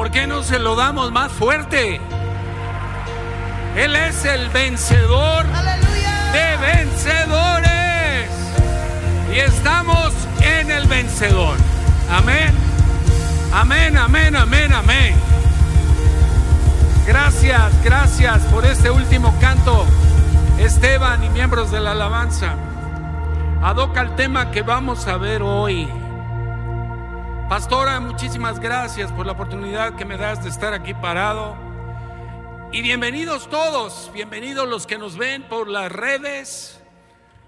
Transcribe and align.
¿Por 0.00 0.10
qué 0.10 0.26
no 0.26 0.42
se 0.42 0.58
lo 0.58 0.76
damos 0.76 1.12
más 1.12 1.30
fuerte? 1.30 2.00
Él 3.76 3.94
es 3.94 4.24
el 4.24 4.48
vencedor 4.48 5.44
de 6.32 6.56
vencedores. 6.56 8.30
Y 9.30 9.40
estamos 9.40 10.14
en 10.40 10.70
el 10.70 10.86
vencedor. 10.86 11.54
Amén. 12.10 12.54
Amén, 13.52 13.98
amén, 13.98 14.36
amén, 14.36 14.72
amén. 14.72 15.14
Gracias, 17.06 17.84
gracias 17.84 18.40
por 18.44 18.64
este 18.64 18.90
último 18.90 19.34
canto, 19.38 19.84
Esteban 20.58 21.22
y 21.24 21.28
miembros 21.28 21.70
de 21.70 21.80
la 21.80 21.90
alabanza. 21.90 22.54
Adoca 23.62 24.00
el 24.00 24.16
tema 24.16 24.50
que 24.50 24.62
vamos 24.62 25.06
a 25.06 25.18
ver 25.18 25.42
hoy. 25.42 25.99
Pastora, 27.50 27.98
muchísimas 27.98 28.60
gracias 28.60 29.10
por 29.10 29.26
la 29.26 29.32
oportunidad 29.32 29.96
que 29.96 30.04
me 30.04 30.16
das 30.16 30.40
de 30.44 30.48
estar 30.48 30.72
aquí 30.72 30.94
parado. 30.94 31.56
Y 32.70 32.80
bienvenidos 32.80 33.50
todos, 33.50 34.08
bienvenidos 34.14 34.68
los 34.68 34.86
que 34.86 34.96
nos 34.96 35.18
ven 35.18 35.42
por 35.48 35.66
las 35.66 35.90
redes. 35.90 36.80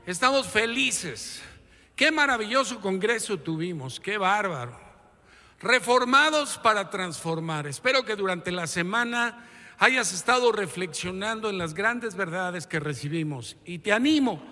Estamos 0.04 0.48
felices. 0.48 1.40
Qué 1.94 2.10
maravilloso 2.10 2.80
congreso 2.80 3.38
tuvimos, 3.38 4.00
qué 4.00 4.18
bárbaro. 4.18 4.76
Reformados 5.60 6.58
para 6.58 6.90
transformar. 6.90 7.68
Espero 7.68 8.04
que 8.04 8.16
durante 8.16 8.50
la 8.50 8.66
semana 8.66 9.46
hayas 9.78 10.12
estado 10.12 10.50
reflexionando 10.50 11.48
en 11.48 11.58
las 11.58 11.74
grandes 11.74 12.16
verdades 12.16 12.66
que 12.66 12.80
recibimos. 12.80 13.56
Y 13.64 13.78
te 13.78 13.92
animo, 13.92 14.42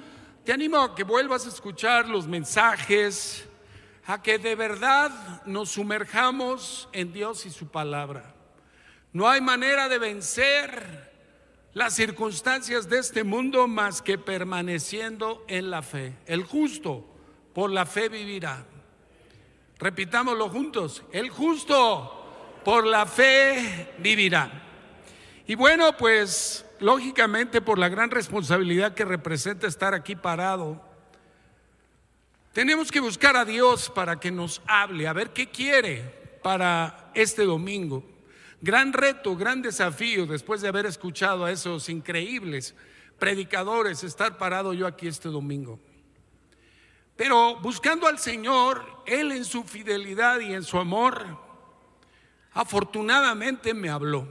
te 0.44 0.52
animo 0.52 0.78
a 0.78 0.94
que 0.94 1.02
vuelvas 1.02 1.44
a 1.46 1.48
escuchar 1.48 2.08
los 2.08 2.28
mensajes, 2.28 3.49
a 4.10 4.22
que 4.22 4.38
de 4.38 4.56
verdad 4.56 5.42
nos 5.46 5.70
sumerjamos 5.70 6.88
en 6.92 7.12
Dios 7.12 7.46
y 7.46 7.50
su 7.50 7.68
palabra. 7.68 8.34
No 9.12 9.28
hay 9.28 9.40
manera 9.40 9.88
de 9.88 9.98
vencer 9.98 11.12
las 11.74 11.94
circunstancias 11.94 12.88
de 12.88 12.98
este 12.98 13.22
mundo 13.22 13.68
más 13.68 14.02
que 14.02 14.18
permaneciendo 14.18 15.44
en 15.46 15.70
la 15.70 15.82
fe. 15.82 16.16
El 16.26 16.42
justo 16.42 17.06
por 17.54 17.70
la 17.70 17.86
fe 17.86 18.08
vivirá. 18.08 18.64
Repitámoslo 19.78 20.48
juntos, 20.48 21.04
el 21.12 21.30
justo 21.30 22.60
por 22.64 22.84
la 22.88 23.06
fe 23.06 23.94
vivirá. 23.98 24.50
Y 25.46 25.54
bueno, 25.54 25.96
pues 25.96 26.66
lógicamente 26.80 27.60
por 27.60 27.78
la 27.78 27.88
gran 27.88 28.10
responsabilidad 28.10 28.92
que 28.92 29.04
representa 29.04 29.68
estar 29.68 29.94
aquí 29.94 30.16
parado, 30.16 30.89
tenemos 32.52 32.90
que 32.90 33.00
buscar 33.00 33.36
a 33.36 33.44
Dios 33.44 33.90
para 33.90 34.18
que 34.18 34.30
nos 34.30 34.60
hable, 34.66 35.06
a 35.06 35.12
ver 35.12 35.30
qué 35.30 35.48
quiere 35.48 36.02
para 36.42 37.10
este 37.14 37.44
domingo. 37.44 38.04
Gran 38.60 38.92
reto, 38.92 39.36
gran 39.36 39.62
desafío 39.62 40.26
después 40.26 40.60
de 40.60 40.68
haber 40.68 40.86
escuchado 40.86 41.44
a 41.44 41.50
esos 41.50 41.88
increíbles 41.88 42.74
predicadores, 43.18 44.02
estar 44.02 44.36
parado 44.38 44.72
yo 44.72 44.86
aquí 44.86 45.06
este 45.06 45.28
domingo. 45.28 45.78
Pero 47.16 47.60
buscando 47.60 48.06
al 48.06 48.18
Señor, 48.18 49.02
Él 49.06 49.30
en 49.32 49.44
su 49.44 49.62
fidelidad 49.62 50.40
y 50.40 50.54
en 50.54 50.64
su 50.64 50.78
amor, 50.78 51.38
afortunadamente 52.52 53.74
me 53.74 53.90
habló. 53.90 54.26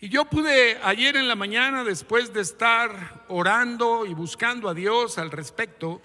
Y 0.00 0.08
yo 0.08 0.24
pude 0.24 0.78
ayer 0.82 1.16
en 1.16 1.28
la 1.28 1.34
mañana, 1.34 1.84
después 1.84 2.32
de 2.32 2.40
estar 2.40 3.24
orando 3.28 4.06
y 4.06 4.14
buscando 4.14 4.68
a 4.68 4.74
Dios 4.74 5.18
al 5.18 5.30
respecto, 5.30 6.00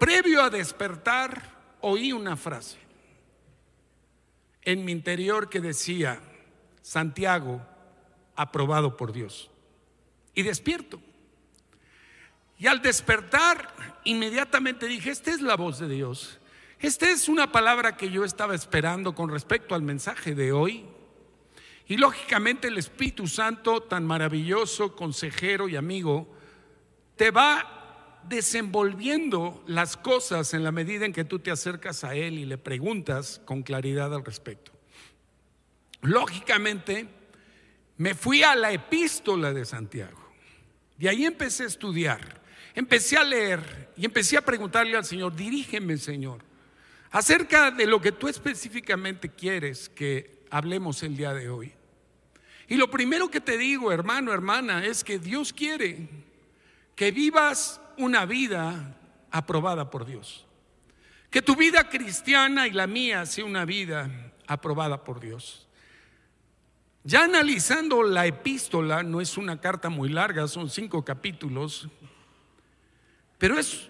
previo 0.00 0.42
a 0.42 0.50
despertar, 0.50 1.76
oí 1.82 2.12
una 2.12 2.36
frase 2.36 2.78
en 4.62 4.84
mi 4.84 4.92
interior 4.92 5.48
que 5.48 5.60
decía, 5.60 6.20
Santiago, 6.82 7.60
aprobado 8.34 8.96
por 8.96 9.12
Dios. 9.12 9.50
Y 10.34 10.42
despierto. 10.42 11.00
Y 12.58 12.66
al 12.66 12.80
despertar, 12.82 14.00
inmediatamente 14.04 14.86
dije, 14.86 15.10
esta 15.10 15.30
es 15.30 15.40
la 15.42 15.56
voz 15.56 15.78
de 15.78 15.88
Dios. 15.88 16.38
Esta 16.78 17.10
es 17.10 17.28
una 17.28 17.52
palabra 17.52 17.96
que 17.96 18.10
yo 18.10 18.24
estaba 18.24 18.54
esperando 18.54 19.14
con 19.14 19.30
respecto 19.30 19.74
al 19.74 19.82
mensaje 19.82 20.34
de 20.34 20.52
hoy. 20.52 20.86
Y 21.86 21.98
lógicamente 21.98 22.68
el 22.68 22.78
Espíritu 22.78 23.26
Santo, 23.26 23.82
tan 23.82 24.06
maravilloso, 24.06 24.96
consejero 24.96 25.68
y 25.68 25.76
amigo, 25.76 26.26
te 27.16 27.30
va 27.30 27.79
desenvolviendo 28.28 29.62
las 29.66 29.96
cosas 29.96 30.54
en 30.54 30.64
la 30.64 30.72
medida 30.72 31.06
en 31.06 31.12
que 31.12 31.24
tú 31.24 31.38
te 31.38 31.50
acercas 31.50 32.04
a 32.04 32.14
Él 32.14 32.38
y 32.38 32.44
le 32.44 32.58
preguntas 32.58 33.40
con 33.44 33.62
claridad 33.62 34.14
al 34.14 34.24
respecto. 34.24 34.72
Lógicamente, 36.02 37.08
me 37.96 38.14
fui 38.14 38.42
a 38.42 38.54
la 38.54 38.72
epístola 38.72 39.52
de 39.52 39.64
Santiago. 39.64 40.18
De 40.96 41.08
ahí 41.08 41.24
empecé 41.24 41.64
a 41.64 41.66
estudiar 41.66 42.40
empecé 42.74 43.16
a 43.16 43.24
leer 43.24 43.90
y 43.96 44.04
empecé 44.04 44.36
a 44.36 44.44
preguntarle 44.44 44.96
al 44.96 45.04
Señor, 45.04 45.34
dirígeme 45.34 45.96
Señor, 45.96 46.42
acerca 47.10 47.70
de 47.70 47.86
lo 47.86 48.00
que 48.00 48.12
tú 48.12 48.28
específicamente 48.28 49.30
quieres 49.30 49.88
que 49.88 50.44
hablemos 50.50 51.02
el 51.02 51.16
día 51.16 51.34
de 51.34 51.48
hoy. 51.48 51.72
Y 52.68 52.76
lo 52.76 52.90
primero 52.90 53.30
que 53.30 53.40
te 53.40 53.58
digo, 53.58 53.90
hermano, 53.90 54.32
hermana, 54.32 54.86
es 54.86 55.02
que 55.02 55.18
Dios 55.18 55.52
quiere 55.52 56.08
que 56.94 57.10
vivas 57.10 57.79
una 58.00 58.24
vida 58.24 58.96
aprobada 59.30 59.90
por 59.90 60.06
Dios. 60.06 60.46
Que 61.30 61.42
tu 61.42 61.54
vida 61.54 61.88
cristiana 61.88 62.66
y 62.66 62.72
la 62.72 62.86
mía 62.86 63.24
sea 63.26 63.44
una 63.44 63.64
vida 63.64 64.10
aprobada 64.46 65.04
por 65.04 65.20
Dios. 65.20 65.68
Ya 67.04 67.24
analizando 67.24 68.02
la 68.02 68.26
epístola, 68.26 69.02
no 69.02 69.20
es 69.20 69.38
una 69.38 69.60
carta 69.60 69.88
muy 69.88 70.08
larga, 70.08 70.48
son 70.48 70.68
cinco 70.68 71.04
capítulos, 71.04 71.88
pero 73.38 73.58
es 73.58 73.88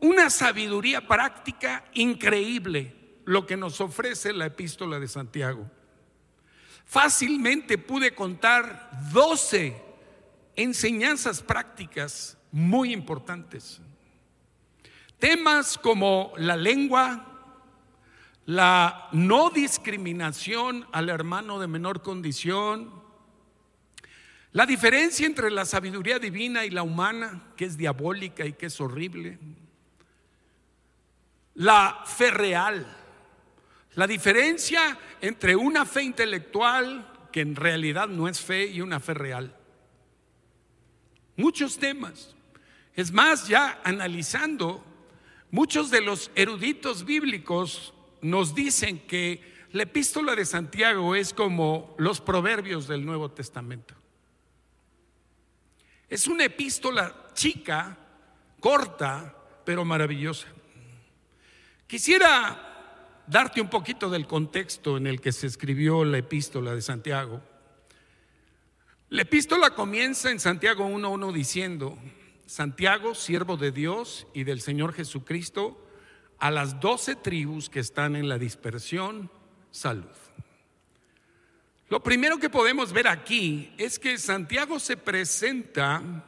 una 0.00 0.30
sabiduría 0.30 1.06
práctica 1.06 1.84
increíble 1.92 2.94
lo 3.24 3.46
que 3.46 3.56
nos 3.56 3.80
ofrece 3.80 4.32
la 4.32 4.46
epístola 4.46 4.98
de 4.98 5.08
Santiago. 5.08 5.70
Fácilmente 6.84 7.78
pude 7.78 8.14
contar 8.14 8.90
12 9.12 9.80
enseñanzas 10.56 11.42
prácticas 11.42 12.36
muy 12.54 12.92
importantes. 12.92 13.80
Temas 15.18 15.76
como 15.76 16.32
la 16.36 16.56
lengua, 16.56 17.26
la 18.46 19.08
no 19.10 19.50
discriminación 19.50 20.86
al 20.92 21.08
hermano 21.08 21.58
de 21.58 21.66
menor 21.66 22.00
condición, 22.02 22.92
la 24.52 24.66
diferencia 24.66 25.26
entre 25.26 25.50
la 25.50 25.64
sabiduría 25.64 26.20
divina 26.20 26.64
y 26.64 26.70
la 26.70 26.84
humana, 26.84 27.42
que 27.56 27.64
es 27.64 27.76
diabólica 27.76 28.46
y 28.46 28.52
que 28.52 28.66
es 28.66 28.80
horrible. 28.80 29.36
La 31.54 32.02
fe 32.06 32.30
real. 32.30 32.86
La 33.94 34.06
diferencia 34.06 34.96
entre 35.20 35.56
una 35.56 35.84
fe 35.84 36.04
intelectual, 36.04 37.28
que 37.32 37.40
en 37.40 37.56
realidad 37.56 38.06
no 38.06 38.28
es 38.28 38.40
fe, 38.40 38.66
y 38.66 38.80
una 38.80 39.00
fe 39.00 39.14
real. 39.14 39.56
Muchos 41.36 41.76
temas. 41.78 42.33
Es 42.94 43.12
más, 43.12 43.48
ya 43.48 43.80
analizando, 43.84 44.84
muchos 45.50 45.90
de 45.90 46.00
los 46.00 46.30
eruditos 46.34 47.04
bíblicos 47.04 47.92
nos 48.20 48.54
dicen 48.54 49.00
que 49.00 49.54
la 49.72 49.82
epístola 49.82 50.36
de 50.36 50.44
Santiago 50.44 51.16
es 51.16 51.34
como 51.34 51.96
los 51.98 52.20
proverbios 52.20 52.86
del 52.86 53.04
Nuevo 53.04 53.30
Testamento. 53.32 53.94
Es 56.08 56.28
una 56.28 56.44
epístola 56.44 57.30
chica, 57.34 57.98
corta, 58.60 59.34
pero 59.64 59.84
maravillosa. 59.84 60.46
Quisiera 61.88 63.24
darte 63.26 63.60
un 63.60 63.68
poquito 63.68 64.08
del 64.08 64.28
contexto 64.28 64.96
en 64.96 65.08
el 65.08 65.20
que 65.20 65.32
se 65.32 65.48
escribió 65.48 66.04
la 66.04 66.18
epístola 66.18 66.74
de 66.74 66.82
Santiago. 66.82 67.42
La 69.08 69.22
epístola 69.22 69.70
comienza 69.70 70.30
en 70.30 70.38
Santiago 70.38 70.88
1.1 70.88 71.32
diciendo, 71.32 71.98
Santiago, 72.46 73.14
siervo 73.14 73.56
de 73.56 73.72
Dios 73.72 74.26
y 74.34 74.44
del 74.44 74.60
Señor 74.60 74.92
Jesucristo, 74.92 75.80
a 76.38 76.50
las 76.50 76.80
doce 76.80 77.16
tribus 77.16 77.70
que 77.70 77.80
están 77.80 78.16
en 78.16 78.28
la 78.28 78.38
dispersión, 78.38 79.30
salud. 79.70 80.04
Lo 81.88 82.02
primero 82.02 82.38
que 82.38 82.50
podemos 82.50 82.92
ver 82.92 83.08
aquí 83.08 83.72
es 83.78 83.98
que 83.98 84.18
Santiago 84.18 84.78
se 84.78 84.96
presenta 84.96 86.24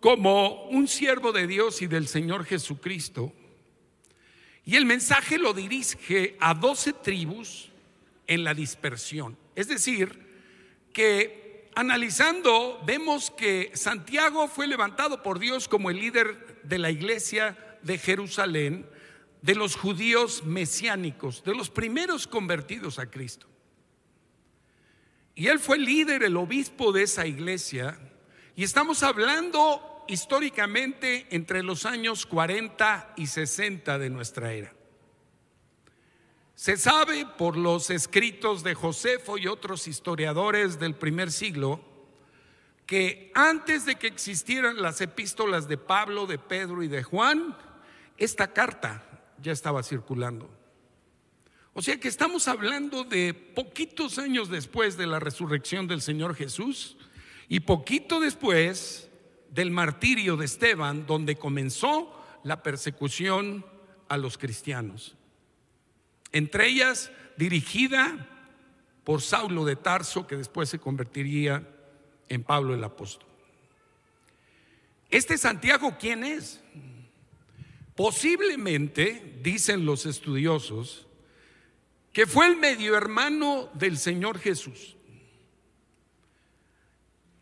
como 0.00 0.64
un 0.64 0.88
siervo 0.88 1.32
de 1.32 1.46
Dios 1.46 1.82
y 1.82 1.86
del 1.86 2.08
Señor 2.08 2.44
Jesucristo. 2.44 3.32
Y 4.64 4.76
el 4.76 4.84
mensaje 4.84 5.38
lo 5.38 5.52
dirige 5.52 6.36
a 6.40 6.54
doce 6.54 6.92
tribus 6.92 7.70
en 8.26 8.44
la 8.44 8.54
dispersión. 8.54 9.36
Es 9.54 9.68
decir, 9.68 10.26
que 10.92 11.45
analizando 11.76 12.82
vemos 12.86 13.30
que 13.30 13.70
Santiago 13.74 14.48
fue 14.48 14.66
levantado 14.66 15.22
por 15.22 15.38
Dios 15.38 15.68
como 15.68 15.90
el 15.90 16.00
líder 16.00 16.62
de 16.62 16.78
la 16.78 16.90
iglesia 16.90 17.78
de 17.82 17.98
Jerusalén 17.98 18.88
de 19.42 19.54
los 19.54 19.76
judíos 19.76 20.42
mesiánicos, 20.44 21.44
de 21.44 21.54
los 21.54 21.68
primeros 21.68 22.26
convertidos 22.26 22.98
a 22.98 23.10
Cristo. 23.10 23.46
Y 25.34 25.48
él 25.48 25.60
fue 25.60 25.78
líder, 25.78 26.22
el 26.22 26.38
obispo 26.38 26.92
de 26.92 27.02
esa 27.02 27.26
iglesia, 27.26 28.00
y 28.56 28.64
estamos 28.64 29.02
hablando 29.02 30.02
históricamente 30.08 31.26
entre 31.30 31.62
los 31.62 31.84
años 31.84 32.24
40 32.24 33.12
y 33.18 33.26
60 33.26 33.98
de 33.98 34.08
nuestra 34.08 34.54
era. 34.54 34.72
Se 36.56 36.78
sabe 36.78 37.26
por 37.26 37.58
los 37.58 37.90
escritos 37.90 38.64
de 38.64 38.74
Josefo 38.74 39.36
y 39.36 39.46
otros 39.46 39.86
historiadores 39.86 40.80
del 40.80 40.94
primer 40.94 41.30
siglo 41.30 41.82
que 42.86 43.30
antes 43.34 43.84
de 43.84 43.96
que 43.96 44.06
existieran 44.06 44.80
las 44.80 45.02
epístolas 45.02 45.68
de 45.68 45.76
Pablo, 45.76 46.26
de 46.26 46.38
Pedro 46.38 46.82
y 46.82 46.88
de 46.88 47.02
Juan, 47.02 47.54
esta 48.16 48.54
carta 48.54 49.04
ya 49.42 49.52
estaba 49.52 49.82
circulando. 49.82 50.48
O 51.74 51.82
sea 51.82 52.00
que 52.00 52.08
estamos 52.08 52.48
hablando 52.48 53.04
de 53.04 53.34
poquitos 53.34 54.18
años 54.18 54.48
después 54.48 54.96
de 54.96 55.06
la 55.06 55.20
resurrección 55.20 55.86
del 55.86 56.00
Señor 56.00 56.34
Jesús 56.34 56.96
y 57.50 57.60
poquito 57.60 58.18
después 58.18 59.10
del 59.50 59.70
martirio 59.70 60.38
de 60.38 60.46
Esteban, 60.46 61.06
donde 61.06 61.36
comenzó 61.36 62.18
la 62.44 62.62
persecución 62.62 63.66
a 64.08 64.16
los 64.16 64.38
cristianos. 64.38 65.16
Entre 66.32 66.68
ellas 66.68 67.10
dirigida 67.36 68.28
por 69.04 69.22
Saulo 69.22 69.64
de 69.64 69.76
Tarso, 69.76 70.26
que 70.26 70.36
después 70.36 70.68
se 70.68 70.78
convertiría 70.78 71.68
en 72.28 72.42
Pablo 72.42 72.74
el 72.74 72.82
apóstol. 72.82 73.28
¿Este 75.10 75.38
Santiago 75.38 75.96
quién 75.98 76.24
es? 76.24 76.60
Posiblemente, 77.94 79.38
dicen 79.42 79.86
los 79.86 80.06
estudiosos, 80.06 81.06
que 82.12 82.26
fue 82.26 82.46
el 82.46 82.56
medio 82.56 82.96
hermano 82.96 83.70
del 83.74 83.98
Señor 83.98 84.38
Jesús. 84.38 84.96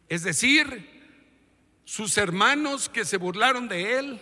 Es 0.08 0.22
decir, 0.22 0.90
sus 1.84 2.18
hermanos 2.18 2.88
que 2.88 3.04
se 3.04 3.16
burlaron 3.16 3.68
de 3.68 3.98
él 3.98 4.20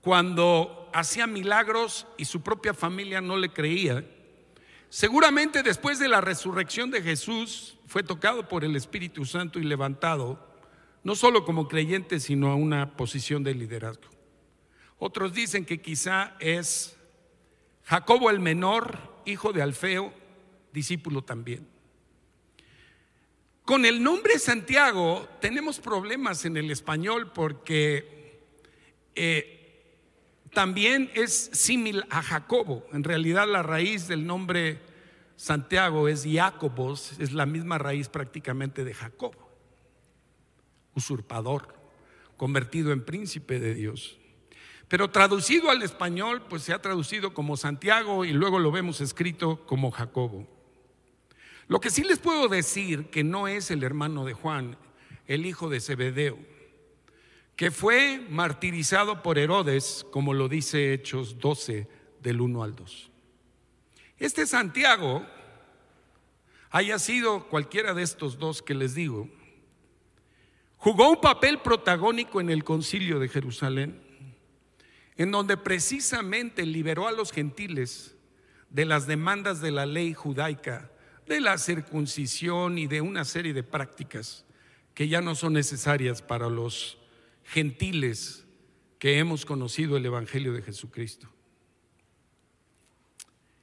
cuando 0.00 0.85
hacía 0.92 1.26
milagros 1.26 2.06
y 2.16 2.24
su 2.24 2.42
propia 2.42 2.74
familia 2.74 3.20
no 3.20 3.36
le 3.36 3.50
creía. 3.50 4.04
Seguramente 4.88 5.62
después 5.62 5.98
de 5.98 6.08
la 6.08 6.20
resurrección 6.20 6.90
de 6.90 7.02
Jesús 7.02 7.78
fue 7.86 8.02
tocado 8.02 8.48
por 8.48 8.64
el 8.64 8.76
Espíritu 8.76 9.24
Santo 9.24 9.58
y 9.58 9.64
levantado, 9.64 10.46
no 11.02 11.14
solo 11.14 11.44
como 11.44 11.68
creyente, 11.68 12.20
sino 12.20 12.50
a 12.50 12.54
una 12.54 12.96
posición 12.96 13.42
de 13.42 13.54
liderazgo. 13.54 14.08
Otros 14.98 15.32
dicen 15.34 15.64
que 15.64 15.80
quizá 15.80 16.36
es 16.40 16.96
Jacobo 17.84 18.30
el 18.30 18.40
menor, 18.40 19.22
hijo 19.26 19.52
de 19.52 19.62
Alfeo, 19.62 20.12
discípulo 20.72 21.22
también. 21.22 21.68
Con 23.64 23.84
el 23.84 24.02
nombre 24.02 24.38
Santiago 24.38 25.28
tenemos 25.40 25.80
problemas 25.80 26.44
en 26.44 26.56
el 26.56 26.70
español 26.70 27.32
porque 27.32 28.40
eh, 29.16 29.55
también 30.56 31.10
es 31.12 31.50
similar 31.52 32.06
a 32.08 32.22
Jacobo. 32.22 32.86
En 32.94 33.04
realidad 33.04 33.46
la 33.46 33.62
raíz 33.62 34.08
del 34.08 34.26
nombre 34.26 34.80
Santiago 35.36 36.08
es 36.08 36.26
Jacobos, 36.26 37.12
es 37.18 37.34
la 37.34 37.44
misma 37.44 37.76
raíz 37.76 38.08
prácticamente 38.08 38.82
de 38.82 38.94
Jacobo, 38.94 39.50
usurpador, 40.94 41.74
convertido 42.38 42.92
en 42.92 43.04
príncipe 43.04 43.60
de 43.60 43.74
Dios. 43.74 44.16
Pero 44.88 45.10
traducido 45.10 45.68
al 45.68 45.82
español, 45.82 46.46
pues 46.48 46.62
se 46.62 46.72
ha 46.72 46.80
traducido 46.80 47.34
como 47.34 47.58
Santiago 47.58 48.24
y 48.24 48.32
luego 48.32 48.58
lo 48.58 48.72
vemos 48.72 49.02
escrito 49.02 49.66
como 49.66 49.90
Jacobo. 49.90 50.48
Lo 51.68 51.80
que 51.80 51.90
sí 51.90 52.02
les 52.02 52.18
puedo 52.18 52.48
decir 52.48 53.10
que 53.10 53.24
no 53.24 53.46
es 53.46 53.70
el 53.70 53.84
hermano 53.84 54.24
de 54.24 54.32
Juan, 54.32 54.78
el 55.26 55.44
hijo 55.44 55.68
de 55.68 55.80
Zebedeo, 55.80 56.38
que 57.56 57.70
fue 57.70 58.24
martirizado 58.28 59.22
por 59.22 59.38
Herodes, 59.38 60.06
como 60.12 60.34
lo 60.34 60.48
dice 60.48 60.92
Hechos 60.92 61.38
12 61.38 61.88
del 62.20 62.40
1 62.40 62.62
al 62.62 62.76
2. 62.76 63.10
Este 64.18 64.46
Santiago 64.46 65.26
haya 66.70 66.98
sido 66.98 67.48
cualquiera 67.48 67.94
de 67.94 68.02
estos 68.02 68.38
dos 68.38 68.62
que 68.62 68.74
les 68.74 68.94
digo, 68.94 69.28
jugó 70.76 71.10
un 71.10 71.20
papel 71.20 71.60
protagónico 71.60 72.40
en 72.40 72.50
el 72.50 72.62
concilio 72.62 73.18
de 73.18 73.28
Jerusalén 73.28 74.06
en 75.16 75.30
donde 75.30 75.56
precisamente 75.56 76.66
liberó 76.66 77.08
a 77.08 77.12
los 77.12 77.32
gentiles 77.32 78.14
de 78.68 78.84
las 78.84 79.06
demandas 79.06 79.60
de 79.60 79.70
la 79.70 79.86
ley 79.86 80.12
judaica, 80.12 80.90
de 81.26 81.40
la 81.40 81.58
circuncisión 81.58 82.78
y 82.78 82.86
de 82.86 83.00
una 83.00 83.24
serie 83.24 83.54
de 83.54 83.62
prácticas 83.62 84.44
que 84.94 85.08
ya 85.08 85.20
no 85.20 85.34
son 85.34 85.54
necesarias 85.54 86.20
para 86.20 86.48
los 86.48 86.98
gentiles 87.46 88.44
que 88.98 89.18
hemos 89.18 89.44
conocido 89.44 89.96
el 89.96 90.06
Evangelio 90.06 90.52
de 90.52 90.62
Jesucristo. 90.62 91.28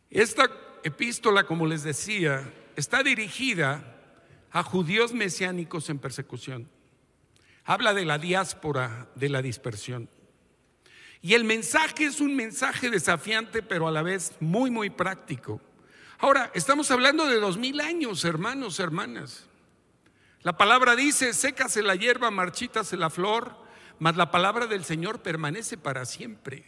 Esta 0.10 0.50
epístola, 0.84 1.46
como 1.46 1.66
les 1.66 1.84
decía, 1.84 2.54
está 2.76 3.04
dirigida 3.04 4.00
a 4.52 4.64
judíos 4.64 5.14
mesiánicos 5.14 5.90
en 5.90 6.00
persecución. 6.00 6.70
Habla 7.66 7.94
de 7.94 8.06
la 8.06 8.20
diáspora, 8.20 9.10
de 9.16 9.30
la 9.30 9.42
dispersión. 9.42 10.10
Y 11.22 11.34
el 11.34 11.46
mensaje 11.46 12.06
es 12.06 12.20
un 12.20 12.36
mensaje 12.36 12.90
desafiante, 12.90 13.64
pero 13.64 13.88
a 13.88 13.92
la 13.92 14.04
vez 14.04 14.34
muy, 14.40 14.70
muy 14.70 14.90
práctico. 14.90 15.62
Ahora, 16.20 16.52
estamos 16.54 16.92
hablando 16.92 17.26
de 17.26 17.40
dos 17.40 17.58
mil 17.58 17.80
años, 17.80 18.24
hermanos, 18.26 18.80
hermanas. 18.80 19.48
La 20.42 20.58
palabra 20.58 20.96
dice, 20.96 21.34
sécase 21.34 21.82
la 21.82 21.96
hierba, 21.96 22.30
marchítase 22.30 22.98
la 22.98 23.10
flor, 23.10 23.63
mas 24.04 24.18
la 24.18 24.32
palabra 24.32 24.68
del 24.68 24.84
Señor 24.84 25.22
permanece 25.22 25.78
para 25.78 26.04
siempre. 26.04 26.66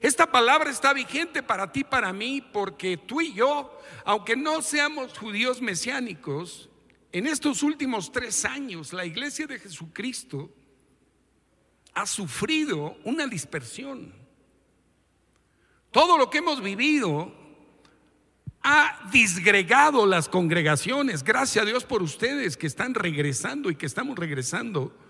Esta 0.00 0.32
palabra 0.32 0.68
está 0.68 0.92
vigente 0.92 1.44
para 1.44 1.70
ti, 1.70 1.84
para 1.84 2.12
mí, 2.12 2.40
porque 2.40 2.96
tú 2.96 3.20
y 3.20 3.32
yo, 3.34 3.78
aunque 4.04 4.34
no 4.34 4.60
seamos 4.60 5.16
judíos 5.16 5.62
mesiánicos, 5.62 6.68
en 7.12 7.28
estos 7.28 7.62
últimos 7.62 8.10
tres 8.10 8.44
años 8.44 8.92
la 8.92 9.04
iglesia 9.04 9.46
de 9.46 9.60
Jesucristo 9.60 10.52
ha 11.94 12.04
sufrido 12.04 12.96
una 13.04 13.28
dispersión. 13.28 14.12
Todo 15.92 16.18
lo 16.18 16.30
que 16.30 16.38
hemos 16.38 16.60
vivido 16.60 17.32
ha 18.60 19.08
disgregado 19.12 20.04
las 20.04 20.28
congregaciones. 20.28 21.22
Gracias 21.22 21.62
a 21.62 21.68
Dios 21.68 21.84
por 21.84 22.02
ustedes 22.02 22.56
que 22.56 22.66
están 22.66 22.92
regresando 22.92 23.70
y 23.70 23.76
que 23.76 23.86
estamos 23.86 24.18
regresando 24.18 25.03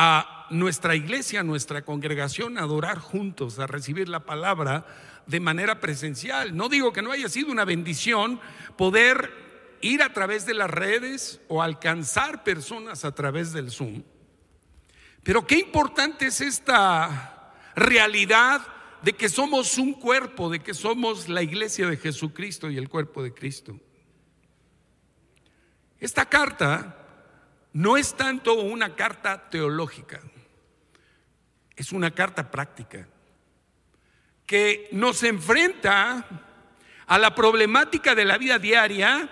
a 0.00 0.46
nuestra 0.50 0.94
iglesia, 0.94 1.40
a 1.40 1.42
nuestra 1.42 1.82
congregación, 1.84 2.56
a 2.56 2.62
adorar 2.62 3.00
juntos, 3.00 3.58
a 3.58 3.66
recibir 3.66 4.08
la 4.08 4.20
palabra 4.20 4.86
de 5.26 5.40
manera 5.40 5.80
presencial. 5.80 6.56
No 6.56 6.68
digo 6.68 6.92
que 6.92 7.02
no 7.02 7.10
haya 7.10 7.28
sido 7.28 7.50
una 7.50 7.64
bendición 7.64 8.40
poder 8.76 9.28
ir 9.80 10.04
a 10.04 10.12
través 10.12 10.46
de 10.46 10.54
las 10.54 10.70
redes 10.70 11.40
o 11.48 11.64
alcanzar 11.64 12.44
personas 12.44 13.04
a 13.04 13.12
través 13.12 13.52
del 13.52 13.72
Zoom. 13.72 14.04
Pero 15.24 15.44
qué 15.44 15.58
importante 15.58 16.26
es 16.26 16.42
esta 16.42 17.52
realidad 17.74 18.60
de 19.02 19.14
que 19.14 19.28
somos 19.28 19.78
un 19.78 19.94
cuerpo, 19.94 20.48
de 20.48 20.60
que 20.60 20.74
somos 20.74 21.28
la 21.28 21.42
iglesia 21.42 21.88
de 21.88 21.96
Jesucristo 21.96 22.70
y 22.70 22.78
el 22.78 22.88
cuerpo 22.88 23.20
de 23.20 23.34
Cristo. 23.34 23.80
Esta 25.98 26.24
carta 26.24 26.97
no 27.72 27.96
es 27.96 28.14
tanto 28.14 28.54
una 28.54 28.94
carta 28.94 29.50
teológica, 29.50 30.20
es 31.76 31.92
una 31.92 32.10
carta 32.10 32.50
práctica 32.50 33.06
que 34.46 34.88
nos 34.92 35.22
enfrenta 35.22 36.24
a 37.06 37.18
la 37.18 37.34
problemática 37.34 38.14
de 38.14 38.24
la 38.24 38.38
vida 38.38 38.58
diaria 38.58 39.28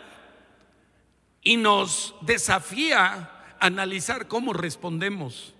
y 1.43 1.57
nos 1.57 2.14
desafía 2.21 3.05
a 3.05 3.66
analizar 3.66 4.28
cómo 4.28 4.52
respondemos 4.52 5.55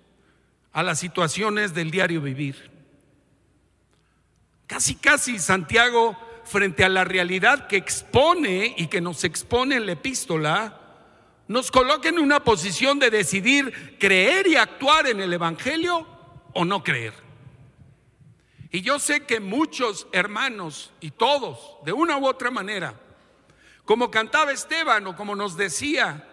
a 0.73 0.83
las 0.83 0.99
situaciones 0.99 1.73
del 1.73 1.89
diario 1.89 2.21
vivir. 2.21 2.69
Casi, 4.67 4.95
casi 4.95 5.39
Santiago, 5.39 6.15
frente 6.43 6.83
a 6.83 6.89
la 6.89 7.03
realidad 7.03 7.67
que 7.67 7.77
expone 7.77 8.75
y 8.77 8.87
que 8.87 9.01
nos 9.01 9.23
expone 9.23 9.77
en 9.77 9.85
la 9.85 9.93
epístola, 9.93 10.86
nos 11.47 11.71
coloca 11.71 12.09
en 12.09 12.19
una 12.19 12.43
posición 12.43 12.99
de 12.99 13.09
decidir 13.09 13.97
creer 13.99 14.47
y 14.47 14.55
actuar 14.55 15.07
en 15.07 15.21
el 15.21 15.31
Evangelio 15.31 16.05
o 16.53 16.65
no 16.65 16.83
creer. 16.83 17.13
Y 18.71 18.81
yo 18.81 18.99
sé 18.99 19.25
que 19.25 19.39
muchos 19.39 20.07
hermanos 20.11 20.91
y 20.99 21.11
todos, 21.11 21.77
de 21.85 21.93
una 21.93 22.17
u 22.17 22.27
otra 22.27 22.51
manera, 22.51 22.99
como 23.85 24.11
cantaba 24.11 24.51
Esteban 24.51 25.07
o 25.07 25.15
como 25.15 25.35
nos 25.35 25.55
decía, 25.55 26.27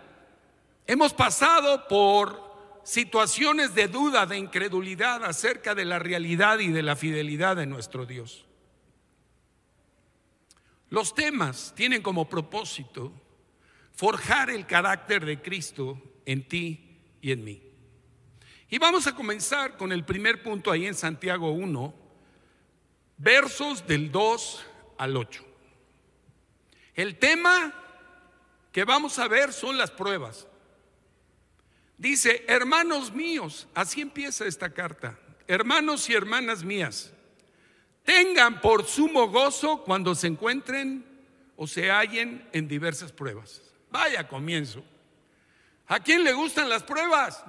hemos 0.87 1.13
pasado 1.13 1.87
por 1.87 2.43
situaciones 2.83 3.75
de 3.75 3.87
duda, 3.87 4.27
de 4.27 4.37
incredulidad 4.37 5.25
acerca 5.25 5.75
de 5.75 5.85
la 5.85 6.01
realidad 6.01 6.59
y 6.59 6.69
de 6.69 6.83
la 6.83 6.97
fidelidad 6.97 7.57
de 7.57 7.67
nuestro 7.67 8.05
Dios. 8.05 8.47
Los 10.91 11.15
temas 11.15 11.73
tienen 11.77 12.03
como 12.03 12.29
propósito 12.29 13.13
forjar 13.95 14.51
el 14.51 14.67
carácter 14.67 15.25
de 15.25 15.41
Cristo 15.41 16.01
en 16.27 16.47
ti 16.47 16.99
y 17.21 17.33
en 17.33 17.45
mí. 17.45 17.63
Y 18.69 18.79
vamos 18.79 19.07
a 19.07 19.15
comenzar 19.15 19.77
con 19.77 19.93
el 19.93 20.05
primer 20.05 20.43
punto 20.43 20.71
ahí 20.71 20.87
en 20.87 20.95
Santiago 20.95 21.53
1, 21.53 21.95
versos 23.19 23.87
del 23.87 24.11
2 24.11 24.67
al 24.99 25.17
8. 25.17 25.45
El 26.95 27.19
tema 27.19 27.73
que 28.73 28.85
vamos 28.85 29.19
a 29.19 29.29
ver 29.29 29.53
son 29.53 29.79
las 29.79 29.91
pruebas. 29.91 30.49
Dice, 31.97 32.45
hermanos 32.49 33.13
míos, 33.13 33.69
así 33.75 34.01
empieza 34.01 34.47
esta 34.47 34.71
carta, 34.71 35.19
hermanos 35.47 36.11
y 36.11 36.15
hermanas 36.15 36.65
mías, 36.65 37.13
tengan 38.03 38.61
por 38.61 38.85
sumo 38.85 39.29
gozo 39.29 39.85
cuando 39.85 40.15
se 40.17 40.27
encuentren 40.27 41.05
o 41.57 41.69
se 41.69 41.91
hallen 41.91 42.49
en 42.53 42.67
diversas 42.67 43.13
pruebas. 43.13 43.64
Vaya 43.95 44.27
comienzo. 44.27 44.83
¿A 45.87 46.01
quién 46.01 46.25
le 46.25 46.33
gustan 46.33 46.69
las 46.69 46.83
pruebas? 46.83 47.45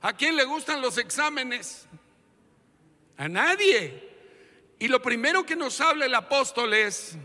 ¿A 0.00 0.12
quién 0.12 0.34
le 0.34 0.42
gustan 0.42 0.80
los 0.80 0.98
exámenes? 0.98 1.86
A 3.16 3.28
nadie. 3.28 4.10
Y 4.80 4.88
lo 4.88 5.00
primero 5.00 5.46
que 5.46 5.54
nos 5.54 5.80
habla 5.80 6.06
el 6.06 6.16
apóstol 6.16 6.74
es, 6.74 7.16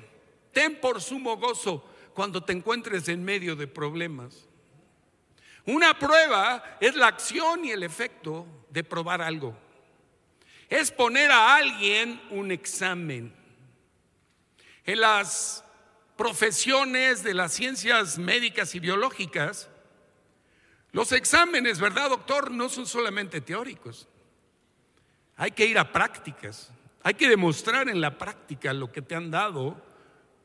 ten 0.54 0.80
por 0.80 1.02
sumo 1.02 1.38
gozo 1.38 1.84
cuando 2.14 2.44
te 2.44 2.54
encuentres 2.54 3.08
en 3.08 3.26
medio 3.26 3.56
de 3.56 3.66
problemas. 3.66 4.36
Una 5.66 5.98
prueba 5.98 6.78
es 6.80 6.96
la 6.96 7.08
acción 7.08 7.66
y 7.66 7.72
el 7.72 7.82
efecto 7.82 8.46
de 8.70 8.84
probar 8.84 9.24
algo. 9.24 9.58
Es 10.70 10.92
poner 10.92 11.32
a 11.32 11.56
alguien 11.56 12.22
un 12.30 12.52
examen. 12.52 13.34
En 14.86 15.00
las 15.00 15.65
profesiones 16.16 17.24
de 17.24 17.34
las 17.34 17.54
ciencias 17.54 18.18
médicas 18.18 18.76
y 18.76 18.80
biológicas, 18.80 19.70
los 20.92 21.12
exámenes, 21.12 21.80
¿verdad, 21.80 22.10
doctor? 22.10 22.52
No 22.52 22.70
son 22.70 22.86
solamente 22.86 23.42
teóricos. 23.42 24.08
Hay 25.36 25.52
que 25.52 25.66
ir 25.66 25.78
a 25.78 25.92
prácticas. 25.92 26.72
Hay 27.04 27.16
que 27.16 27.28
demostrar 27.28 27.90
en 27.90 28.00
la 28.00 28.18
práctica 28.18 28.74
lo 28.74 28.92
que 28.92 29.02
te 29.02 29.14
han 29.14 29.30
dado 29.30 29.80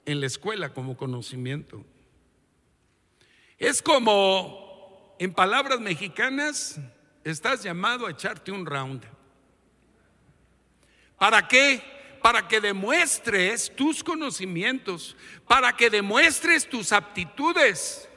en 0.05 0.21
la 0.21 0.27
escuela 0.27 0.75
como 0.75 0.97
conocimiento. 0.97 1.85
Es 3.59 3.81
como 3.81 5.15
en 5.21 5.33
palabras 5.33 5.81
mexicanas, 5.81 6.81
estás 7.23 7.63
llamado 7.63 8.07
a 8.07 8.11
echarte 8.11 8.51
un 8.51 8.67
round. 8.67 9.05
¿Para 11.19 11.47
qué? 11.47 12.00
Para 12.23 12.47
que 12.49 12.61
demuestres 12.61 13.75
tus 13.75 14.05
conocimientos, 14.05 15.17
para 15.47 15.75
que 15.75 15.89
demuestres 15.89 16.69
tus 16.69 16.93
aptitudes, 16.93 18.09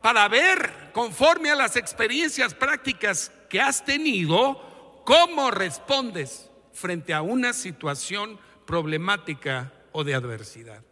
para 0.00 0.28
ver, 0.28 0.90
conforme 0.92 1.50
a 1.50 1.54
las 1.54 1.76
experiencias 1.76 2.54
prácticas 2.54 3.32
que 3.48 3.60
has 3.60 3.84
tenido, 3.84 5.02
cómo 5.04 5.50
respondes 5.50 6.50
frente 6.72 7.12
a 7.12 7.22
una 7.22 7.52
situación 7.52 8.38
problemática 8.66 9.72
o 9.92 10.04
de 10.04 10.14
adversidad. 10.14 10.82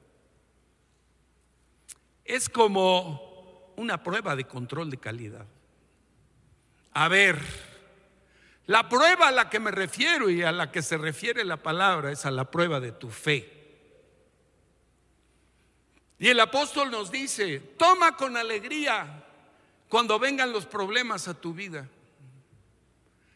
Es 2.24 2.48
como 2.48 3.72
una 3.76 4.02
prueba 4.02 4.36
de 4.36 4.44
control 4.44 4.90
de 4.90 4.98
calidad. 4.98 5.46
A 6.92 7.08
ver, 7.08 7.38
la 8.68 8.86
prueba 8.86 9.28
a 9.28 9.32
la 9.32 9.48
que 9.48 9.60
me 9.60 9.70
refiero 9.70 10.28
y 10.28 10.42
a 10.42 10.52
la 10.52 10.70
que 10.70 10.82
se 10.82 10.98
refiere 10.98 11.42
la 11.42 11.56
palabra 11.56 12.12
es 12.12 12.26
a 12.26 12.30
la 12.30 12.50
prueba 12.50 12.80
de 12.80 12.92
tu 12.92 13.08
fe. 13.08 13.50
Y 16.18 16.28
el 16.28 16.38
apóstol 16.38 16.90
nos 16.90 17.10
dice, 17.10 17.60
toma 17.78 18.14
con 18.14 18.36
alegría 18.36 19.24
cuando 19.88 20.18
vengan 20.18 20.52
los 20.52 20.66
problemas 20.66 21.28
a 21.28 21.34
tu 21.40 21.54
vida. 21.54 21.88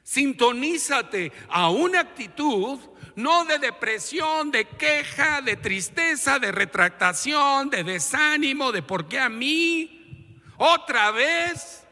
Sintonízate 0.03 1.33
a 1.49 1.71
una 1.71 2.01
actitud 2.01 2.79
no 3.17 3.47
de 3.47 3.59
depresión, 3.59 4.51
de 4.51 4.67
queja, 4.67 5.41
de 5.41 5.57
tristeza, 5.57 6.39
de 6.41 6.53
retractación, 6.53 7.71
de 7.71 7.85
desánimo, 7.85 8.71
de 8.71 8.83
por 8.83 9.09
qué 9.09 9.19
a 9.19 9.31
mí, 9.31 10.39
otra 10.59 11.11
vez. 11.11 11.87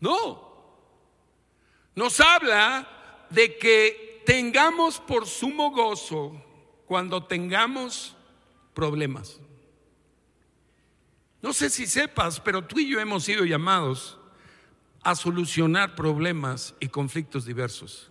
No. 0.00 0.41
Nos 1.94 2.20
habla 2.20 2.88
de 3.30 3.56
que 3.58 4.22
tengamos 4.24 4.98
por 4.98 5.26
sumo 5.26 5.70
gozo 5.70 6.32
cuando 6.86 7.24
tengamos 7.24 8.16
problemas. 8.74 9.40
No 11.40 11.52
sé 11.52 11.70
si 11.70 11.86
sepas, 11.86 12.40
pero 12.40 12.64
tú 12.64 12.78
y 12.78 12.88
yo 12.88 13.00
hemos 13.00 13.24
sido 13.24 13.44
llamados 13.44 14.18
a 15.02 15.14
solucionar 15.14 15.94
problemas 15.94 16.74
y 16.78 16.88
conflictos 16.88 17.44
diversos. 17.44 18.10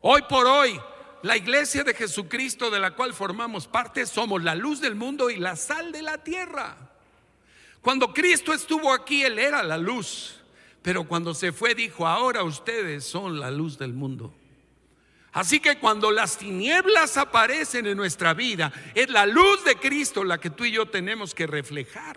Hoy 0.00 0.22
por 0.28 0.46
hoy, 0.46 0.80
la 1.22 1.36
iglesia 1.36 1.84
de 1.84 1.92
Jesucristo 1.92 2.70
de 2.70 2.78
la 2.78 2.92
cual 2.94 3.12
formamos 3.12 3.66
parte 3.66 4.06
somos 4.06 4.42
la 4.42 4.54
luz 4.54 4.80
del 4.80 4.94
mundo 4.94 5.28
y 5.28 5.36
la 5.36 5.56
sal 5.56 5.92
de 5.92 6.02
la 6.02 6.18
tierra. 6.18 6.76
Cuando 7.82 8.12
Cristo 8.14 8.52
estuvo 8.52 8.92
aquí, 8.92 9.22
Él 9.22 9.38
era 9.38 9.62
la 9.62 9.76
luz. 9.76 10.39
Pero 10.82 11.04
cuando 11.04 11.34
se 11.34 11.52
fue, 11.52 11.74
dijo, 11.74 12.06
ahora 12.06 12.42
ustedes 12.42 13.04
son 13.04 13.38
la 13.38 13.50
luz 13.50 13.78
del 13.78 13.92
mundo. 13.92 14.34
Así 15.32 15.60
que 15.60 15.78
cuando 15.78 16.10
las 16.10 16.38
tinieblas 16.38 17.16
aparecen 17.16 17.86
en 17.86 17.96
nuestra 17.96 18.34
vida, 18.34 18.72
es 18.94 19.08
la 19.10 19.26
luz 19.26 19.64
de 19.64 19.76
Cristo 19.76 20.24
la 20.24 20.38
que 20.38 20.50
tú 20.50 20.64
y 20.64 20.72
yo 20.72 20.86
tenemos 20.86 21.34
que 21.34 21.46
reflejar. 21.46 22.16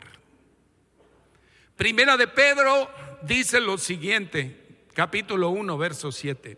Primera 1.76 2.18
de 2.18 2.28
Pedro 2.28 2.90
dice 3.22 3.60
lo 3.60 3.78
siguiente, 3.78 4.86
capítulo 4.94 5.50
1, 5.50 5.78
verso 5.78 6.12
7. 6.12 6.58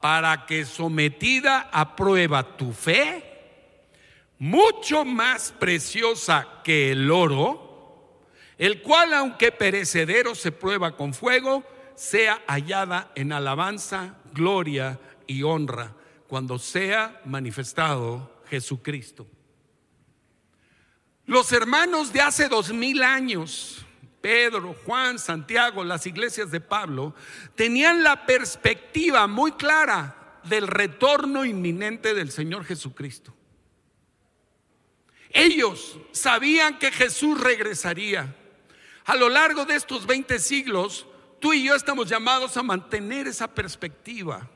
Para 0.00 0.46
que 0.46 0.64
sometida 0.64 1.70
a 1.72 1.96
prueba 1.96 2.56
tu 2.56 2.72
fe, 2.72 3.34
mucho 4.38 5.04
más 5.04 5.52
preciosa 5.52 6.60
que 6.62 6.92
el 6.92 7.10
oro, 7.10 7.63
el 8.58 8.82
cual 8.82 9.12
aunque 9.14 9.52
perecedero 9.52 10.34
se 10.34 10.52
prueba 10.52 10.96
con 10.96 11.14
fuego, 11.14 11.64
sea 11.94 12.42
hallada 12.46 13.10
en 13.14 13.32
alabanza, 13.32 14.16
gloria 14.32 15.00
y 15.26 15.42
honra 15.42 15.94
cuando 16.26 16.58
sea 16.58 17.20
manifestado 17.24 18.42
Jesucristo. 18.48 19.26
Los 21.26 21.52
hermanos 21.52 22.12
de 22.12 22.20
hace 22.20 22.48
dos 22.48 22.72
mil 22.72 23.02
años, 23.02 23.84
Pedro, 24.20 24.74
Juan, 24.84 25.18
Santiago, 25.18 25.82
las 25.84 26.06
iglesias 26.06 26.50
de 26.50 26.60
Pablo, 26.60 27.14
tenían 27.54 28.02
la 28.02 28.26
perspectiva 28.26 29.26
muy 29.26 29.52
clara 29.52 30.40
del 30.44 30.66
retorno 30.66 31.44
inminente 31.44 32.14
del 32.14 32.30
Señor 32.30 32.64
Jesucristo. 32.64 33.34
Ellos 35.30 35.98
sabían 36.12 36.78
que 36.78 36.92
Jesús 36.92 37.40
regresaría 37.40 38.36
a 39.04 39.16
lo 39.16 39.28
largo 39.28 39.64
de 39.64 39.76
estos 39.76 40.06
20 40.06 40.38
siglos, 40.38 41.06
tú 41.40 41.52
y 41.52 41.64
yo 41.64 41.74
estamos 41.74 42.08
llamados 42.08 42.56
a 42.56 42.62
mantener 42.62 43.26
esa 43.26 43.48
perspectiva 43.48 44.48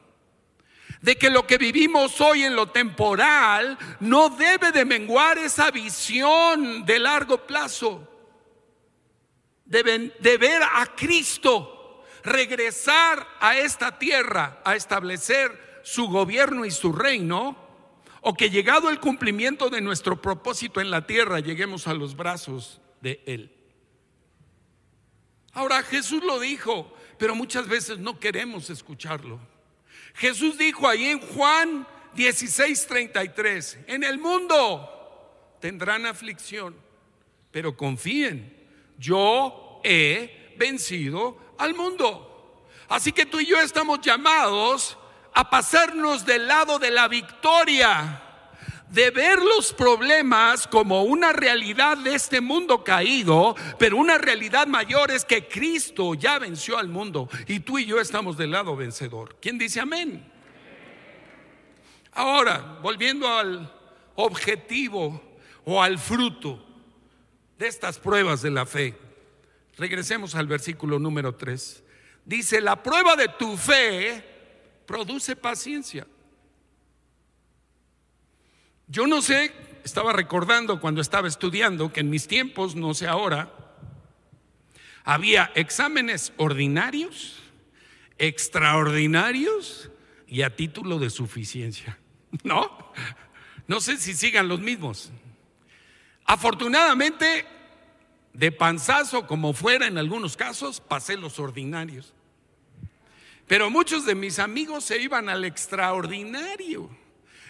de 1.00 1.16
que 1.16 1.30
lo 1.30 1.46
que 1.46 1.58
vivimos 1.58 2.20
hoy 2.20 2.42
en 2.42 2.56
lo 2.56 2.70
temporal 2.70 3.78
no 4.00 4.30
debe 4.30 4.72
de 4.72 4.84
menguar 4.84 5.38
esa 5.38 5.70
visión 5.70 6.84
de 6.84 6.98
largo 6.98 7.46
plazo. 7.46 8.06
Deben 9.64 10.12
de 10.18 10.38
ver 10.38 10.62
a 10.62 10.86
Cristo 10.96 12.04
regresar 12.24 13.26
a 13.40 13.56
esta 13.58 13.98
tierra 13.98 14.60
a 14.64 14.74
establecer 14.74 15.80
su 15.84 16.08
gobierno 16.08 16.64
y 16.64 16.70
su 16.70 16.92
reino, 16.92 17.56
o 18.20 18.34
que 18.34 18.50
llegado 18.50 18.90
el 18.90 18.98
cumplimiento 18.98 19.70
de 19.70 19.80
nuestro 19.80 20.20
propósito 20.20 20.80
en 20.80 20.90
la 20.90 21.06
tierra 21.06 21.38
lleguemos 21.38 21.86
a 21.86 21.94
los 21.94 22.16
brazos 22.16 22.80
de 23.00 23.22
Él. 23.26 23.57
Ahora 25.58 25.82
Jesús 25.82 26.22
lo 26.22 26.38
dijo, 26.38 26.88
pero 27.18 27.34
muchas 27.34 27.66
veces 27.66 27.98
no 27.98 28.20
queremos 28.20 28.70
escucharlo. 28.70 29.40
Jesús 30.14 30.56
dijo 30.56 30.86
ahí 30.86 31.06
en 31.06 31.18
Juan 31.18 31.84
16:33, 32.14 33.78
en 33.88 34.04
el 34.04 34.18
mundo 34.18 35.56
tendrán 35.60 36.06
aflicción, 36.06 36.76
pero 37.50 37.76
confíen, 37.76 38.56
yo 38.98 39.80
he 39.82 40.54
vencido 40.56 41.36
al 41.58 41.74
mundo. 41.74 42.64
Así 42.88 43.10
que 43.10 43.26
tú 43.26 43.40
y 43.40 43.46
yo 43.46 43.58
estamos 43.58 44.00
llamados 44.00 44.96
a 45.34 45.50
pasarnos 45.50 46.24
del 46.24 46.46
lado 46.46 46.78
de 46.78 46.92
la 46.92 47.08
victoria 47.08 48.27
de 48.90 49.10
ver 49.10 49.38
los 49.38 49.72
problemas 49.72 50.66
como 50.66 51.02
una 51.02 51.32
realidad 51.32 51.98
de 51.98 52.14
este 52.14 52.40
mundo 52.40 52.82
caído, 52.82 53.54
pero 53.78 53.96
una 53.96 54.18
realidad 54.18 54.66
mayor 54.66 55.10
es 55.10 55.24
que 55.24 55.46
Cristo 55.46 56.14
ya 56.14 56.38
venció 56.38 56.78
al 56.78 56.88
mundo 56.88 57.28
y 57.46 57.60
tú 57.60 57.78
y 57.78 57.86
yo 57.86 58.00
estamos 58.00 58.36
del 58.36 58.52
lado 58.52 58.76
vencedor. 58.76 59.36
¿Quién 59.40 59.58
dice 59.58 59.80
amén? 59.80 60.24
Ahora, 62.12 62.78
volviendo 62.82 63.28
al 63.28 63.72
objetivo 64.16 65.22
o 65.64 65.82
al 65.82 65.98
fruto 65.98 66.64
de 67.58 67.66
estas 67.68 67.98
pruebas 67.98 68.42
de 68.42 68.50
la 68.50 68.66
fe. 68.66 68.96
Regresemos 69.76 70.34
al 70.34 70.46
versículo 70.46 70.98
número 70.98 71.34
3. 71.34 71.84
Dice, 72.24 72.60
la 72.60 72.82
prueba 72.82 73.16
de 73.16 73.28
tu 73.28 73.56
fe 73.56 74.24
produce 74.86 75.36
paciencia. 75.36 76.06
Yo 78.88 79.06
no 79.06 79.20
sé, 79.20 79.52
estaba 79.84 80.14
recordando 80.14 80.80
cuando 80.80 81.02
estaba 81.02 81.28
estudiando 81.28 81.92
que 81.92 82.00
en 82.00 82.08
mis 82.08 82.26
tiempos, 82.26 82.74
no 82.74 82.94
sé 82.94 83.06
ahora, 83.06 83.52
había 85.04 85.52
exámenes 85.54 86.32
ordinarios, 86.38 87.36
extraordinarios 88.16 89.90
y 90.26 90.40
a 90.40 90.56
título 90.56 90.98
de 90.98 91.10
suficiencia. 91.10 91.98
¿No? 92.44 92.92
No 93.66 93.80
sé 93.80 93.98
si 93.98 94.14
sigan 94.14 94.48
los 94.48 94.60
mismos. 94.60 95.10
Afortunadamente, 96.24 97.46
de 98.32 98.52
panzazo 98.52 99.26
como 99.26 99.52
fuera 99.52 99.86
en 99.86 99.98
algunos 99.98 100.34
casos, 100.36 100.80
pasé 100.80 101.18
los 101.18 101.38
ordinarios. 101.38 102.14
Pero 103.46 103.68
muchos 103.68 104.06
de 104.06 104.14
mis 104.14 104.38
amigos 104.38 104.84
se 104.84 105.00
iban 105.00 105.28
al 105.28 105.44
extraordinario 105.44 106.88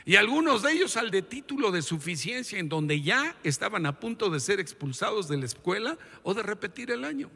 y 0.08 0.16
algunos 0.16 0.62
de 0.62 0.72
ellos 0.72 0.96
al 0.96 1.10
de 1.10 1.20
título 1.20 1.70
de 1.70 1.82
suficiencia, 1.82 2.58
en 2.58 2.70
donde 2.70 3.02
ya 3.02 3.36
estaban 3.44 3.84
a 3.84 4.00
punto 4.00 4.30
de 4.30 4.40
ser 4.40 4.58
expulsados 4.58 5.28
de 5.28 5.36
la 5.36 5.44
escuela 5.44 5.98
o 6.22 6.32
de 6.32 6.42
repetir 6.42 6.90
el 6.90 7.04
año. 7.04 7.30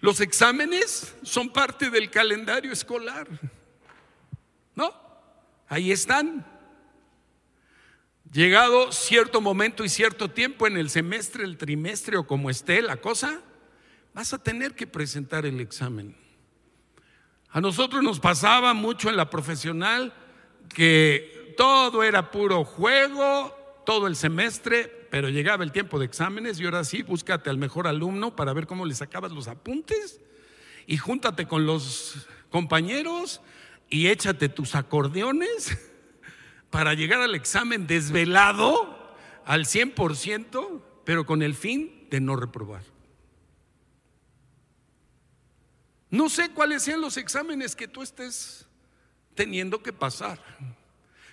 Los 0.00 0.22
exámenes 0.22 1.14
son 1.22 1.50
parte 1.50 1.90
del 1.90 2.08
calendario 2.08 2.72
escolar. 2.72 3.28
¿No? 4.74 4.94
Ahí 5.68 5.92
están. 5.92 6.46
Llegado 8.32 8.92
cierto 8.92 9.42
momento 9.42 9.84
y 9.84 9.90
cierto 9.90 10.30
tiempo 10.30 10.68
en 10.68 10.78
el 10.78 10.88
semestre, 10.88 11.44
el 11.44 11.58
trimestre 11.58 12.16
o 12.16 12.26
como 12.26 12.48
esté 12.48 12.80
la 12.80 12.96
cosa, 12.96 13.42
vas 14.14 14.32
a 14.32 14.42
tener 14.42 14.74
que 14.74 14.86
presentar 14.86 15.44
el 15.44 15.60
examen. 15.60 16.16
A 17.52 17.60
nosotros 17.60 18.02
nos 18.02 18.20
pasaba 18.20 18.74
mucho 18.74 19.08
en 19.08 19.16
la 19.16 19.28
profesional 19.28 20.12
que 20.68 21.54
todo 21.56 22.04
era 22.04 22.30
puro 22.30 22.64
juego, 22.64 23.82
todo 23.84 24.06
el 24.06 24.14
semestre, 24.14 25.08
pero 25.10 25.28
llegaba 25.28 25.64
el 25.64 25.72
tiempo 25.72 25.98
de 25.98 26.06
exámenes 26.06 26.60
y 26.60 26.64
ahora 26.64 26.84
sí, 26.84 27.02
búscate 27.02 27.50
al 27.50 27.58
mejor 27.58 27.88
alumno 27.88 28.36
para 28.36 28.52
ver 28.52 28.68
cómo 28.68 28.86
le 28.86 28.94
sacabas 28.94 29.32
los 29.32 29.48
apuntes 29.48 30.20
y 30.86 30.96
júntate 30.96 31.46
con 31.46 31.66
los 31.66 32.28
compañeros 32.50 33.40
y 33.88 34.06
échate 34.06 34.48
tus 34.48 34.76
acordeones 34.76 35.76
para 36.70 36.94
llegar 36.94 37.20
al 37.20 37.34
examen 37.34 37.88
desvelado 37.88 38.96
al 39.44 39.64
100%, 39.64 40.80
pero 41.04 41.26
con 41.26 41.42
el 41.42 41.54
fin 41.54 42.06
de 42.10 42.20
no 42.20 42.36
reprobar. 42.36 42.82
No 46.10 46.28
sé 46.28 46.50
cuáles 46.50 46.82
sean 46.82 47.00
los 47.00 47.16
exámenes 47.16 47.76
que 47.76 47.88
tú 47.88 48.02
estés 48.02 48.66
teniendo 49.34 49.82
que 49.82 49.92
pasar, 49.92 50.40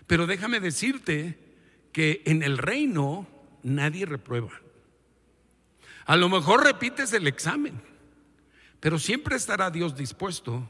pero 0.06 0.28
déjame 0.28 0.60
decirte 0.60 1.38
que 1.92 2.22
en 2.26 2.44
el 2.44 2.58
reino 2.58 3.28
nadie 3.64 4.06
reprueba. 4.06 4.52
A 6.06 6.16
lo 6.16 6.30
mejor 6.30 6.64
repites 6.64 7.12
el 7.14 7.28
examen, 7.28 7.82
pero 8.80 9.00
siempre 9.00 9.36
estará 9.36 9.72
Dios 9.72 9.96
dispuesto 9.96 10.70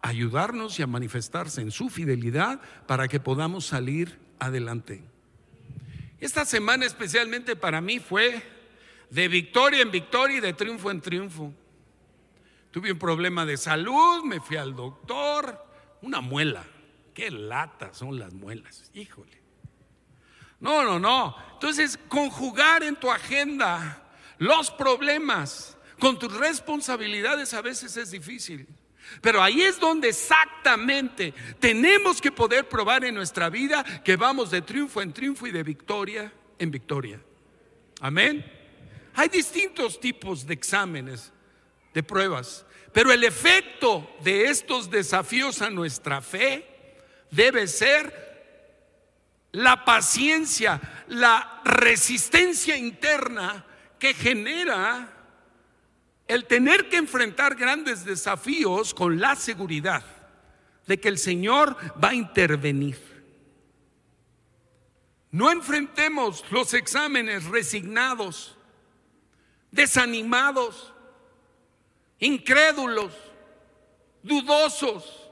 a 0.00 0.08
ayudarnos 0.08 0.78
y 0.78 0.82
a 0.82 0.86
manifestarse 0.86 1.60
en 1.60 1.72
su 1.72 1.90
fidelidad 1.90 2.60
para 2.86 3.08
que 3.08 3.20
podamos 3.20 3.66
salir 3.66 4.18
adelante. 4.38 5.02
Esta 6.20 6.44
semana 6.44 6.86
especialmente 6.86 7.56
para 7.56 7.80
mí 7.80 7.98
fue 7.98 8.42
de 9.10 9.28
victoria 9.28 9.82
en 9.82 9.90
victoria 9.90 10.38
y 10.38 10.40
de 10.40 10.52
triunfo 10.52 10.90
en 10.90 11.00
triunfo. 11.00 11.52
Tuve 12.70 12.92
un 12.92 12.98
problema 12.98 13.46
de 13.46 13.56
salud, 13.56 14.22
me 14.24 14.40
fui 14.40 14.56
al 14.56 14.74
doctor, 14.74 15.66
una 16.02 16.20
muela. 16.20 16.64
Qué 17.14 17.30
lata 17.30 17.92
son 17.94 18.18
las 18.18 18.32
muelas, 18.32 18.90
híjole. 18.94 19.42
No, 20.60 20.84
no, 20.84 20.98
no. 20.98 21.36
Entonces, 21.54 21.98
conjugar 22.08 22.82
en 22.82 22.96
tu 22.96 23.10
agenda 23.10 24.04
los 24.38 24.70
problemas 24.70 25.76
con 25.98 26.18
tus 26.18 26.32
responsabilidades 26.32 27.54
a 27.54 27.62
veces 27.62 27.96
es 27.96 28.10
difícil. 28.10 28.68
Pero 29.20 29.42
ahí 29.42 29.62
es 29.62 29.80
donde 29.80 30.10
exactamente 30.10 31.32
tenemos 31.58 32.20
que 32.20 32.30
poder 32.30 32.68
probar 32.68 33.04
en 33.04 33.14
nuestra 33.14 33.48
vida 33.48 33.82
que 34.04 34.16
vamos 34.16 34.50
de 34.50 34.62
triunfo 34.62 35.00
en 35.00 35.12
triunfo 35.12 35.46
y 35.46 35.50
de 35.50 35.62
victoria 35.62 36.32
en 36.58 36.70
victoria. 36.70 37.20
Amén. 38.00 38.44
Hay 39.14 39.28
distintos 39.28 39.98
tipos 39.98 40.46
de 40.46 40.54
exámenes, 40.54 41.32
de 41.94 42.02
pruebas, 42.02 42.64
pero 42.92 43.12
el 43.12 43.24
efecto 43.24 44.08
de 44.22 44.46
estos 44.46 44.90
desafíos 44.90 45.62
a 45.62 45.70
nuestra 45.70 46.20
fe 46.20 46.66
debe 47.30 47.66
ser 47.66 48.28
la 49.52 49.84
paciencia, 49.84 50.80
la 51.08 51.62
resistencia 51.64 52.76
interna 52.76 53.64
que 53.98 54.14
genera 54.14 55.12
el 56.26 56.44
tener 56.44 56.88
que 56.88 56.96
enfrentar 56.96 57.54
grandes 57.54 58.04
desafíos 58.04 58.92
con 58.92 59.18
la 59.18 59.34
seguridad 59.34 60.04
de 60.86 61.00
que 61.00 61.08
el 61.08 61.18
Señor 61.18 61.76
va 62.02 62.10
a 62.10 62.14
intervenir. 62.14 62.98
No 65.30 65.50
enfrentemos 65.50 66.44
los 66.50 66.72
exámenes 66.74 67.44
resignados, 67.44 68.56
desanimados, 69.70 70.94
incrédulos, 72.18 73.12
dudosos. 74.22 75.30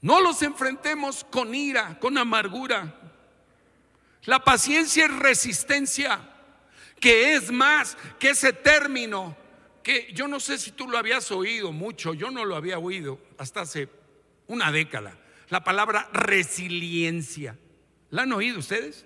No 0.00 0.20
los 0.20 0.42
enfrentemos 0.42 1.24
con 1.24 1.54
ira, 1.54 1.98
con 2.00 2.18
amargura. 2.18 2.98
La 4.24 4.42
paciencia 4.44 5.04
es 5.04 5.16
resistencia, 5.16 6.20
que 7.00 7.34
es 7.34 7.50
más 7.50 7.96
que 8.18 8.30
ese 8.30 8.52
término 8.52 9.36
que 9.82 10.12
yo 10.12 10.28
no 10.28 10.38
sé 10.38 10.58
si 10.58 10.72
tú 10.72 10.88
lo 10.88 10.96
habías 10.96 11.30
oído 11.32 11.72
mucho, 11.72 12.14
yo 12.14 12.30
no 12.30 12.44
lo 12.44 12.54
había 12.56 12.78
oído 12.78 13.18
hasta 13.38 13.62
hace 13.62 13.88
una 14.46 14.70
década. 14.70 15.18
La 15.48 15.64
palabra 15.64 16.08
resiliencia. 16.12 17.58
¿La 18.10 18.22
han 18.22 18.32
oído 18.32 18.60
ustedes? 18.60 19.04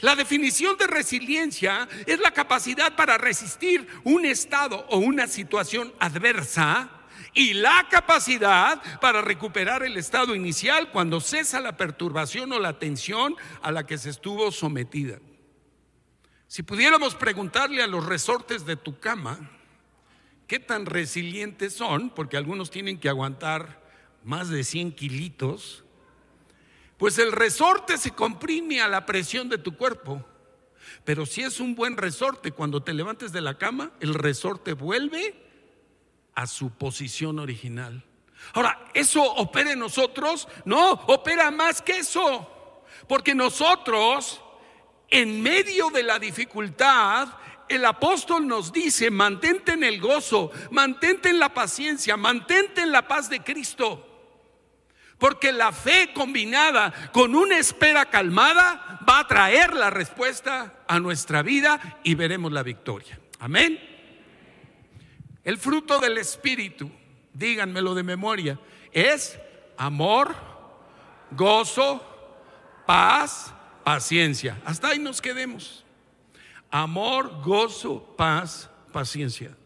La 0.00 0.14
definición 0.14 0.76
de 0.76 0.86
resiliencia 0.86 1.88
es 2.06 2.20
la 2.20 2.30
capacidad 2.30 2.94
para 2.96 3.16
resistir 3.16 3.86
un 4.04 4.26
estado 4.26 4.86
o 4.90 4.98
una 4.98 5.26
situación 5.26 5.92
adversa 5.98 6.90
y 7.32 7.54
la 7.54 7.86
capacidad 7.90 8.82
para 9.00 9.22
recuperar 9.22 9.82
el 9.82 9.96
estado 9.96 10.34
inicial 10.34 10.90
cuando 10.90 11.20
cesa 11.20 11.60
la 11.60 11.76
perturbación 11.76 12.52
o 12.52 12.58
la 12.58 12.78
tensión 12.78 13.36
a 13.62 13.72
la 13.72 13.86
que 13.86 13.96
se 13.96 14.10
estuvo 14.10 14.52
sometida. 14.52 15.18
Si 16.46 16.62
pudiéramos 16.62 17.14
preguntarle 17.14 17.82
a 17.82 17.86
los 17.86 18.04
resortes 18.04 18.66
de 18.66 18.76
tu 18.76 18.98
cama 19.00 19.50
qué 20.46 20.60
tan 20.60 20.86
resilientes 20.86 21.72
son, 21.72 22.10
porque 22.10 22.36
algunos 22.36 22.70
tienen 22.70 22.98
que 22.98 23.08
aguantar 23.08 23.82
más 24.24 24.48
de 24.50 24.62
100 24.62 24.92
kilitos, 24.92 25.85
pues 26.96 27.18
el 27.18 27.32
resorte 27.32 27.98
se 27.98 28.12
comprime 28.12 28.80
a 28.80 28.88
la 28.88 29.04
presión 29.04 29.48
de 29.48 29.58
tu 29.58 29.76
cuerpo. 29.76 30.24
Pero 31.04 31.26
si 31.26 31.42
es 31.42 31.60
un 31.60 31.74
buen 31.74 31.96
resorte, 31.96 32.52
cuando 32.52 32.82
te 32.82 32.94
levantes 32.94 33.32
de 33.32 33.40
la 33.40 33.58
cama, 33.58 33.92
el 34.00 34.14
resorte 34.14 34.72
vuelve 34.72 35.34
a 36.34 36.46
su 36.46 36.70
posición 36.70 37.38
original. 37.38 38.02
Ahora, 38.52 38.86
¿eso 38.94 39.22
opera 39.22 39.72
en 39.72 39.78
nosotros? 39.78 40.48
No, 40.64 40.92
opera 40.92 41.50
más 41.50 41.82
que 41.82 41.98
eso. 41.98 42.84
Porque 43.08 43.34
nosotros, 43.34 44.40
en 45.08 45.42
medio 45.42 45.90
de 45.90 46.02
la 46.02 46.18
dificultad, 46.18 47.28
el 47.68 47.84
apóstol 47.84 48.46
nos 48.46 48.72
dice, 48.72 49.10
mantente 49.10 49.72
en 49.72 49.84
el 49.84 50.00
gozo, 50.00 50.50
mantente 50.70 51.28
en 51.28 51.38
la 51.38 51.52
paciencia, 51.52 52.16
mantente 52.16 52.80
en 52.82 52.92
la 52.92 53.06
paz 53.06 53.28
de 53.28 53.42
Cristo. 53.42 54.15
Porque 55.18 55.52
la 55.52 55.72
fe 55.72 56.10
combinada 56.12 56.92
con 57.12 57.34
una 57.34 57.58
espera 57.58 58.06
calmada 58.06 59.00
va 59.08 59.20
a 59.20 59.26
traer 59.26 59.74
la 59.74 59.90
respuesta 59.90 60.84
a 60.86 61.00
nuestra 61.00 61.42
vida 61.42 61.98
y 62.02 62.14
veremos 62.14 62.52
la 62.52 62.62
victoria. 62.62 63.18
Amén. 63.38 63.80
El 65.42 65.58
fruto 65.58 66.00
del 66.00 66.18
Espíritu, 66.18 66.90
díganmelo 67.32 67.94
de 67.94 68.02
memoria, 68.02 68.58
es 68.92 69.38
amor, 69.76 70.34
gozo, 71.30 72.04
paz, 72.84 73.54
paciencia. 73.84 74.60
Hasta 74.64 74.88
ahí 74.88 74.98
nos 74.98 75.22
quedemos. 75.22 75.84
Amor, 76.70 77.40
gozo, 77.42 78.14
paz, 78.16 78.68
paciencia. 78.92 79.56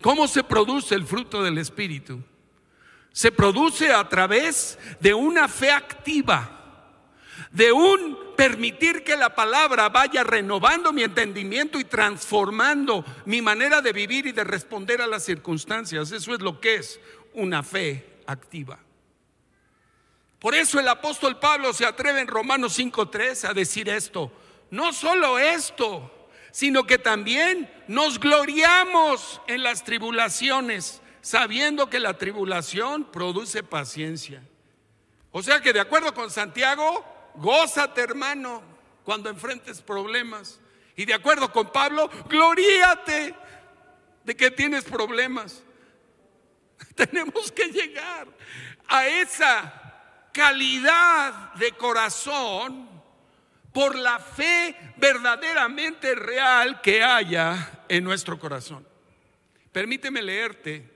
¿Cómo 0.00 0.28
se 0.28 0.44
produce 0.44 0.94
el 0.94 1.06
fruto 1.06 1.42
del 1.42 1.58
Espíritu? 1.58 2.22
Se 3.12 3.32
produce 3.32 3.92
a 3.92 4.08
través 4.08 4.78
de 5.00 5.14
una 5.14 5.48
fe 5.48 5.70
activa 5.70 6.62
de 7.52 7.70
un 7.70 8.18
permitir 8.34 9.04
que 9.04 9.16
la 9.16 9.34
palabra 9.34 9.90
vaya 9.90 10.24
renovando 10.24 10.92
mi 10.92 11.02
entendimiento 11.02 11.78
y 11.78 11.84
transformando 11.84 13.04
mi 13.26 13.42
manera 13.42 13.82
de 13.82 13.92
vivir 13.92 14.26
y 14.26 14.32
de 14.32 14.42
responder 14.42 15.02
a 15.02 15.06
las 15.06 15.24
circunstancias. 15.24 16.10
Eso 16.12 16.34
es 16.34 16.40
lo 16.40 16.60
que 16.60 16.76
es 16.76 16.98
una 17.34 17.62
fe 17.62 18.20
activa. 18.26 18.78
Por 20.38 20.54
eso 20.54 20.80
el 20.80 20.88
apóstol 20.88 21.38
Pablo 21.38 21.72
se 21.72 21.84
atreve 21.84 22.20
en 22.20 22.26
Romanos 22.26 22.78
5.3 22.78 23.50
a 23.50 23.54
decir 23.54 23.88
esto. 23.88 24.32
No 24.70 24.92
solo 24.92 25.38
esto, 25.38 26.28
sino 26.50 26.84
que 26.84 26.98
también 26.98 27.70
nos 27.86 28.18
gloriamos 28.18 29.42
en 29.46 29.62
las 29.62 29.84
tribulaciones, 29.84 31.01
sabiendo 31.22 31.88
que 31.88 32.00
la 32.00 32.18
tribulación 32.18 33.04
produce 33.04 33.62
paciencia. 33.62 34.42
O 35.30 35.42
sea 35.42 35.60
que 35.60 35.72
de 35.72 35.80
acuerdo 35.80 36.12
con 36.12 36.30
Santiago, 36.30 37.04
gózate 37.36 38.02
hermano 38.02 38.62
cuando 39.04 39.30
enfrentes 39.30 39.80
problemas. 39.80 40.60
Y 40.94 41.06
de 41.06 41.14
acuerdo 41.14 41.50
con 41.50 41.72
Pablo, 41.72 42.10
gloríate 42.28 43.34
de 44.24 44.36
que 44.36 44.50
tienes 44.50 44.84
problemas. 44.84 45.62
Tenemos 46.94 47.50
que 47.50 47.68
llegar 47.68 48.28
a 48.88 49.06
esa 49.06 50.28
calidad 50.32 51.54
de 51.54 51.72
corazón 51.72 52.90
por 53.72 53.96
la 53.96 54.18
fe 54.18 54.76
verdaderamente 54.96 56.14
real 56.14 56.80
que 56.82 57.02
haya 57.02 57.84
en 57.88 58.04
nuestro 58.04 58.38
corazón. 58.38 58.86
Permíteme 59.70 60.20
leerte 60.20 60.91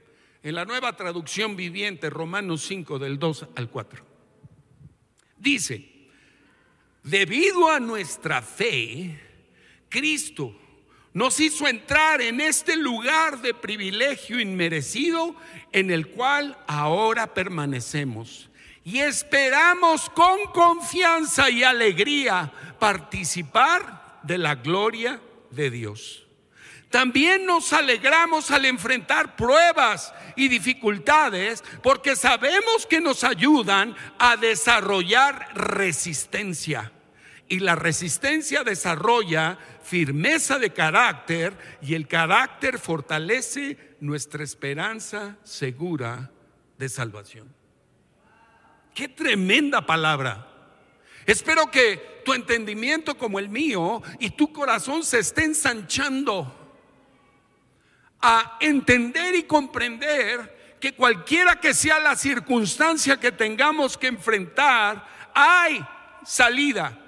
en 0.46 0.54
la 0.54 0.64
nueva 0.64 0.92
traducción 0.94 1.56
viviente, 1.56 2.09
Romanos 2.09 2.64
5, 2.68 3.00
del 3.00 3.18
2 3.18 3.46
al 3.56 3.68
4. 3.68 4.04
Dice, 5.37 5.90
Debido 7.02 7.68
a 7.68 7.80
nuestra 7.80 8.42
fe, 8.42 9.20
Cristo 9.88 10.56
nos 11.14 11.40
hizo 11.40 11.66
entrar 11.66 12.20
en 12.20 12.40
este 12.40 12.76
lugar 12.76 13.42
de 13.42 13.54
privilegio 13.54 14.38
inmerecido 14.38 15.35
en 15.72 15.90
el 15.90 16.06
cual 16.11 16.56
ahora 16.68 17.35
permanecemos. 17.35 18.48
Y 18.85 18.98
esperamos 18.98 20.09
con 20.11 20.44
confianza 20.54 21.50
y 21.50 21.64
alegría 21.64 22.52
participar 22.78 24.20
de 24.22 24.38
la 24.38 24.54
gloria 24.54 25.20
de 25.50 25.70
Dios. 25.70 26.25
También 26.90 27.46
nos 27.46 27.72
alegramos 27.72 28.51
al 28.51 28.64
enfrentar 28.64 29.37
pruebas 29.37 30.14
y 30.37 30.49
dificultades 30.49 31.64
porque 31.83 32.14
sabemos 32.14 32.87
que 32.87 33.01
nos 33.01 33.25
ayudan 33.25 33.96
a 34.18 34.37
desarrollar 34.37 35.49
resistencia 35.55 36.92
y 37.49 37.61
la 37.61 37.77
resistencia 37.77 38.64
desarrolla 38.64 39.59
firmeza 39.83 40.59
de 40.59 40.70
carácter 40.70 41.57
y 41.81 41.94
el 41.94 42.09
carácter 42.09 42.79
fortalece 42.79 43.96
nuestra 44.01 44.42
esperanza 44.42 45.37
segura 45.44 46.31
de 46.79 46.88
salvación. 46.88 47.55
Qué 48.94 49.09
tremenda 49.09 49.85
palabra. 49.87 50.49
Espero 51.25 51.70
que 51.70 52.22
tu 52.25 52.35
entendimiento 52.35 53.16
como 53.16 53.38
el 53.38 53.49
mío 53.49 54.03
y 54.18 54.31
tu 54.31 54.53
corazón 54.53 55.05
se 55.05 55.20
estén 55.20 55.46
ensanchando 55.46 56.65
a 58.28 58.56
entender 58.60 59.34
y 59.34 59.44
comprender 59.44 60.76
que 60.80 60.94
cualquiera 60.94 61.60
que 61.60 61.74
sea 61.74 61.98
la 62.00 62.16
circunstancia 62.16 63.18
que 63.18 63.32
tengamos 63.32 63.96
que 63.96 64.08
enfrentar, 64.08 65.06
hay 65.34 65.84
salida 66.24 67.06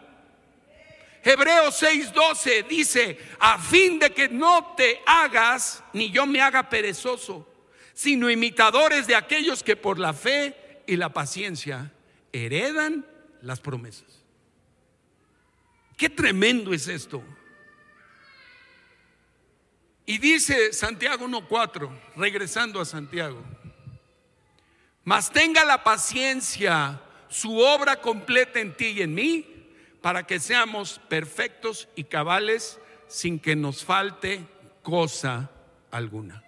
Hebreos 1.22 1.82
6:12 1.82 2.66
dice, 2.68 3.18
a 3.38 3.58
fin 3.58 3.98
de 3.98 4.10
que 4.10 4.28
no 4.28 4.74
te 4.76 5.00
hagas, 5.04 5.82
ni 5.92 6.10
yo 6.10 6.26
me 6.26 6.40
haga 6.40 6.70
perezoso, 6.70 7.46
sino 7.92 8.30
imitadores 8.30 9.06
de 9.06 9.14
aquellos 9.14 9.62
que 9.62 9.76
por 9.76 9.98
la 9.98 10.14
fe 10.14 10.82
y 10.86 10.96
la 10.96 11.12
paciencia 11.12 11.92
heredan 12.32 13.04
las 13.42 13.60
promesas. 13.60 14.06
Qué 15.96 16.08
tremendo 16.08 16.72
es 16.72 16.86
esto. 16.88 17.22
Y 20.08 20.16
dice 20.16 20.72
Santiago 20.72 21.28
1.4, 21.28 21.90
regresando 22.16 22.80
a 22.80 22.86
Santiago, 22.86 23.44
mas 25.04 25.30
tenga 25.30 25.66
la 25.66 25.84
paciencia 25.84 26.98
su 27.28 27.58
obra 27.58 28.00
completa 28.00 28.58
en 28.58 28.74
ti 28.74 28.86
y 28.86 29.02
en 29.02 29.14
mí 29.14 29.44
para 30.00 30.26
que 30.26 30.40
seamos 30.40 30.98
perfectos 31.10 31.90
y 31.94 32.04
cabales 32.04 32.80
sin 33.06 33.38
que 33.38 33.54
nos 33.54 33.84
falte 33.84 34.46
cosa 34.82 35.50
alguna. 35.90 36.42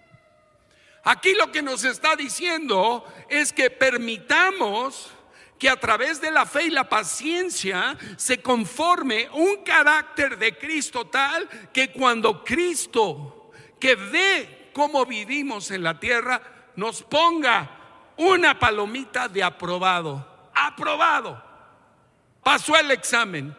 Aquí 1.03 1.35
lo 1.35 1.51
que 1.51 1.61
nos 1.61 1.83
está 1.83 2.15
diciendo 2.15 3.05
es 3.29 3.53
que 3.53 3.69
permitamos 3.69 5.11
que 5.59 5.69
a 5.69 5.79
través 5.79 6.19
de 6.19 6.31
la 6.31 6.47
fe 6.47 6.63
y 6.63 6.69
la 6.71 6.89
paciencia 6.89 7.95
se 8.17 8.41
conforme 8.41 9.29
un 9.33 9.57
carácter 9.63 10.39
de 10.39 10.57
Cristo 10.57 11.05
tal 11.05 11.47
que 11.71 11.91
cuando 11.91 12.43
Cristo, 12.43 13.37
que 13.81 13.95
ve 13.95 14.69
cómo 14.73 15.05
vivimos 15.05 15.71
en 15.71 15.83
la 15.83 15.99
tierra, 15.99 16.41
nos 16.77 17.03
ponga 17.03 18.13
una 18.15 18.57
palomita 18.57 19.27
de 19.27 19.43
aprobado, 19.43 20.49
aprobado 20.55 21.51
pasó 22.43 22.75
el 22.75 22.91
examen 22.91 23.55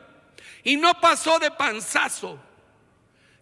y 0.63 0.77
no 0.77 1.01
pasó 1.01 1.39
de 1.39 1.51
panzazo. 1.51 2.39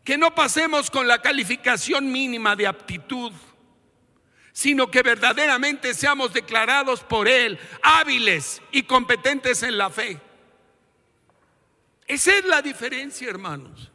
Que 0.05 0.17
no 0.17 0.35
pasemos 0.35 0.91
con 0.91 1.07
la 1.07 1.21
calificación 1.21 2.11
mínima 2.11 2.57
de 2.57 2.67
aptitud, 2.67 3.33
sino 4.53 4.91
que 4.91 5.03
verdaderamente 5.03 5.93
seamos 5.93 6.33
declarados 6.33 7.01
por 7.01 7.29
Él 7.29 7.59
hábiles 7.83 8.63
y 8.73 8.83
competentes 8.85 9.63
en 9.63 9.77
la 9.77 9.91
fe. 9.91 10.19
Esa 12.07 12.35
es 12.35 12.45
la 12.47 12.63
diferencia, 12.63 13.29
hermanos. 13.29 13.93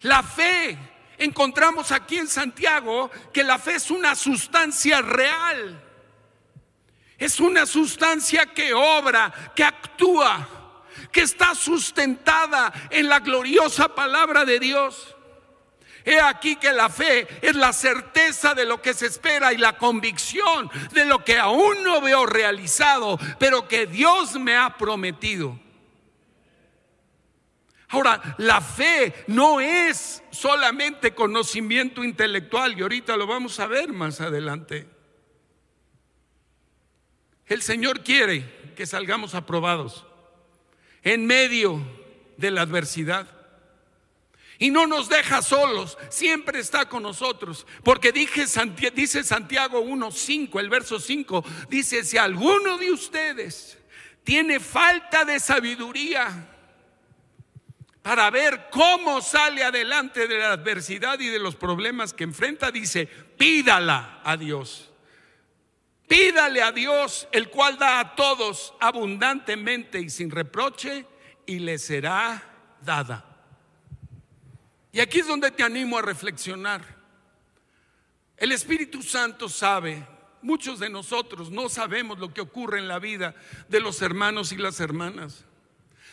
La 0.00 0.22
fe, 0.22 0.78
encontramos 1.18 1.92
aquí 1.92 2.18
en 2.18 2.28
Santiago 2.28 3.10
que 3.32 3.44
la 3.44 3.58
fe 3.58 3.74
es 3.74 3.90
una 3.90 4.14
sustancia 4.14 5.02
real. 5.02 5.82
Es 7.18 7.40
una 7.40 7.64
sustancia 7.64 8.46
que 8.46 8.74
obra, 8.74 9.32
que 9.54 9.64
actúa, 9.64 10.84
que 11.10 11.22
está 11.22 11.54
sustentada 11.54 12.72
en 12.90 13.08
la 13.08 13.20
gloriosa 13.20 13.94
palabra 13.94 14.44
de 14.44 14.58
Dios. 14.58 15.16
He 16.04 16.20
aquí 16.20 16.54
que 16.54 16.72
la 16.72 16.88
fe 16.88 17.26
es 17.42 17.56
la 17.56 17.72
certeza 17.72 18.54
de 18.54 18.64
lo 18.64 18.80
que 18.80 18.94
se 18.94 19.06
espera 19.06 19.52
y 19.52 19.56
la 19.56 19.76
convicción 19.76 20.70
de 20.92 21.04
lo 21.04 21.24
que 21.24 21.36
aún 21.36 21.82
no 21.82 22.00
veo 22.00 22.26
realizado, 22.26 23.18
pero 23.40 23.66
que 23.66 23.86
Dios 23.86 24.38
me 24.38 24.56
ha 24.56 24.76
prometido. 24.76 25.58
Ahora, 27.88 28.34
la 28.38 28.60
fe 28.60 29.24
no 29.28 29.60
es 29.60 30.22
solamente 30.30 31.14
conocimiento 31.14 32.02
intelectual 32.02 32.76
y 32.76 32.82
ahorita 32.82 33.16
lo 33.16 33.26
vamos 33.26 33.60
a 33.60 33.66
ver 33.66 33.92
más 33.92 34.20
adelante. 34.20 34.88
El 37.46 37.62
Señor 37.62 38.02
quiere 38.02 38.74
que 38.74 38.86
salgamos 38.86 39.34
aprobados 39.34 40.04
en 41.02 41.26
medio 41.26 41.80
de 42.36 42.50
la 42.50 42.62
adversidad. 42.62 43.28
Y 44.58 44.70
no 44.70 44.86
nos 44.86 45.08
deja 45.08 45.42
solos, 45.42 45.96
siempre 46.08 46.58
está 46.58 46.88
con 46.88 47.02
nosotros. 47.02 47.66
Porque 47.84 48.10
dice 48.10 48.48
Santiago 48.48 49.84
1.5, 49.84 50.58
el 50.58 50.70
verso 50.70 50.98
5, 50.98 51.44
dice, 51.68 52.02
si 52.02 52.16
alguno 52.16 52.78
de 52.78 52.90
ustedes 52.90 53.78
tiene 54.24 54.58
falta 54.58 55.24
de 55.24 55.38
sabiduría 55.38 56.55
para 58.06 58.30
ver 58.30 58.68
cómo 58.70 59.20
sale 59.20 59.64
adelante 59.64 60.28
de 60.28 60.38
la 60.38 60.52
adversidad 60.52 61.18
y 61.18 61.26
de 61.26 61.40
los 61.40 61.56
problemas 61.56 62.14
que 62.14 62.22
enfrenta, 62.22 62.70
dice, 62.70 63.04
pídala 63.04 64.20
a 64.22 64.36
Dios. 64.36 64.92
Pídale 66.06 66.62
a 66.62 66.70
Dios, 66.70 67.26
el 67.32 67.50
cual 67.50 67.78
da 67.78 67.98
a 67.98 68.14
todos 68.14 68.74
abundantemente 68.78 69.98
y 69.98 70.08
sin 70.08 70.30
reproche, 70.30 71.04
y 71.46 71.58
le 71.58 71.78
será 71.78 72.76
dada. 72.80 73.24
Y 74.92 75.00
aquí 75.00 75.18
es 75.18 75.26
donde 75.26 75.50
te 75.50 75.64
animo 75.64 75.98
a 75.98 76.02
reflexionar. 76.02 76.82
El 78.36 78.52
Espíritu 78.52 79.02
Santo 79.02 79.48
sabe, 79.48 80.06
muchos 80.42 80.78
de 80.78 80.90
nosotros 80.90 81.50
no 81.50 81.68
sabemos 81.68 82.20
lo 82.20 82.32
que 82.32 82.42
ocurre 82.42 82.78
en 82.78 82.86
la 82.86 83.00
vida 83.00 83.34
de 83.68 83.80
los 83.80 84.00
hermanos 84.00 84.52
y 84.52 84.58
las 84.58 84.78
hermanas. 84.78 85.44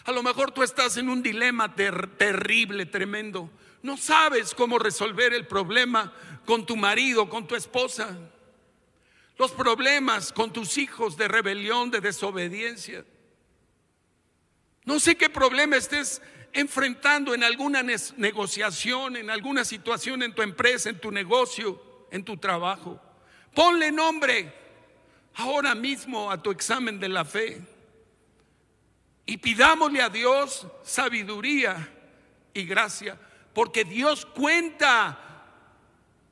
A 0.05 0.11
lo 0.11 0.21
mejor 0.21 0.51
tú 0.51 0.63
estás 0.63 0.97
en 0.97 1.09
un 1.09 1.23
dilema 1.23 1.73
terrible, 1.75 2.85
tremendo. 2.85 3.49
No 3.81 3.95
sabes 3.97 4.53
cómo 4.53 4.77
resolver 4.77 5.33
el 5.33 5.47
problema 5.47 6.13
con 6.45 6.65
tu 6.65 6.75
marido, 6.75 7.29
con 7.29 7.47
tu 7.47 7.55
esposa. 7.55 8.17
los 9.35 9.51
problemas 9.51 10.31
con 10.31 10.53
tus 10.53 10.77
hijos 10.77 11.17
de 11.17 11.27
rebelión, 11.27 11.89
de 11.89 12.01
desobediencia. 12.01 13.03
No 14.85 14.99
sé 14.99 15.15
qué 15.15 15.27
problema 15.27 15.75
estés 15.75 16.21
enfrentando 16.53 17.33
en 17.33 17.43
alguna 17.43 17.81
negociación, 17.81 19.15
en 19.15 19.31
alguna 19.31 19.65
situación 19.65 20.21
en 20.21 20.35
tu 20.35 20.43
empresa, 20.43 20.89
en 20.91 20.99
tu 20.99 21.11
negocio, 21.11 21.81
en 22.11 22.23
tu 22.23 22.37
trabajo. 22.37 23.01
Ponle 23.55 23.91
nombre 23.91 24.53
ahora 25.33 25.73
mismo 25.73 26.31
a 26.31 26.41
tu 26.41 26.51
examen 26.51 26.99
de 26.99 27.09
la 27.09 27.25
fe 27.25 27.59
y 29.25 29.37
pidámosle 29.37 30.01
a 30.01 30.09
Dios 30.09 30.67
sabiduría 30.83 31.89
y 32.53 32.65
gracia, 32.65 33.19
porque 33.53 33.83
Dios 33.83 34.25
cuenta 34.25 35.19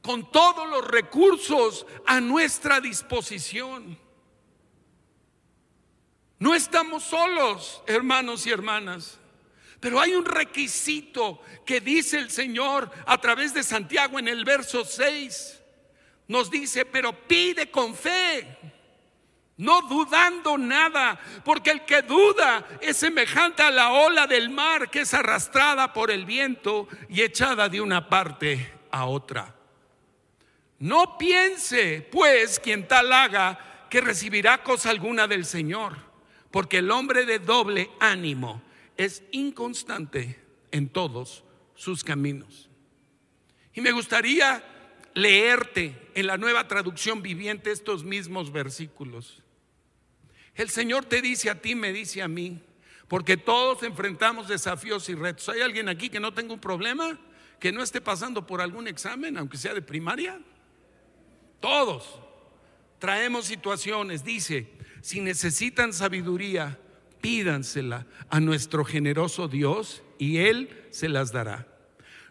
con 0.01 0.31
todos 0.31 0.67
los 0.67 0.85
recursos 0.87 1.85
a 2.05 2.19
nuestra 2.19 2.81
disposición. 2.81 3.97
No 6.39 6.55
estamos 6.55 7.03
solos, 7.03 7.83
hermanos 7.85 8.47
y 8.47 8.49
hermanas. 8.49 9.19
Pero 9.79 9.99
hay 9.99 10.13
un 10.13 10.25
requisito 10.25 11.41
que 11.65 11.81
dice 11.81 12.19
el 12.19 12.29
Señor 12.29 12.89
a 13.05 13.19
través 13.19 13.53
de 13.53 13.63
Santiago 13.63 14.19
en 14.19 14.27
el 14.27 14.45
verso 14.45 14.85
6. 14.85 15.59
Nos 16.27 16.49
dice, 16.49 16.85
pero 16.85 17.27
pide 17.27 17.69
con 17.69 17.95
fe, 17.95 18.57
no 19.57 19.81
dudando 19.83 20.57
nada, 20.57 21.19
porque 21.45 21.71
el 21.71 21.85
que 21.85 22.01
duda 22.01 22.65
es 22.81 22.97
semejante 22.97 23.61
a 23.61 23.71
la 23.71 23.91
ola 23.91 24.27
del 24.27 24.49
mar 24.49 24.89
que 24.89 25.01
es 25.01 25.13
arrastrada 25.13 25.93
por 25.93 26.09
el 26.11 26.25
viento 26.25 26.87
y 27.09 27.21
echada 27.21 27.69
de 27.69 27.81
una 27.81 28.09
parte 28.09 28.73
a 28.91 29.05
otra. 29.05 29.55
No 30.79 31.17
piense, 31.17 32.07
pues, 32.11 32.59
quien 32.59 32.87
tal 32.87 33.13
haga, 33.13 33.87
que 33.89 34.01
recibirá 34.01 34.63
cosa 34.63 34.89
alguna 34.89 35.27
del 35.27 35.45
Señor 35.45 36.11
porque 36.51 36.79
el 36.79 36.91
hombre 36.91 37.25
de 37.25 37.39
doble 37.39 37.89
ánimo 37.99 38.61
es 38.97 39.23
inconstante 39.31 40.37
en 40.71 40.89
todos 40.89 41.43
sus 41.75 42.03
caminos. 42.03 42.69
Y 43.73 43.81
me 43.81 43.93
gustaría 43.93 44.63
leerte 45.13 46.00
en 46.15 46.27
la 46.27 46.37
nueva 46.37 46.67
traducción 46.67 47.21
viviente 47.21 47.71
estos 47.71 48.03
mismos 48.03 48.51
versículos. 48.51 49.41
El 50.55 50.69
Señor 50.69 51.05
te 51.05 51.21
dice 51.21 51.49
a 51.49 51.61
ti, 51.61 51.75
me 51.75 51.93
dice 51.93 52.21
a 52.21 52.27
mí, 52.27 52.61
porque 53.07 53.37
todos 53.37 53.83
enfrentamos 53.83 54.47
desafíos 54.47 55.07
y 55.09 55.15
retos. 55.15 55.49
¿Hay 55.49 55.61
alguien 55.61 55.89
aquí 55.89 56.09
que 56.09 56.19
no 56.19 56.33
tenga 56.33 56.53
un 56.53 56.59
problema? 56.59 57.19
¿Que 57.59 57.71
no 57.71 57.83
esté 57.83 58.01
pasando 58.01 58.45
por 58.45 58.61
algún 58.61 58.87
examen, 58.87 59.37
aunque 59.37 59.57
sea 59.57 59.73
de 59.73 59.81
primaria? 59.81 60.39
Todos 61.59 62.19
traemos 62.99 63.45
situaciones, 63.45 64.23
dice, 64.23 64.67
si 65.01 65.21
necesitan 65.21 65.93
sabiduría, 65.93 66.79
pídansela 67.21 68.05
a 68.29 68.39
nuestro 68.39 68.83
generoso 68.83 69.47
Dios 69.47 70.03
y 70.17 70.37
Él 70.37 70.85
se 70.91 71.09
las 71.09 71.31
dará. 71.31 71.67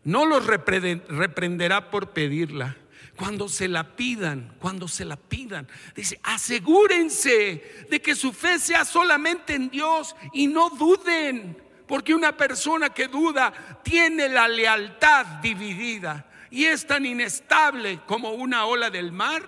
No 0.04 0.26
los 0.26 0.46
reprenderá 0.46 1.90
por 1.90 2.10
pedirla. 2.10 2.76
Cuando 3.20 3.50
se 3.50 3.68
la 3.68 3.84
pidan, 3.84 4.54
cuando 4.58 4.88
se 4.88 5.04
la 5.04 5.16
pidan, 5.16 5.68
dice, 5.94 6.18
asegúrense 6.22 7.84
de 7.90 8.00
que 8.00 8.14
su 8.14 8.32
fe 8.32 8.58
sea 8.58 8.86
solamente 8.86 9.54
en 9.54 9.68
Dios 9.68 10.16
y 10.32 10.46
no 10.46 10.70
duden, 10.70 11.62
porque 11.86 12.14
una 12.14 12.34
persona 12.34 12.88
que 12.88 13.08
duda 13.08 13.52
tiene 13.82 14.26
la 14.30 14.48
lealtad 14.48 15.26
dividida 15.42 16.30
y 16.50 16.64
es 16.64 16.86
tan 16.86 17.04
inestable 17.04 18.00
como 18.06 18.30
una 18.30 18.64
ola 18.64 18.88
del 18.88 19.12
mar 19.12 19.46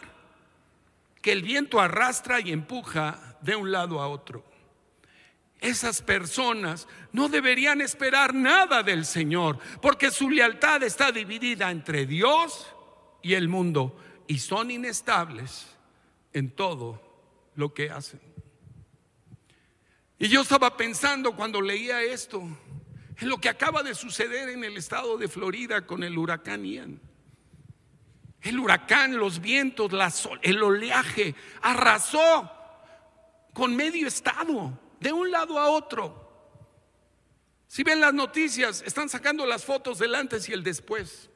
que 1.23 1.33
el 1.33 1.41
viento 1.41 1.81
arrastra 1.81 2.41
y 2.41 2.53
empuja 2.53 3.39
de 3.41 3.57
un 3.57 3.73
lado 3.73 4.03
a 4.03 4.09
otro. 4.09 4.45
Esas 5.63 6.03
personas 6.03 6.87
no 7.11 7.31
deberían 7.31 7.81
esperar 7.81 8.35
nada 8.35 8.83
del 8.83 9.07
Señor, 9.07 9.59
porque 9.81 10.11
su 10.11 10.29
lealtad 10.29 10.83
está 10.83 11.11
dividida 11.11 11.71
entre 11.71 12.05
Dios 12.05 12.72
y 13.23 13.35
el 13.35 13.49
mundo, 13.49 13.97
y 14.27 14.39
son 14.39 14.71
inestables 14.71 15.67
en 16.33 16.51
todo 16.51 17.01
lo 17.55 17.73
que 17.75 17.91
hacen. 17.91 18.21
Y 20.19 20.29
yo 20.29 20.43
estaba 20.43 20.77
pensando 20.77 21.35
cuando 21.35 21.61
leía 21.61 22.03
esto, 22.03 22.43
en 23.19 23.29
lo 23.29 23.39
que 23.39 23.49
acaba 23.49 23.83
de 23.83 23.95
suceder 23.95 24.49
en 24.49 24.65
el 24.65 24.77
estado 24.77 25.19
de 25.19 25.29
Florida 25.29 25.87
con 25.87 26.03
el 26.03 26.17
huracán 26.17 26.65
Ian. 26.65 27.01
El 28.41 28.59
huracán, 28.59 29.17
los 29.17 29.41
vientos, 29.41 29.93
el 30.43 30.63
oleaje 30.63 31.35
arrasó 31.61 32.51
con 33.53 33.77
medio 33.77 34.09
estado, 34.09 34.79
de 34.99 35.13
un 35.13 35.31
lado 35.31 35.59
a 35.59 35.71
otro. 35.71 36.23
Si 37.69 37.83
ven 37.83 38.01
las 38.01 38.13
noticias, 38.13 38.83
están 38.87 39.09
sacando 39.09 39.47
las 39.47 39.65
fotos 39.65 39.99
del 39.99 40.15
antes 40.15 40.49
y 40.49 40.53
el 40.53 40.63
después. 40.63 41.31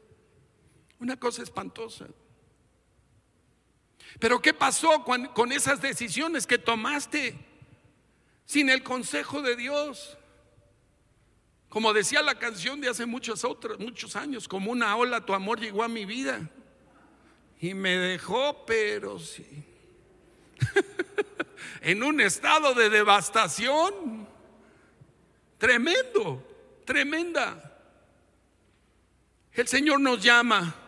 Una 0.98 1.18
cosa 1.18 1.42
espantosa. 1.42 2.06
Pero 4.18 4.40
¿qué 4.40 4.54
pasó 4.54 5.04
con, 5.04 5.52
esas 5.52 5.80
decisiones 5.82 6.46
que 6.46 6.58
tomaste 6.58 7.36
sin 8.44 8.70
el 8.70 8.82
consejo 8.82 9.42
de 9.42 9.56
Dios? 9.56 10.16
Como 11.68 11.92
decía 11.92 12.22
la 12.22 12.38
canción 12.38 12.80
de 12.80 12.88
hace 12.88 13.04
muchos 13.04 13.44
años, 14.16 14.48
como 14.48 14.70
una 14.70 14.96
ola 14.96 15.26
tu 15.26 15.34
amor 15.34 15.60
llegó 15.60 15.82
a 15.82 15.88
mi 15.88 16.06
vida. 16.06 16.48
Y 17.60 17.74
me 17.74 17.96
dejó, 17.96 18.64
pero 18.66 19.18
sí, 19.18 19.64
en 21.80 22.02
un 22.02 22.20
estado 22.20 22.74
de 22.74 22.90
devastación 22.90 24.28
tremendo, 25.58 26.46
tremenda. 26.84 27.62
El 29.52 29.66
Señor 29.66 30.00
nos 30.00 30.22
llama 30.22 30.85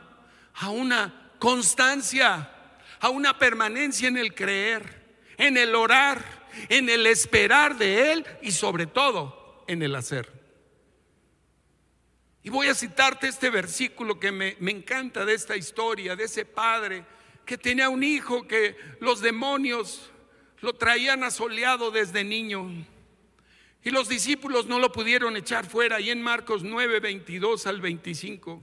a 0.61 0.71
una 0.71 1.33
constancia, 1.39 2.51
a 3.01 3.09
una 3.11 3.39
permanencia 3.39 4.09
en 4.09 4.17
el 4.17 4.35
creer, 4.35 5.23
en 5.37 5.57
el 5.57 5.75
orar, 5.75 6.49
en 6.69 6.89
el 6.89 7.07
esperar 7.07 7.77
de 7.77 8.13
Él 8.13 8.27
y 8.43 8.51
sobre 8.51 8.87
todo 8.87 9.65
en 9.69 9.83
el 9.83 9.95
hacer. 9.95 10.33
Y 12.43 12.51
voy 12.51 12.69
a 12.69 12.75
citarte 12.75 13.29
este 13.29 13.51
versículo 13.51 14.19
que 14.19 14.33
me, 14.33 14.57
encanta 14.61 15.25
de 15.25 15.35
esta 15.35 15.57
historia, 15.57 16.17
de 16.17 16.25
ese 16.25 16.45
padre 16.45 17.05
que 17.45 17.59
tenía 17.59 17.89
un 17.89 18.03
hijo 18.03 18.47
que 18.47 18.77
los 19.01 19.21
demonios 19.21 20.11
lo 20.61 20.75
traían 20.75 21.23
asoleado 21.25 21.91
desde 21.91 22.25
niño. 22.25 22.69
Y 23.85 23.91
los 23.91 24.09
discípulos 24.09 24.67
no 24.67 24.79
lo 24.79 24.93
pudieron 24.93 25.37
echar 25.37 25.67
fuera. 25.67 26.01
Y 26.01 26.11
en 26.11 26.21
Marcos 26.21 26.63
9, 26.63 27.01
22 27.01 27.67
al 27.67 27.81
25 27.81 28.63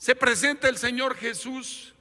se 0.00 0.16
presenta 0.16 0.66
el 0.66 0.78
Señor 0.78 1.14
Jesús. 1.14 1.92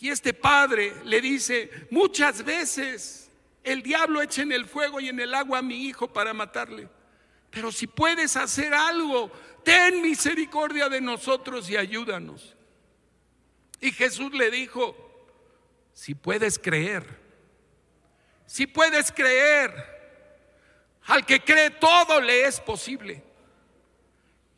Y 0.00 0.10
este 0.10 0.34
padre 0.34 0.92
le 1.04 1.22
dice, 1.22 1.70
muchas 1.90 2.44
veces 2.44 3.30
el 3.62 3.82
diablo 3.82 4.20
echa 4.20 4.42
en 4.42 4.52
el 4.52 4.66
fuego 4.66 5.00
y 5.00 5.08
en 5.08 5.18
el 5.18 5.34
agua 5.34 5.60
a 5.60 5.62
mi 5.62 5.86
hijo 5.86 6.12
para 6.12 6.34
matarle. 6.34 6.86
Pero 7.48 7.72
si 7.72 7.86
puedes 7.86 8.36
hacer 8.36 8.74
algo, 8.74 9.32
ten 9.64 10.02
misericordia 10.02 10.90
de 10.90 11.00
nosotros 11.00 11.70
y 11.70 11.78
ayúdanos. 11.78 12.54
Y 13.80 13.90
Jesús 13.90 14.34
le 14.34 14.50
dijo, 14.50 14.94
si 15.94 16.14
puedes 16.14 16.58
creer, 16.58 17.18
si 18.44 18.66
puedes 18.66 19.10
creer, 19.10 19.72
al 21.06 21.24
que 21.24 21.40
cree 21.40 21.70
todo 21.70 22.20
le 22.20 22.44
es 22.44 22.60
posible. 22.60 23.22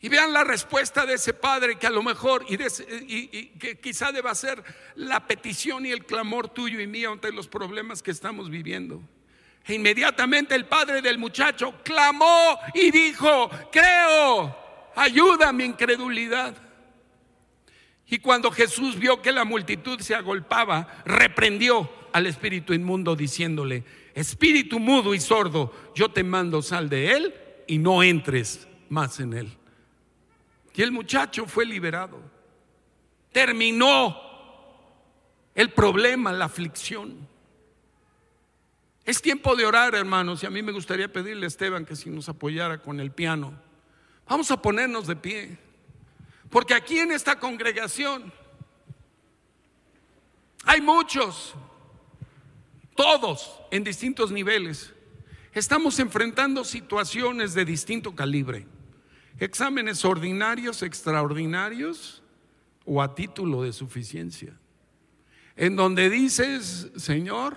Y 0.07 0.09
vean 0.09 0.33
la 0.33 0.45
respuesta 0.45 1.05
de 1.05 1.15
ese 1.15 1.35
padre 1.35 1.81
que 1.81 1.89
a 1.89 1.91
lo 1.91 2.01
mejor, 2.01 2.47
y, 2.49 3.47
que 3.59 3.81
quizá 3.81 4.13
deba 4.13 4.37
ser 4.37 4.63
la 4.95 5.27
petición 5.27 5.85
y 5.85 5.91
el 5.91 6.07
clamor 6.07 6.49
tuyo 6.49 6.79
y 6.79 6.87
mío 6.87 7.11
ante 7.11 7.33
los 7.33 7.49
problemas 7.49 8.05
que 8.05 8.13
estamos 8.13 8.49
viviendo. 8.49 9.03
E 9.67 9.75
inmediatamente 9.75 10.55
el 10.55 10.67
padre 10.67 11.03
del 11.03 11.19
muchacho 11.19 11.75
clamó 11.83 12.57
y 12.73 12.93
dijo, 12.93 13.51
creo, 13.73 14.57
ayuda 14.95 15.49
a 15.49 15.53
mi 15.53 15.65
incredulidad. 15.65 16.55
Y 18.07 18.21
cuando 18.21 18.53
Jesús 18.53 18.97
vio 18.97 19.21
que 19.21 19.33
la 19.33 19.45
multitud 19.45 19.99
se 19.99 20.15
agolpaba, 20.15 21.03
reprendió 21.05 21.91
al 22.13 22.27
espíritu 22.27 22.73
inmundo 22.75 23.17
diciéndole, 23.17 23.83
espíritu 24.15 24.79
mudo 24.79 25.15
y 25.15 25.19
sordo, 25.19 25.75
yo 25.97 26.13
te 26.13 26.23
mando 26.23 26.63
sal 26.63 26.89
de 26.89 27.11
él 27.11 27.35
y 27.67 27.79
no 27.79 28.05
entres 28.05 28.69
más 28.89 29.19
en 29.19 29.33
él. 29.33 29.59
Y 30.77 30.83
el 30.83 30.93
muchacho 30.93 31.47
fue 31.47 31.65
liberado. 31.65 32.21
Terminó 33.33 34.15
el 35.55 35.73
problema, 35.73 36.33
la 36.33 36.45
aflicción. 36.45 37.27
Es 39.03 39.23
tiempo 39.23 39.57
de 39.57 39.65
orar, 39.65 39.95
hermanos, 39.95 40.43
y 40.43 40.47
a 40.47 40.51
mí 40.51 40.63
me 40.63 40.73
gustaría 40.73 41.11
pedirle 41.11 41.47
a 41.47 41.49
Esteban 41.49 41.87
que 41.87 41.97
si 41.97 42.11
nos 42.11 42.29
apoyara 42.29 42.83
con 42.83 43.01
el 43.01 43.11
piano. 43.11 43.59
Vamos 44.29 44.51
a 44.51 44.61
ponernos 44.61 45.07
de 45.07 45.17
pie, 45.17 45.57
porque 46.51 46.75
aquí 46.75 46.99
en 46.99 47.13
esta 47.13 47.39
congregación 47.39 48.33
Hay 50.69 50.81
muchos, 50.81 51.55
todos 52.97 53.61
en 53.71 53.85
distintos 53.85 54.33
niveles. 54.33 54.93
Estamos 55.53 56.01
enfrentando 56.01 56.65
situaciones 56.65 57.55
de 57.55 57.65
distinto 57.65 58.17
calibre. 58.17 58.67
Exámenes 59.39 60.05
ordinarios, 60.05 60.83
extraordinarios 60.83 62.23
o 62.85 63.03
a 63.03 63.15
título 63.15 63.63
de 63.63 63.73
suficiencia. 63.73 64.57
En 65.57 65.77
donde 65.77 66.09
dices, 66.09 66.91
Señor, 66.97 67.57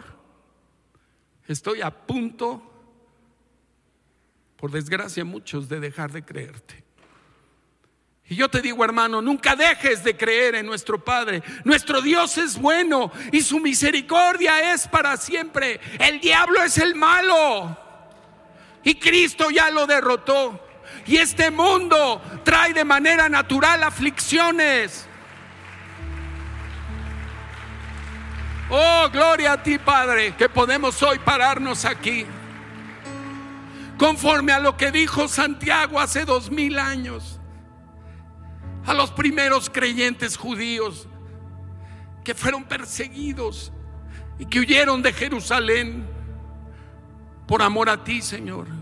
estoy 1.47 1.81
a 1.81 1.91
punto, 1.91 2.63
por 4.57 4.71
desgracia 4.71 5.23
muchos, 5.23 5.69
de 5.69 5.79
dejar 5.79 6.11
de 6.11 6.23
creerte. 6.23 6.83
Y 8.29 8.35
yo 8.35 8.47
te 8.47 8.61
digo, 8.61 8.83
hermano, 8.85 9.21
nunca 9.21 9.55
dejes 9.55 10.03
de 10.03 10.15
creer 10.15 10.55
en 10.55 10.65
nuestro 10.65 11.03
Padre. 11.03 11.41
Nuestro 11.63 11.99
Dios 12.01 12.37
es 12.37 12.59
bueno 12.59 13.11
y 13.31 13.41
su 13.41 13.59
misericordia 13.59 14.73
es 14.73 14.87
para 14.87 15.17
siempre. 15.17 15.79
El 15.97 16.19
diablo 16.19 16.61
es 16.61 16.77
el 16.77 16.93
malo. 16.93 17.75
Y 18.83 18.95
Cristo 18.95 19.49
ya 19.49 19.71
lo 19.71 19.87
derrotó. 19.87 20.68
Y 21.05 21.17
este 21.17 21.51
mundo 21.51 22.21
trae 22.43 22.73
de 22.73 22.83
manera 22.83 23.29
natural 23.29 23.83
aflicciones. 23.83 25.05
Oh, 28.69 29.09
gloria 29.11 29.53
a 29.53 29.63
ti, 29.63 29.79
Padre, 29.79 30.35
que 30.35 30.47
podemos 30.47 31.01
hoy 31.01 31.17
pararnos 31.19 31.85
aquí. 31.85 32.25
Conforme 33.97 34.53
a 34.53 34.59
lo 34.59 34.77
que 34.77 34.91
dijo 34.91 35.27
Santiago 35.27 35.99
hace 35.99 36.23
dos 36.23 36.51
mil 36.51 36.77
años 36.77 37.39
a 38.85 38.93
los 38.93 39.11
primeros 39.11 39.69
creyentes 39.69 40.35
judíos 40.37 41.07
que 42.23 42.33
fueron 42.33 42.63
perseguidos 42.63 43.71
y 44.39 44.45
que 44.45 44.59
huyeron 44.59 45.01
de 45.01 45.13
Jerusalén 45.13 46.07
por 47.45 47.61
amor 47.61 47.89
a 47.89 48.03
ti, 48.03 48.21
Señor. 48.21 48.78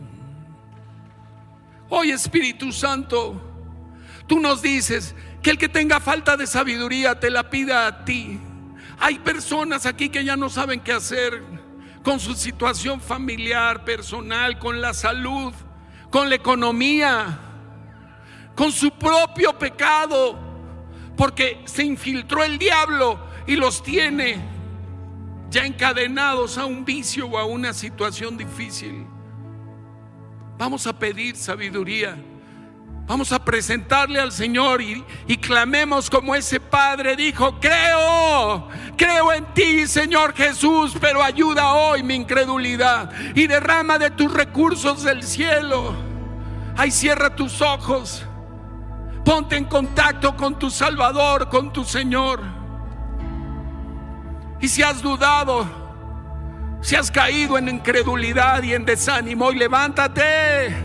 Hoy, 1.89 2.12
Espíritu 2.12 2.71
Santo, 2.71 3.41
tú 4.28 4.39
nos 4.39 4.62
dices 4.62 5.15
que 5.41 5.52
el 5.52 5.58
que 5.58 5.69
tenga 5.69 6.00
falta 6.00 6.38
de 6.38 6.47
sabiduría 6.47 7.19
te 7.19 7.30
la 7.30 7.50
pida 7.50 7.88
a 7.88 8.06
ti. 8.06 8.39
Hay 9.00 9.19
personas 9.19 9.86
aquí 9.86 10.10
que 10.10 10.23
ya 10.23 10.36
no 10.36 10.50
saben 10.50 10.80
qué 10.80 10.93
hacer 10.93 11.43
con 12.04 12.19
su 12.19 12.34
situación 12.34 13.00
familiar, 13.00 13.86
personal, 13.86 14.60
con 14.60 14.82
la 14.82 14.93
salud, 14.93 15.54
con 16.10 16.30
la 16.30 16.36
economía 16.36 17.41
con 18.58 18.71
su 18.71 18.89
propio 18.89 19.54
pecado, 19.54 20.36
porque 21.15 21.62
se 21.65 21.84
infiltró 21.84 22.43
el 22.43 22.58
diablo 22.58 23.19
y 23.45 23.56
los 23.56 23.84
tiene 23.84 24.43
ya 25.52 25.63
encadenados 25.63 26.58
a 26.58 26.65
un 26.65 26.84
vicio 26.84 27.28
o 27.28 27.38
a 27.38 27.45
una 27.45 27.71
situación 27.71 28.36
difícil. 28.36 29.06
Vamos 30.58 30.88
a 30.88 30.93
pedir 30.93 31.36
sabiduría. 31.36 32.17
Vamos 33.06 33.32
a 33.32 33.39
presentarle 33.39 34.20
al 34.20 34.34
Señor 34.34 34.82
y, 34.82 35.02
y, 35.28 35.38
clamemos 35.38 36.10
como 36.10 36.36
ese 36.36 36.60
Padre 36.60 37.15
dijo, 37.15 37.58
creo, 37.58 38.67
creo 38.98 39.32
en 39.32 39.46
ti, 39.54 39.88
Señor 39.88 40.34
Jesús, 40.36 40.93
pero 41.00 41.24
ayuda 41.24 41.74
hoy 41.74 42.04
mi 42.04 42.15
incredulidad 42.15 43.10
y 43.34 43.48
derrama 43.48 43.98
de 43.98 44.12
tus 44.12 44.34
recursos 44.34 45.04
del 45.04 45.24
cielo. 45.24 45.96
Ay, 46.76 46.91
cierra 46.91 47.34
tus 47.34 47.62
ojos. 47.62 48.26
Ponte 49.24 49.56
en 49.56 49.65
contacto 49.65 50.36
con 50.36 50.60
tu 50.60 50.70
Salvador, 50.70 51.48
con 51.48 51.72
tu 51.72 51.86
Señor. 51.86 52.41
Y 54.60 54.67
si 54.67 54.84
has 54.84 55.02
dudado, 55.02 55.87
si 56.82 56.96
has 56.96 57.12
caído 57.12 57.58
en 57.58 57.70
incredulidad 57.70 58.63
y 58.63 58.74
en 58.74 58.86
desánimo, 58.86 59.46
hoy 59.46 59.56
levántate. 59.56 60.76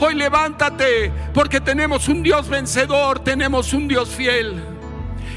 Hoy 0.00 0.14
levántate 0.14 1.12
porque 1.34 1.60
tenemos 1.60 2.08
un 2.08 2.22
Dios 2.22 2.48
vencedor, 2.48 3.18
tenemos 3.18 3.72
un 3.72 3.88
Dios 3.88 4.10
fiel. 4.10 4.64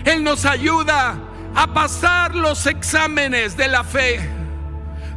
Él 0.06 0.24
nos 0.24 0.46
ayuda 0.46 1.16
a 1.56 1.74
pasar 1.74 2.36
los 2.36 2.66
exámenes 2.68 3.58
de 3.58 3.68
la 3.68 3.84
fe, 3.84 4.20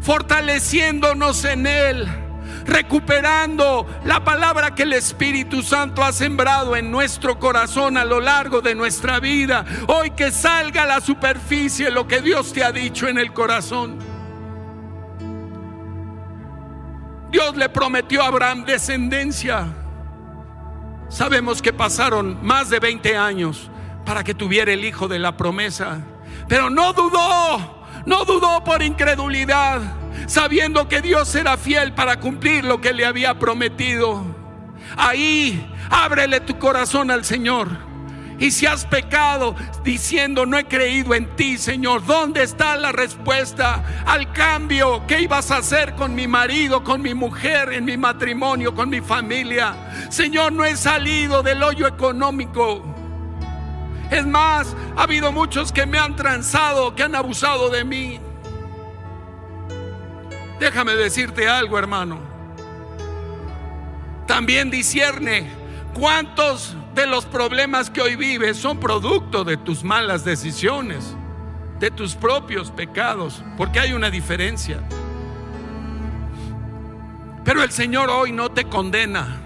fortaleciéndonos 0.00 1.44
en 1.44 1.66
Él 1.66 2.20
recuperando 2.66 3.86
la 4.04 4.24
palabra 4.24 4.74
que 4.74 4.84
el 4.84 4.94
Espíritu 4.94 5.62
Santo 5.62 6.02
ha 6.02 6.12
sembrado 6.12 6.76
en 6.76 6.90
nuestro 6.90 7.38
corazón 7.38 7.96
a 7.96 8.04
lo 8.04 8.20
largo 8.20 8.62
de 8.62 8.74
nuestra 8.74 9.20
vida. 9.20 9.64
Hoy 9.86 10.12
que 10.12 10.30
salga 10.30 10.84
a 10.84 10.86
la 10.86 11.00
superficie 11.00 11.90
lo 11.90 12.08
que 12.08 12.22
Dios 12.22 12.52
te 12.52 12.64
ha 12.64 12.72
dicho 12.72 13.06
en 13.06 13.18
el 13.18 13.32
corazón. 13.32 14.13
Dios 17.34 17.56
le 17.56 17.68
prometió 17.68 18.22
a 18.22 18.28
Abraham 18.28 18.64
descendencia. 18.64 19.66
Sabemos 21.08 21.60
que 21.60 21.72
pasaron 21.72 22.38
más 22.46 22.70
de 22.70 22.78
20 22.78 23.16
años 23.16 23.72
para 24.06 24.22
que 24.22 24.34
tuviera 24.34 24.72
el 24.72 24.84
hijo 24.84 25.08
de 25.08 25.18
la 25.18 25.36
promesa. 25.36 25.98
Pero 26.46 26.70
no 26.70 26.92
dudó, 26.92 27.82
no 28.06 28.24
dudó 28.24 28.62
por 28.62 28.84
incredulidad 28.84 29.80
sabiendo 30.28 30.86
que 30.86 31.02
Dios 31.02 31.34
era 31.34 31.56
fiel 31.56 31.92
para 31.92 32.20
cumplir 32.20 32.64
lo 32.64 32.80
que 32.80 32.92
le 32.92 33.04
había 33.04 33.36
prometido. 33.36 34.24
Ahí, 34.96 35.74
ábrele 35.90 36.38
tu 36.38 36.56
corazón 36.60 37.10
al 37.10 37.24
Señor. 37.24 37.66
Y 38.38 38.50
si 38.50 38.66
has 38.66 38.84
pecado 38.84 39.54
diciendo 39.82 40.44
no 40.44 40.58
he 40.58 40.64
creído 40.64 41.14
en 41.14 41.36
ti, 41.36 41.56
Señor, 41.56 42.04
¿dónde 42.04 42.42
está 42.42 42.76
la 42.76 42.92
respuesta 42.92 43.84
al 44.06 44.32
cambio 44.32 45.06
que 45.06 45.20
ibas 45.20 45.50
a 45.50 45.58
hacer 45.58 45.94
con 45.94 46.14
mi 46.14 46.26
marido, 46.26 46.82
con 46.82 47.00
mi 47.00 47.14
mujer, 47.14 47.72
en 47.72 47.84
mi 47.84 47.96
matrimonio, 47.96 48.74
con 48.74 48.88
mi 48.88 49.00
familia? 49.00 50.08
Señor, 50.10 50.52
no 50.52 50.64
he 50.64 50.76
salido 50.76 51.42
del 51.42 51.62
hoyo 51.62 51.86
económico. 51.86 52.82
Es 54.10 54.26
más, 54.26 54.76
ha 54.96 55.04
habido 55.04 55.32
muchos 55.32 55.72
que 55.72 55.86
me 55.86 55.98
han 55.98 56.16
transado, 56.16 56.94
que 56.94 57.02
han 57.02 57.14
abusado 57.14 57.70
de 57.70 57.84
mí. 57.84 58.20
Déjame 60.58 60.94
decirte 60.94 61.48
algo, 61.48 61.78
hermano. 61.78 62.18
También 64.26 64.70
discierne 64.70 65.50
cuántos 65.94 66.76
de 66.94 67.06
los 67.06 67.26
problemas 67.26 67.90
que 67.90 68.00
hoy 68.00 68.16
vives 68.16 68.56
son 68.56 68.78
producto 68.78 69.44
de 69.44 69.56
tus 69.56 69.82
malas 69.82 70.24
decisiones, 70.24 71.16
de 71.80 71.90
tus 71.90 72.14
propios 72.14 72.70
pecados, 72.70 73.42
porque 73.56 73.80
hay 73.80 73.92
una 73.92 74.10
diferencia. 74.10 74.80
Pero 77.44 77.62
el 77.62 77.72
Señor 77.72 78.10
hoy 78.10 78.32
no 78.32 78.50
te 78.50 78.64
condena. 78.64 79.40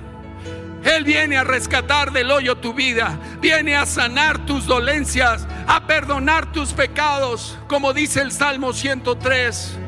Él 0.85 1.05
viene 1.05 1.37
a 1.37 1.45
rescatar 1.45 2.13
del 2.13 2.31
hoyo 2.31 2.57
tu 2.57 2.73
vida, 2.73 3.19
viene 3.41 3.77
a 3.77 3.87
sanar 3.87 4.47
tus 4.47 4.67
dolencias, 4.67 5.47
a 5.67 5.87
perdonar 5.87 6.53
tus 6.53 6.73
pecados, 6.73 7.59
como 7.67 7.93
dice 7.93 8.21
el 8.21 8.31
Salmo 8.31 8.73
103 8.73 9.79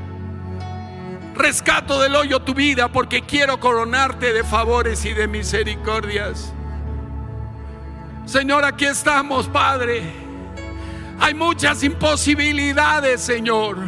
rescato 1.40 1.99
del 2.03 2.16
hoyo 2.16 2.40
tu 2.40 2.53
vida 2.53 2.88
porque 2.88 3.23
quiero 3.23 3.59
coronarte 3.59 4.35
de 4.35 4.44
favores 4.44 5.07
y 5.07 5.14
de 5.14 5.27
misericordias. 5.27 6.53
Señor, 8.31 8.64
aquí 8.64 8.85
estamos, 8.85 9.49
Padre. 9.49 10.05
Hay 11.19 11.35
muchas 11.35 11.83
imposibilidades, 11.83 13.21
Señor. 13.21 13.79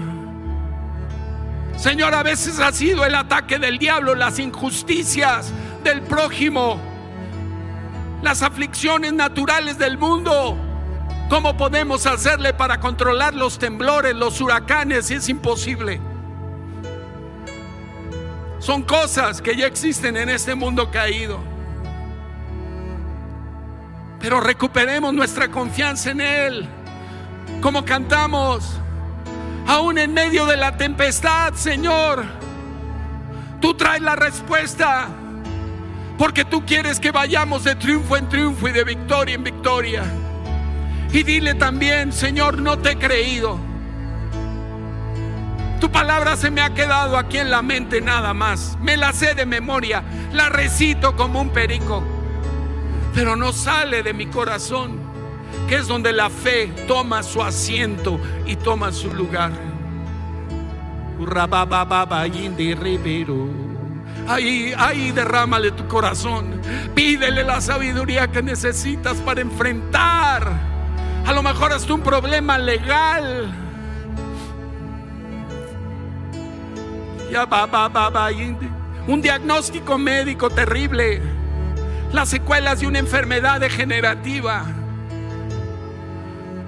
Señor, 1.77 2.13
a 2.13 2.25
veces 2.25 2.59
ha 2.59 2.73
sido 2.73 3.05
el 3.05 3.15
ataque 3.15 3.61
del 3.61 3.79
diablo, 3.79 4.17
las 4.17 4.41
injusticias 4.41 5.53
del 5.85 6.03
prójimo, 6.03 6.81
las 8.21 8.43
aflicciones 8.43 9.13
naturales 9.13 9.79
del 9.79 9.97
mundo. 9.97 10.59
¿Cómo 11.31 11.57
podemos 11.57 12.05
hacerle 12.07 12.53
para 12.53 12.81
controlar 12.81 13.35
los 13.35 13.61
temblores, 13.61 14.17
los 14.17 14.41
huracanes? 14.41 15.09
Es 15.13 15.29
imposible. 15.29 16.01
Son 18.59 18.83
cosas 18.83 19.41
que 19.41 19.55
ya 19.55 19.69
existen 19.69 20.17
en 20.17 20.31
este 20.31 20.57
mundo 20.57 20.91
caído. 20.91 21.52
Pero 24.23 24.41
recuperemos 24.41 25.13
nuestra 25.13 25.49
confianza 25.49 26.13
en 26.13 26.21
Él. 26.23 26.69
Como 27.61 27.85
cantamos, 27.85 28.81
aún 29.67 29.99
en 29.99 30.15
medio 30.15 30.47
de 30.47 30.57
la 30.57 30.77
tempestad, 30.77 31.53
Señor, 31.55 32.25
tú 33.61 33.75
traes 33.75 34.01
la 34.01 34.17
respuesta. 34.17 35.09
Porque 36.17 36.45
tú 36.45 36.65
quieres 36.65 37.01
que 37.01 37.11
vayamos 37.11 37.65
de 37.65 37.75
triunfo 37.75 38.17
en 38.17 38.29
triunfo 38.29 38.69
y 38.69 38.73
de 38.73 38.85
victoria 38.85 39.35
en 39.35 39.45
victoria. 39.45 40.05
Y 41.13 41.25
dile 41.25 41.55
también, 41.55 42.13
Señor, 42.13 42.59
no 42.59 42.79
te 42.79 42.93
he 42.93 42.97
creído 42.97 43.73
tu 45.83 45.91
palabra 45.91 46.37
se 46.37 46.49
me 46.49 46.61
ha 46.61 46.71
quedado 46.71 47.19
aquí 47.19 47.39
en 47.39 47.51
la 47.51 47.61
mente 47.61 48.01
nada 48.01 48.33
más. 48.33 48.79
Me 48.81 48.97
la 48.97 49.13
sé 49.13 49.35
de 49.35 49.47
memoria, 49.47 50.05
la 50.33 50.49
recito 50.49 51.17
como 51.17 51.41
un 51.41 51.51
perico, 51.51 52.05
pero 53.15 53.37
no 53.37 53.53
sale 53.53 54.03
de 54.03 54.13
mi 54.13 54.27
corazón. 54.27 55.13
que 55.69 55.77
es 55.77 55.87
donde 55.87 56.13
la 56.13 56.29
fe 56.31 56.67
toma 56.89 57.23
su 57.23 57.43
asiento 57.43 58.19
y 58.47 58.57
toma 58.57 58.91
su 58.93 59.13
lugar. 59.13 59.53
Ahí, 64.29 64.73
ahí 64.77 65.13
derrámale 65.13 65.71
tu 65.73 65.87
corazón. 65.89 66.61
Pídele 66.95 67.45
la 67.45 67.61
sabiduría 67.61 68.29
que 68.29 68.43
necesitas 68.43 69.19
para 69.19 69.41
enfrentar. 69.41 70.53
A 71.27 71.33
lo 71.33 71.43
mejor 71.43 71.73
hasta 71.73 71.93
un 71.95 72.01
problema 72.01 72.59
legal. 72.59 73.53
Ya 77.31 77.45
va, 77.45 77.67
va, 77.67 77.89
va, 77.89 78.11
va. 78.11 78.29
Un 79.07 79.23
diagnóstico 79.23 79.97
médico 79.99 80.51
terrible. 80.51 81.42
Las 82.13 82.29
secuelas 82.29 82.81
de 82.81 82.87
una 82.87 82.99
enfermedad 82.99 83.61
degenerativa. 83.61 84.67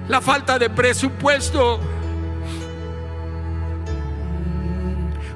La 0.07 0.21
falta 0.21 0.59
de 0.59 0.69
presupuesto 0.69 1.79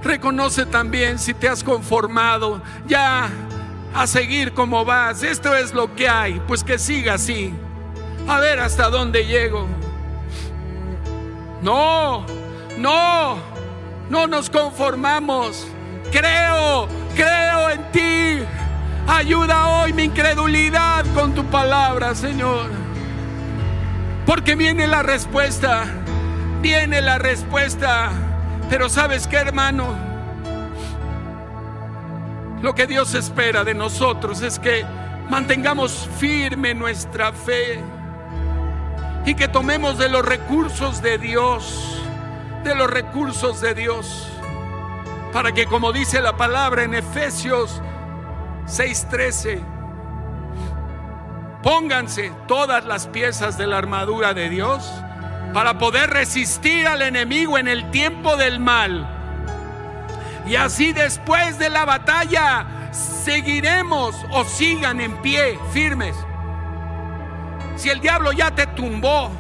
Reconoce 0.04 0.66
también 0.66 1.20
si 1.20 1.34
te 1.34 1.50
has 1.50 1.64
conformado 1.64 2.62
ya 2.88 3.30
a 3.94 4.08
seguir 4.08 4.54
como 4.54 4.86
vas. 4.86 5.24
Esto 5.24 5.56
es 5.56 5.74
lo 5.74 5.94
que 5.94 6.08
hay, 6.08 6.42
pues 6.48 6.64
que 6.64 6.80
siga 6.80 7.16
así. 7.16 7.54
A 8.28 8.40
ver 8.40 8.60
hasta 8.60 8.90
dónde 8.90 9.26
llego. 9.26 9.68
No, 11.62 12.26
no, 12.78 13.38
no 14.10 14.28
nos 14.28 14.50
conformamos. 14.50 15.68
Creo, 16.12 16.88
creo 17.16 17.70
en 17.70 17.92
ti. 17.92 18.46
Ayuda 19.12 19.82
hoy 19.82 19.92
mi 19.92 20.04
incredulidad 20.04 21.04
con 21.16 21.34
tu 21.34 21.44
palabra, 21.46 22.14
Señor. 22.14 22.70
Porque 24.28 24.54
viene 24.54 24.86
la 24.86 25.02
respuesta, 25.02 25.86
viene 26.62 27.02
la 27.02 27.18
respuesta. 27.18 28.12
Pero 28.70 28.88
sabes 28.88 29.26
qué, 29.26 29.38
hermano, 29.38 29.96
lo 32.62 32.76
que 32.76 32.86
Dios 32.86 33.16
espera 33.16 33.64
de 33.64 33.74
nosotros 33.74 34.44
es 34.44 34.60
que 34.60 34.86
mantengamos 35.28 36.08
firme 36.20 36.76
nuestra 36.76 37.34
fe 37.34 37.80
y 39.26 39.34
que 39.34 39.48
tomemos 39.48 39.98
de 39.98 40.10
los 40.10 40.24
recursos 40.24 41.02
de 41.02 41.18
Dios, 41.18 42.00
de 42.64 42.76
los 42.76 42.88
recursos 42.88 43.60
de 43.60 43.74
Dios, 43.74 44.28
para 45.34 45.52
que 45.52 45.66
como 45.66 45.92
dice 45.92 46.22
la 46.22 46.38
palabra 46.38 46.84
en 46.84 46.94
Efesios 46.94 47.82
6:13, 48.70 49.62
pónganse 51.64 52.32
todas 52.48 52.86
las 52.86 53.08
piezas 53.08 53.58
de 53.58 53.66
la 53.66 53.78
armadura 53.78 54.34
de 54.34 54.50
Dios 54.50 54.90
para 55.54 55.80
poder 55.80 56.12
resistir 56.12 56.88
al 56.88 57.02
enemigo 57.02 57.58
en 57.58 57.68
el 57.68 57.90
tiempo 57.90 58.38
del 58.38 58.60
mal. 58.60 59.08
Y 60.46 60.56
así 60.56 60.94
después 60.94 61.58
de 61.58 61.70
la 61.70 61.86
batalla 61.86 62.92
seguiremos 62.92 64.16
o 64.32 64.44
sigan 64.44 65.02
en 65.02 65.18
pie, 65.22 65.60
firmes. 65.72 66.16
Si 67.76 67.90
el 67.90 68.00
diablo 68.02 68.32
ya 68.32 68.52
te 68.52 68.68
tumbó, 68.68 69.32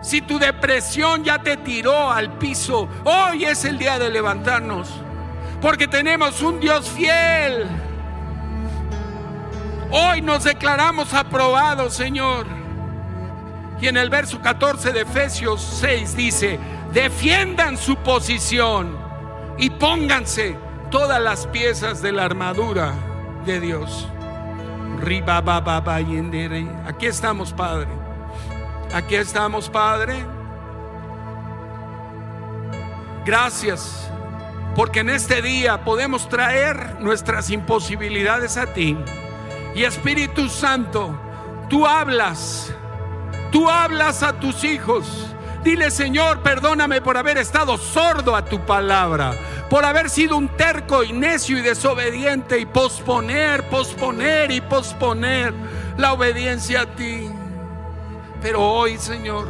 si 0.00 0.22
tu 0.22 0.38
depresión 0.38 1.24
ya 1.24 1.38
te 1.38 1.56
tiró 1.56 2.10
al 2.10 2.38
piso, 2.38 2.88
hoy 3.04 3.44
es 3.44 3.64
el 3.64 3.78
día 3.78 3.98
de 3.98 4.10
levantarnos. 4.10 4.88
Porque 5.60 5.86
tenemos 5.86 6.42
un 6.42 6.60
Dios 6.60 6.88
fiel. 6.88 7.66
Hoy 9.90 10.22
nos 10.22 10.44
declaramos 10.44 11.12
aprobados, 11.14 11.94
Señor. 11.94 12.46
Y 13.80 13.88
en 13.88 13.96
el 13.96 14.10
verso 14.10 14.40
14 14.40 14.92
de 14.92 15.00
Efesios 15.02 15.62
6 15.80 16.16
dice, 16.16 16.58
defiendan 16.92 17.76
su 17.76 17.96
posición 17.96 18.96
y 19.58 19.70
pónganse 19.70 20.56
todas 20.90 21.20
las 21.20 21.46
piezas 21.46 22.02
de 22.02 22.12
la 22.12 22.24
armadura 22.24 22.92
de 23.46 23.60
Dios. 23.60 24.06
Aquí 26.86 27.06
estamos, 27.06 27.52
Padre. 27.52 27.88
Aquí 28.92 29.14
estamos, 29.14 29.70
Padre. 29.70 30.24
Gracias, 33.24 34.09
porque 34.80 35.00
en 35.00 35.10
este 35.10 35.42
día 35.42 35.84
podemos 35.84 36.26
traer 36.30 36.96
nuestras 37.00 37.50
imposibilidades 37.50 38.56
a 38.56 38.72
ti. 38.72 38.96
Y 39.74 39.84
Espíritu 39.84 40.48
Santo, 40.48 41.20
tú 41.68 41.86
hablas 41.86 42.72
Tú 43.50 43.68
hablas 43.68 44.22
a 44.22 44.38
tus 44.38 44.64
hijos. 44.64 45.06
Dile, 45.62 45.90
Señor, 45.90 46.40
perdóname 46.40 47.02
por 47.02 47.18
haber 47.18 47.36
estado 47.36 47.76
sordo 47.76 48.34
a 48.34 48.44
tu 48.44 48.64
palabra, 48.64 49.34
por 49.68 49.84
haber 49.84 50.08
sido 50.08 50.38
un 50.38 50.48
terco 50.48 51.04
y 51.04 51.12
necio 51.12 51.58
y 51.58 51.60
desobediente 51.60 52.58
y 52.58 52.64
posponer, 52.64 53.68
posponer 53.68 54.50
y 54.50 54.62
posponer 54.62 55.52
la 55.98 56.14
obediencia 56.14 56.82
a 56.82 56.86
ti. 56.86 57.28
Pero 58.40 58.62
hoy, 58.62 58.96
Señor, 58.96 59.46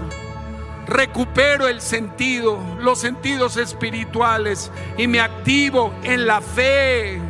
recupero 0.91 1.69
el 1.69 1.81
sentido, 1.81 2.59
los 2.79 2.99
sentidos 2.99 3.57
espirituales 3.57 4.71
y 4.99 5.07
me 5.07 5.21
activo 5.21 5.95
en 6.03 6.27
la 6.27 6.41
fe. 6.41 7.21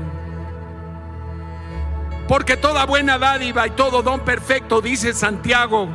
Porque 2.26 2.56
toda 2.56 2.86
buena 2.86 3.18
dádiva 3.18 3.66
y 3.66 3.70
todo 3.70 4.02
don 4.02 4.20
perfecto, 4.20 4.80
dice 4.80 5.12
Santiago, 5.12 5.88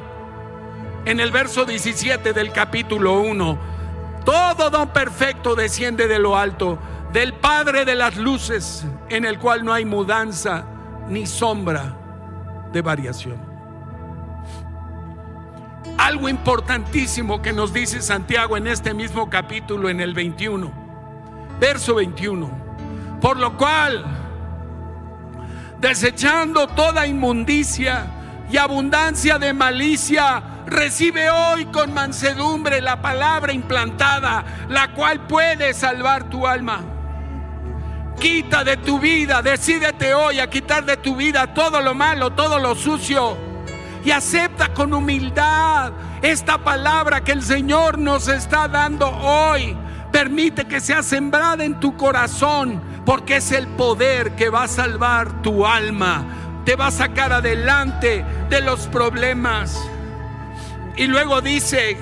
en 1.05 1.19
el 1.19 1.31
verso 1.31 1.65
17 1.65 2.33
del 2.33 2.51
capítulo 2.51 3.19
1. 3.19 3.57
Todo 4.23 4.69
don 4.69 4.89
perfecto 4.89 5.55
desciende 5.55 6.07
de 6.07 6.19
lo 6.19 6.37
alto, 6.37 6.77
del 7.13 7.33
Padre 7.33 7.85
de 7.85 7.95
las 7.95 8.17
luces, 8.17 8.85
en 9.09 9.25
el 9.25 9.39
cual 9.39 9.63
no 9.63 9.73
hay 9.73 9.85
mudanza 9.85 10.65
ni 11.07 11.25
sombra 11.25 11.95
de 12.71 12.81
variación. 12.81 13.44
Algo 15.97 16.29
importantísimo 16.29 17.41
que 17.41 17.53
nos 17.53 17.73
dice 17.73 18.01
Santiago 18.01 18.57
en 18.57 18.67
este 18.67 18.93
mismo 18.93 19.29
capítulo, 19.29 19.89
en 19.89 20.01
el 20.01 20.13
21, 20.13 20.71
verso 21.59 21.95
21. 21.95 22.49
Por 23.21 23.37
lo 23.37 23.57
cual, 23.57 24.05
desechando 25.79 26.67
toda 26.67 27.07
inmundicia 27.07 28.07
y 28.51 28.57
abundancia 28.57 29.39
de 29.39 29.53
malicia, 29.53 30.55
Recibe 30.65 31.29
hoy 31.29 31.65
con 31.65 31.93
mansedumbre 31.93 32.81
la 32.81 32.99
palabra 32.99 33.53
implantada, 33.53 34.43
la 34.67 34.93
cual 34.93 35.27
puede 35.27 35.73
salvar 35.75 36.27
tu 36.27 36.47
alma. 36.47 36.81
Quita 38.19 38.63
de 38.63 38.77
tu 38.77 38.99
vida, 38.99 39.43
decídete 39.43 40.15
hoy 40.15 40.39
a 40.39 40.49
quitar 40.49 40.83
de 40.83 40.97
tu 40.97 41.15
vida 41.15 41.53
todo 41.53 41.81
lo 41.81 41.93
malo, 41.93 42.31
todo 42.31 42.57
lo 42.57 42.73
sucio. 42.73 43.37
Y 44.05 44.11
acepta 44.11 44.71
con 44.71 44.93
humildad 44.93 45.91
esta 46.21 46.59
palabra 46.59 47.23
que 47.23 47.31
el 47.31 47.41
Señor 47.41 47.97
nos 47.97 48.27
está 48.27 48.67
dando 48.67 49.09
hoy. 49.09 49.75
Permite 50.11 50.65
que 50.65 50.79
sea 50.79 51.01
sembrada 51.01 51.65
en 51.65 51.79
tu 51.79 51.97
corazón, 51.97 52.81
porque 53.03 53.37
es 53.37 53.51
el 53.51 53.67
poder 53.67 54.35
que 54.35 54.49
va 54.49 54.63
a 54.63 54.67
salvar 54.67 55.41
tu 55.41 55.65
alma. 55.65 56.23
Te 56.65 56.75
va 56.75 56.87
a 56.87 56.91
sacar 56.91 57.33
adelante 57.33 58.23
de 58.47 58.61
los 58.61 58.85
problemas. 58.87 59.75
Y 60.95 61.07
luego 61.07 61.41
dice, 61.41 61.97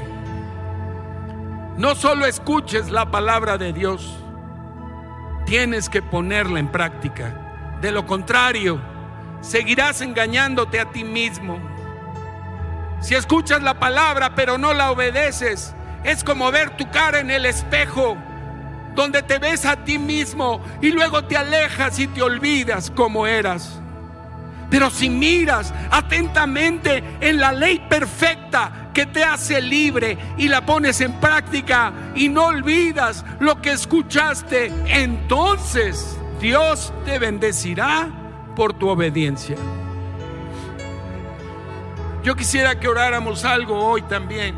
no 1.77 1.95
solo 1.95 2.25
escuches 2.25 2.91
la 2.91 3.11
palabra 3.11 3.57
de 3.57 3.71
Dios, 3.71 4.13
tienes 5.45 5.87
que 5.87 6.01
ponerla 6.01 6.59
en 6.59 6.67
práctica. 6.67 7.77
De 7.81 7.91
lo 7.91 8.05
contrario, 8.05 8.81
seguirás 9.39 10.01
engañándote 10.01 10.81
a 10.81 10.91
ti 10.91 11.05
mismo. 11.05 11.72
Si 13.03 13.15
escuchas 13.15 13.61
la 13.61 13.73
palabra 13.73 14.33
pero 14.33 14.57
no 14.57 14.73
la 14.73 14.89
obedeces, 14.89 15.75
es 16.05 16.23
como 16.23 16.49
ver 16.51 16.77
tu 16.77 16.89
cara 16.89 17.19
en 17.19 17.31
el 17.31 17.45
espejo, 17.45 18.17
donde 18.95 19.21
te 19.21 19.39
ves 19.39 19.65
a 19.65 19.75
ti 19.75 19.99
mismo 19.99 20.61
y 20.81 20.89
luego 20.91 21.25
te 21.25 21.35
alejas 21.35 21.99
y 21.99 22.07
te 22.07 22.21
olvidas 22.21 22.89
como 22.89 23.27
eras. 23.27 23.81
Pero 24.69 24.89
si 24.89 25.09
miras 25.09 25.73
atentamente 25.91 27.03
en 27.19 27.41
la 27.41 27.51
ley 27.51 27.85
perfecta 27.89 28.89
que 28.93 29.05
te 29.05 29.21
hace 29.21 29.61
libre 29.61 30.17
y 30.37 30.47
la 30.47 30.65
pones 30.65 31.01
en 31.01 31.19
práctica 31.19 31.91
y 32.15 32.29
no 32.29 32.45
olvidas 32.45 33.25
lo 33.41 33.61
que 33.61 33.73
escuchaste, 33.73 34.71
entonces 34.87 36.17
Dios 36.39 36.93
te 37.03 37.19
bendecirá 37.19 38.07
por 38.55 38.73
tu 38.73 38.87
obediencia. 38.87 39.57
Yo 42.23 42.35
quisiera 42.35 42.79
que 42.79 42.87
oráramos 42.87 43.43
algo 43.43 43.77
hoy 43.77 44.01
también. 44.03 44.55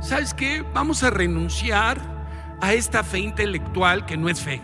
¿Sabes 0.00 0.34
qué? 0.34 0.62
Vamos 0.74 1.02
a 1.02 1.10
renunciar 1.10 1.98
a 2.60 2.74
esta 2.74 3.02
fe 3.02 3.18
intelectual 3.20 4.04
que 4.04 4.16
no 4.16 4.28
es 4.28 4.40
fe. 4.40 4.60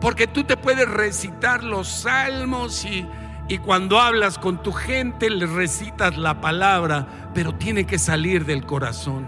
Porque 0.00 0.26
tú 0.26 0.44
te 0.44 0.56
puedes 0.56 0.88
recitar 0.88 1.64
los 1.64 1.88
salmos 1.88 2.84
y 2.84 3.06
Y 3.50 3.58
cuando 3.58 3.98
hablas 3.98 4.38
con 4.38 4.62
tu 4.62 4.70
gente, 4.70 5.28
les 5.28 5.50
recitas 5.50 6.16
la 6.16 6.40
palabra, 6.40 7.08
pero 7.34 7.52
tiene 7.52 7.84
que 7.84 7.98
salir 7.98 8.46
del 8.46 8.64
corazón. 8.64 9.26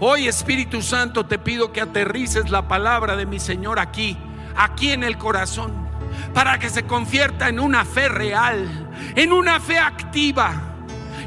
Hoy, 0.00 0.26
Espíritu 0.26 0.80
Santo, 0.80 1.26
te 1.26 1.38
pido 1.38 1.70
que 1.70 1.82
aterrices 1.82 2.48
la 2.48 2.66
palabra 2.66 3.14
de 3.14 3.26
mi 3.26 3.38
Señor 3.38 3.78
aquí, 3.78 4.16
aquí 4.56 4.92
en 4.92 5.04
el 5.04 5.18
corazón, 5.18 5.86
para 6.34 6.58
que 6.58 6.70
se 6.70 6.84
convierta 6.84 7.48
en 7.48 7.60
una 7.60 7.84
fe 7.84 8.08
real, 8.08 8.88
en 9.14 9.32
una 9.32 9.60
fe 9.60 9.78
activa, 9.78 10.52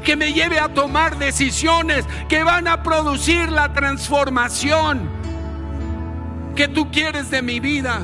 que 0.04 0.16
me 0.16 0.32
lleve 0.32 0.58
a 0.60 0.68
tomar 0.68 1.18
decisiones 1.18 2.04
que 2.28 2.44
van 2.44 2.68
a 2.68 2.82
producir 2.82 3.50
la 3.50 3.72
transformación 3.72 5.08
que 6.56 6.66
tú 6.68 6.90
quieres 6.90 7.30
de 7.30 7.42
mi 7.42 7.60
vida. 7.60 8.00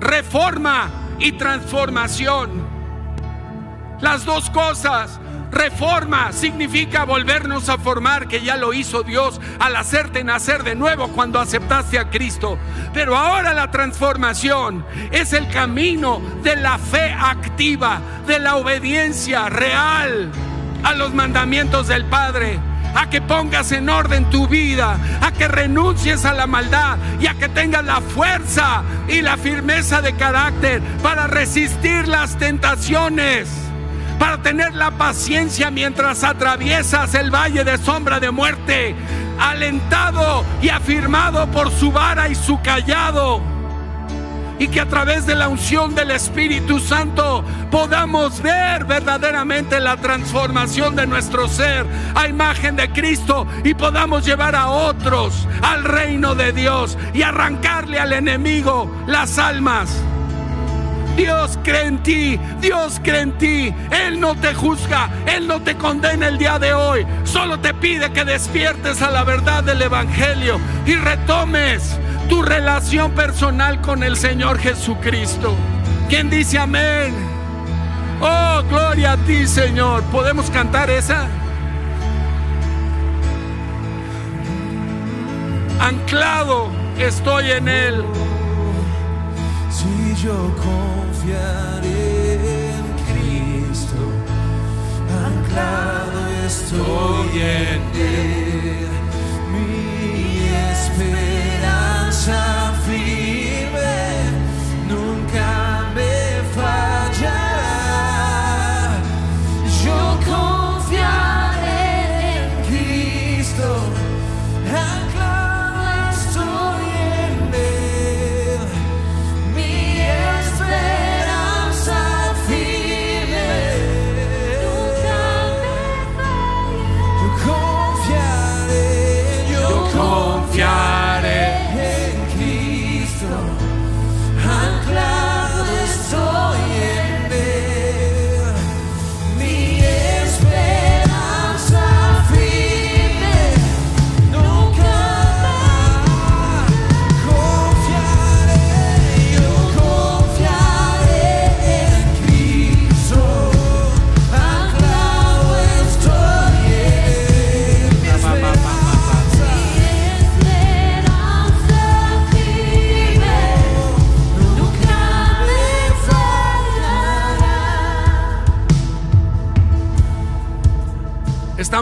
Reforma 0.00 0.90
y 1.18 1.32
transformación. 1.32 2.66
Las 4.00 4.24
dos 4.26 4.50
cosas. 4.50 5.18
Reforma 5.50 6.32
significa 6.32 7.04
volvernos 7.04 7.68
a 7.68 7.78
formar, 7.78 8.28
que 8.28 8.42
ya 8.42 8.56
lo 8.56 8.72
hizo 8.72 9.02
Dios 9.02 9.40
al 9.58 9.76
hacerte 9.76 10.24
nacer 10.24 10.64
de 10.64 10.74
nuevo 10.74 11.08
cuando 11.08 11.40
aceptaste 11.40 11.98
a 11.98 12.10
Cristo. 12.10 12.58
Pero 12.92 13.16
ahora 13.16 13.54
la 13.54 13.70
transformación 13.70 14.84
es 15.12 15.32
el 15.32 15.48
camino 15.48 16.20
de 16.42 16.56
la 16.56 16.78
fe 16.78 17.12
activa, 17.12 18.00
de 18.26 18.38
la 18.38 18.56
obediencia 18.56 19.48
real 19.48 20.30
a 20.82 20.94
los 20.94 21.14
mandamientos 21.14 21.88
del 21.88 22.04
Padre 22.04 22.58
a 22.94 23.10
que 23.10 23.20
pongas 23.20 23.72
en 23.72 23.90
orden 23.90 24.30
tu 24.30 24.48
vida, 24.48 24.98
a 25.20 25.30
que 25.30 25.48
renuncies 25.48 26.24
a 26.24 26.32
la 26.32 26.46
maldad 26.46 26.96
y 27.20 27.26
a 27.26 27.34
que 27.34 27.48
tengas 27.48 27.84
la 27.84 28.00
fuerza 28.00 28.82
y 29.06 29.20
la 29.20 29.36
firmeza 29.36 30.00
de 30.00 30.14
carácter 30.14 30.80
para 31.02 31.26
resistir 31.26 32.08
las 32.08 32.38
tentaciones 32.38 33.65
para 34.18 34.38
tener 34.38 34.74
la 34.74 34.90
paciencia 34.92 35.70
mientras 35.70 36.24
atraviesas 36.24 37.14
el 37.14 37.30
valle 37.30 37.64
de 37.64 37.78
sombra 37.78 38.20
de 38.20 38.30
muerte, 38.30 38.94
alentado 39.38 40.44
y 40.62 40.68
afirmado 40.68 41.46
por 41.50 41.70
su 41.70 41.92
vara 41.92 42.28
y 42.28 42.34
su 42.34 42.60
callado. 42.62 43.40
Y 44.58 44.68
que 44.68 44.80
a 44.80 44.86
través 44.86 45.26
de 45.26 45.34
la 45.34 45.48
unción 45.48 45.94
del 45.94 46.10
Espíritu 46.10 46.80
Santo 46.80 47.44
podamos 47.70 48.40
ver 48.40 48.86
verdaderamente 48.86 49.80
la 49.80 49.98
transformación 49.98 50.96
de 50.96 51.06
nuestro 51.06 51.46
ser 51.46 51.84
a 52.14 52.26
imagen 52.26 52.74
de 52.74 52.90
Cristo 52.90 53.46
y 53.64 53.74
podamos 53.74 54.24
llevar 54.24 54.56
a 54.56 54.68
otros 54.68 55.46
al 55.60 55.84
reino 55.84 56.34
de 56.34 56.52
Dios 56.52 56.96
y 57.12 57.20
arrancarle 57.20 58.00
al 58.00 58.14
enemigo 58.14 58.90
las 59.06 59.38
almas. 59.38 60.02
Dios 61.16 61.58
cree 61.62 61.86
en 61.86 62.02
ti, 62.02 62.38
Dios 62.60 63.00
cree 63.02 63.22
en 63.22 63.38
ti. 63.38 63.74
Él 63.90 64.20
no 64.20 64.34
te 64.34 64.54
juzga, 64.54 65.10
Él 65.26 65.46
no 65.48 65.60
te 65.60 65.76
condena 65.76 66.28
el 66.28 66.38
día 66.38 66.58
de 66.58 66.74
hoy. 66.74 67.06
Solo 67.24 67.58
te 67.58 67.72
pide 67.74 68.12
que 68.12 68.24
despiertes 68.24 69.02
a 69.02 69.10
la 69.10 69.24
verdad 69.24 69.64
del 69.64 69.82
Evangelio 69.82 70.60
y 70.84 70.94
retomes 70.94 71.98
tu 72.28 72.42
relación 72.42 73.12
personal 73.12 73.80
con 73.80 74.02
el 74.02 74.16
Señor 74.16 74.58
Jesucristo. 74.58 75.54
¿Quién 76.08 76.30
dice 76.30 76.58
amén? 76.58 77.14
Oh, 78.20 78.62
gloria 78.68 79.12
a 79.12 79.16
ti, 79.18 79.46
Señor. 79.46 80.02
¿Podemos 80.04 80.50
cantar 80.50 80.90
esa? 80.90 81.28
Anclado 85.80 86.70
estoy 86.98 87.50
en 87.50 87.68
Él. 87.68 88.04
Si 89.70 90.14
yo 90.22 90.54
confiaré 91.26 92.34
en 92.76 92.86
Cristo, 93.08 93.98
anclado 95.26 96.20
estoy 96.46 97.40
en 97.40 97.80
Él, 97.96 98.55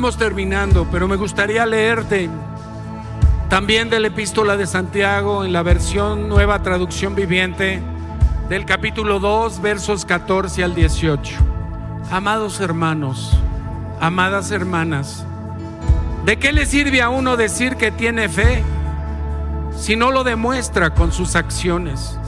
Terminando, 0.05 0.86
pero 0.92 1.09
me 1.09 1.16
gustaría 1.16 1.64
leerte 1.64 2.28
también 3.48 3.88
de 3.88 3.98
la 3.98 4.09
epístola 4.09 4.55
de 4.55 4.66
Santiago 4.66 5.46
en 5.46 5.52
la 5.55 5.62
versión 5.62 6.28
nueva 6.28 6.62
traducción 6.62 7.14
viviente 7.14 7.80
del 8.50 8.66
capítulo 8.66 9.18
2, 9.18 9.62
versos 9.62 10.05
14 10.05 10.62
al 10.62 10.74
18. 10.74 11.36
Amados 12.11 12.61
hermanos, 12.61 13.32
amadas 13.98 14.50
hermanas, 14.50 15.24
¿de 16.26 16.36
qué 16.36 16.52
le 16.52 16.66
sirve 16.66 17.00
a 17.00 17.09
uno 17.09 17.38
decir 17.38 17.76
que 17.76 17.90
tiene 17.90 18.28
fe 18.28 18.62
si 19.74 19.96
no 19.96 20.11
lo 20.11 20.22
demuestra 20.22 20.90
con 20.90 21.12
sus 21.12 21.34
acciones? 21.34 22.18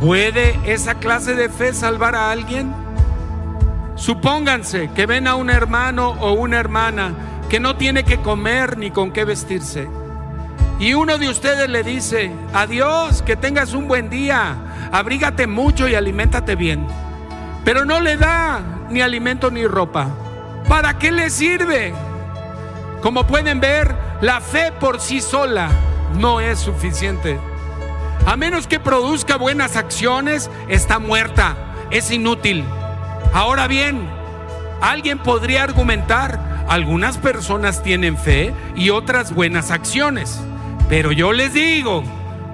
¿Puede 0.00 0.60
esa 0.64 0.94
clase 0.94 1.34
de 1.34 1.48
fe 1.48 1.74
salvar 1.74 2.14
a 2.14 2.30
alguien? 2.30 2.83
Supónganse 3.96 4.90
que 4.94 5.06
ven 5.06 5.28
a 5.28 5.36
un 5.36 5.50
hermano 5.50 6.10
o 6.20 6.32
una 6.32 6.58
hermana 6.58 7.14
que 7.48 7.60
no 7.60 7.76
tiene 7.76 8.04
que 8.04 8.20
comer 8.20 8.76
ni 8.76 8.90
con 8.90 9.12
qué 9.12 9.24
vestirse. 9.24 9.88
Y 10.80 10.94
uno 10.94 11.18
de 11.18 11.28
ustedes 11.28 11.68
le 11.68 11.84
dice, 11.84 12.32
adiós, 12.52 13.22
que 13.22 13.36
tengas 13.36 13.74
un 13.74 13.86
buen 13.86 14.10
día, 14.10 14.56
abrígate 14.90 15.46
mucho 15.46 15.88
y 15.88 15.94
aliméntate 15.94 16.56
bien. 16.56 16.86
Pero 17.64 17.84
no 17.84 18.00
le 18.00 18.16
da 18.16 18.60
ni 18.90 19.00
alimento 19.00 19.50
ni 19.50 19.66
ropa. 19.66 20.08
¿Para 20.68 20.98
qué 20.98 21.12
le 21.12 21.30
sirve? 21.30 21.94
Como 23.00 23.26
pueden 23.26 23.60
ver, 23.60 23.94
la 24.20 24.40
fe 24.40 24.72
por 24.72 25.00
sí 25.00 25.20
sola 25.20 25.68
no 26.18 26.40
es 26.40 26.58
suficiente. 26.58 27.38
A 28.26 28.36
menos 28.36 28.66
que 28.66 28.80
produzca 28.80 29.36
buenas 29.36 29.76
acciones, 29.76 30.50
está 30.68 30.98
muerta, 30.98 31.54
es 31.90 32.10
inútil. 32.10 32.64
Ahora 33.34 33.66
bien, 33.66 34.08
alguien 34.80 35.18
podría 35.18 35.64
argumentar, 35.64 36.64
algunas 36.68 37.18
personas 37.18 37.82
tienen 37.82 38.16
fe 38.16 38.54
y 38.76 38.90
otras 38.90 39.34
buenas 39.34 39.72
acciones. 39.72 40.40
Pero 40.88 41.10
yo 41.10 41.32
les 41.32 41.52
digo, 41.52 42.04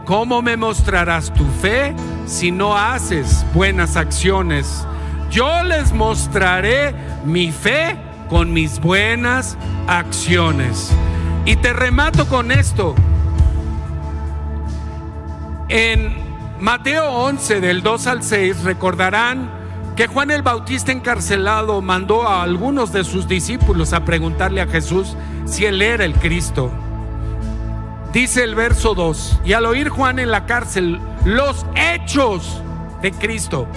¿cómo 0.06 0.40
me 0.40 0.56
mostrarás 0.56 1.34
tu 1.34 1.44
fe 1.60 1.94
si 2.24 2.50
no 2.50 2.78
haces 2.78 3.44
buenas 3.52 3.96
acciones? 3.96 4.86
Yo 5.30 5.62
les 5.64 5.92
mostraré 5.92 6.94
mi 7.26 7.52
fe 7.52 7.98
con 8.30 8.54
mis 8.54 8.80
buenas 8.80 9.58
acciones. 9.86 10.92
Y 11.44 11.56
te 11.56 11.74
remato 11.74 12.26
con 12.26 12.50
esto. 12.50 12.94
En 15.68 16.16
Mateo 16.58 17.10
11 17.10 17.60
del 17.60 17.82
2 17.82 18.06
al 18.06 18.22
6 18.22 18.62
recordarán 18.62 19.59
que 20.00 20.06
Juan 20.06 20.30
el 20.30 20.40
Bautista 20.40 20.92
encarcelado 20.92 21.82
mandó 21.82 22.26
a 22.26 22.42
algunos 22.42 22.90
de 22.90 23.04
sus 23.04 23.28
discípulos 23.28 23.92
a 23.92 24.02
preguntarle 24.02 24.62
a 24.62 24.66
Jesús 24.66 25.14
si 25.44 25.66
él 25.66 25.82
era 25.82 26.06
el 26.06 26.14
Cristo. 26.14 26.72
Dice 28.10 28.42
el 28.42 28.54
verso 28.54 28.94
2, 28.94 29.40
y 29.44 29.52
al 29.52 29.66
oír 29.66 29.90
Juan 29.90 30.18
en 30.18 30.30
la 30.30 30.46
cárcel 30.46 30.98
los 31.26 31.66
hechos 31.76 32.62
de 33.02 33.12
Cristo, 33.12 33.68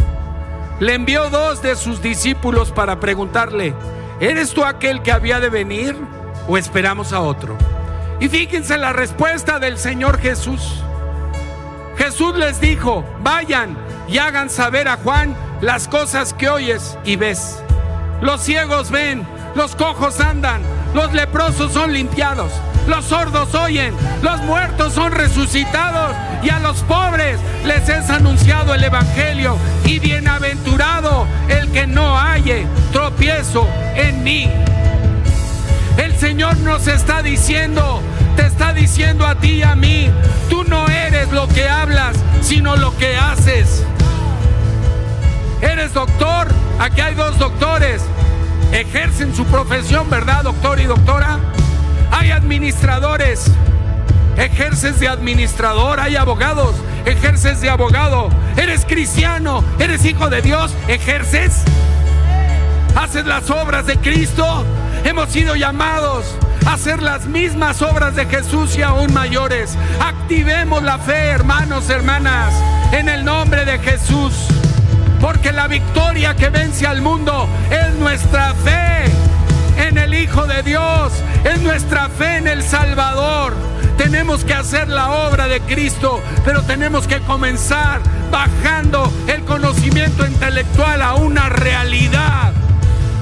le 0.80 0.94
envió 0.94 1.30
dos 1.30 1.62
de 1.62 1.76
sus 1.76 2.02
discípulos 2.02 2.72
para 2.72 3.02
preguntarle, 3.02 3.76
¿eres 4.22 4.54
tú 4.54 4.64
aquel 4.64 5.02
que 5.02 5.12
había 5.12 5.42
de 5.42 5.50
venir 5.50 5.94
o 6.48 6.58
esperamos 6.58 7.12
a 7.12 7.20
otro? 7.20 7.58
Y 8.22 8.30
fíjense 8.30 8.78
la 8.78 8.94
respuesta 8.94 9.60
del 9.60 9.78
Señor 9.78 10.20
Jesús. 10.20 10.86
Jesús 11.98 12.34
les 12.38 12.62
dijo, 12.62 13.04
vayan 13.22 13.78
y 14.08 14.20
hagan 14.20 14.50
saber 14.50 14.88
a 14.88 14.96
Juan 14.96 15.36
las 15.64 15.88
cosas 15.88 16.34
que 16.34 16.50
oyes 16.50 16.98
y 17.06 17.16
ves. 17.16 17.64
Los 18.22 18.42
ciegos 18.42 18.92
ven, 18.92 19.26
los 19.56 19.78
cojos 19.78 20.20
andan, 20.20 20.62
los 20.94 21.14
leprosos 21.14 21.72
son 21.72 21.94
limpiados, 21.94 22.52
los 22.86 23.06
sordos 23.06 23.56
oyen, 23.56 23.96
los 24.22 24.42
muertos 24.42 24.92
son 24.92 25.14
resucitados 25.14 26.18
y 26.44 26.50
a 26.50 26.60
los 26.60 26.82
pobres 26.82 27.40
les 27.66 27.88
es 27.88 28.10
anunciado 28.10 28.74
el 28.74 28.84
Evangelio 28.84 29.56
y 29.86 30.00
bienaventurado 30.00 31.28
el 31.48 31.72
que 31.72 31.88
no 31.88 32.18
halle 32.18 32.68
tropiezo 32.92 33.66
en 33.96 34.22
mí. 34.22 34.52
El 35.96 36.14
Señor 36.18 36.58
nos 36.58 36.88
está 36.88 37.22
diciendo, 37.22 38.02
te 38.36 38.48
está 38.48 38.74
diciendo 38.74 39.26
a 39.26 39.36
ti 39.36 39.60
y 39.60 39.64
a 39.64 39.76
mí, 39.76 40.10
tú 40.50 40.66
no 40.66 40.90
eres 40.90 41.32
lo 41.32 41.48
que 41.48 41.70
hablas, 41.70 42.18
sino 42.42 42.76
lo 42.76 42.94
que 42.98 43.16
haces. 43.16 43.86
Eres 45.64 45.94
doctor, 45.94 46.48
aquí 46.78 47.00
hay 47.00 47.16
dos 47.16 47.40
doctores, 47.40 48.04
ejercen 48.74 49.34
su 49.34 49.46
profesión, 49.46 50.10
¿verdad, 50.10 50.44
doctor 50.44 50.78
y 50.82 50.84
doctora? 50.84 51.40
Hay 52.12 52.32
administradores, 52.32 53.50
ejerces 54.36 55.00
de 55.00 55.08
administrador, 55.08 56.02
hay 56.02 56.18
abogados, 56.18 56.76
ejerces 57.06 57.62
de 57.62 57.70
abogado. 57.70 58.30
Eres 58.58 58.86
cristiano, 58.86 59.64
eres 59.80 60.04
hijo 60.04 60.30
de 60.30 60.42
Dios, 60.42 60.76
ejerces. 60.90 61.64
Haces 62.96 63.26
las 63.26 63.50
obras 63.50 63.88
de 63.88 63.98
Cristo. 63.98 64.66
Hemos 65.06 65.30
sido 65.30 65.56
llamados 65.56 66.26
a 66.66 66.74
hacer 66.74 67.02
las 67.02 67.26
mismas 67.26 67.82
obras 67.82 68.18
de 68.18 68.26
Jesús 68.26 68.78
y 68.78 68.82
aún 68.82 69.14
mayores. 69.14 69.78
Activemos 70.02 70.84
la 70.84 71.00
fe, 71.00 71.30
hermanos, 71.30 71.90
hermanas, 71.90 72.54
en 72.92 73.08
el 73.08 73.24
nombre 73.24 73.64
de 73.64 73.80
Jesús. 73.80 74.53
Porque 75.24 75.54
la 75.54 75.68
victoria 75.68 76.36
que 76.36 76.50
vence 76.50 76.86
al 76.86 77.02
mundo 77.02 77.48
es 77.72 77.96
nuestra 77.96 78.54
fe 78.56 79.06
en 79.78 79.98
el 79.98 80.14
Hijo 80.14 80.46
de 80.48 80.64
Dios, 80.64 81.14
es 81.46 81.62
nuestra 81.62 82.10
fe 82.10 82.40
en 82.40 82.48
el 82.50 82.62
Salvador. 82.62 83.54
Tenemos 83.98 84.44
que 84.44 84.54
hacer 84.54 84.90
la 84.90 85.12
obra 85.30 85.48
de 85.48 85.62
Cristo, 85.62 86.22
pero 86.44 86.62
tenemos 86.64 87.08
que 87.08 87.22
comenzar 87.22 88.02
bajando 88.32 89.10
el 89.28 89.46
conocimiento 89.46 90.28
intelectual 90.28 91.02
a 91.02 91.14
una 91.14 91.48
realidad 91.48 92.52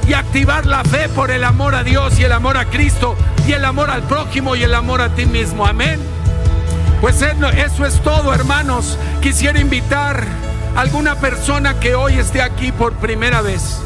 y 0.08 0.14
activar 0.14 0.66
la 0.66 0.84
fe 0.84 1.08
por 1.08 1.30
el 1.30 1.44
amor 1.44 1.76
a 1.76 1.84
Dios 1.84 2.20
y 2.20 2.24
el 2.24 2.32
amor 2.32 2.58
a 2.58 2.66
Cristo 2.66 3.16
y 3.48 3.52
el 3.52 3.64
amor 3.64 3.92
al 3.92 4.02
prójimo 4.02 4.56
y 4.56 4.64
el 4.64 4.74
amor 4.74 5.02
a 5.02 5.10
ti 5.10 5.28
mismo. 5.28 5.68
Amén. 5.68 6.00
Pues 7.00 7.22
eso 7.22 7.86
es 7.86 8.02
todo, 8.02 8.34
hermanos. 8.34 8.98
Quisiera 9.22 9.60
invitar 9.60 10.26
alguna 10.76 11.16
persona 11.16 11.80
que 11.80 11.96
hoy 11.96 12.16
esté 12.16 12.42
aquí 12.42 12.72
por 12.72 12.94
primera 12.94 13.42
vez, 13.42 13.82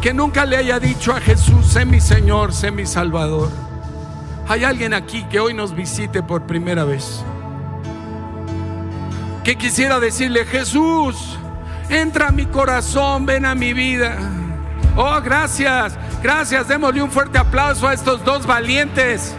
que 0.00 0.14
nunca 0.14 0.44
le 0.44 0.56
haya 0.56 0.78
dicho 0.78 1.12
a 1.12 1.20
Jesús, 1.20 1.66
sé 1.66 1.84
mi 1.84 2.00
Señor, 2.00 2.52
sé 2.52 2.70
mi 2.70 2.86
Salvador. 2.86 3.50
Hay 4.48 4.64
alguien 4.64 4.94
aquí 4.94 5.24
que 5.24 5.40
hoy 5.40 5.52
nos 5.52 5.74
visite 5.74 6.22
por 6.22 6.42
primera 6.42 6.84
vez, 6.84 7.22
que 9.44 9.56
quisiera 9.56 10.00
decirle, 10.00 10.44
Jesús, 10.46 11.38
entra 11.88 12.28
a 12.28 12.32
mi 12.32 12.46
corazón, 12.46 13.26
ven 13.26 13.44
a 13.44 13.54
mi 13.54 13.72
vida. 13.72 14.16
Oh, 14.96 15.20
gracias, 15.22 15.96
gracias. 16.22 16.66
Démosle 16.66 17.02
un 17.02 17.10
fuerte 17.10 17.38
aplauso 17.38 17.86
a 17.86 17.94
estos 17.94 18.24
dos 18.24 18.46
valientes. 18.46 19.34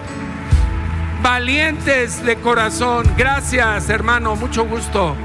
Valientes 1.22 2.24
de 2.24 2.38
corazón. 2.38 3.06
Gracias, 3.18 3.90
hermano. 3.90 4.36
Mucho 4.38 4.66
gusto. 4.66 5.16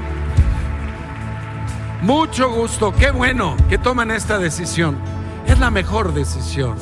Mucho 2.01 2.51
gusto. 2.51 2.93
Qué 2.93 3.11
bueno 3.11 3.55
que 3.69 3.77
toman 3.77 4.11
esta 4.11 4.37
decisión. 4.37 4.97
Es 5.47 5.59
la 5.59 5.71
mejor 5.71 6.13
decisión. 6.13 6.77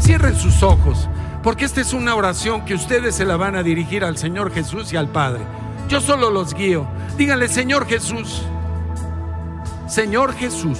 Cierren 0.00 0.36
sus 0.36 0.62
ojos, 0.62 1.08
porque 1.42 1.64
esta 1.64 1.80
es 1.80 1.92
una 1.92 2.14
oración 2.14 2.64
que 2.64 2.74
ustedes 2.74 3.14
se 3.14 3.24
la 3.24 3.36
van 3.36 3.56
a 3.56 3.62
dirigir 3.62 4.04
al 4.04 4.16
Señor 4.16 4.52
Jesús 4.52 4.92
y 4.92 4.96
al 4.96 5.08
Padre. 5.08 5.42
Yo 5.88 6.00
solo 6.00 6.30
los 6.30 6.54
guío. 6.54 6.86
Díganle, 7.16 7.48
Señor 7.48 7.86
Jesús, 7.86 8.42
Señor 9.88 10.34
Jesús, 10.34 10.78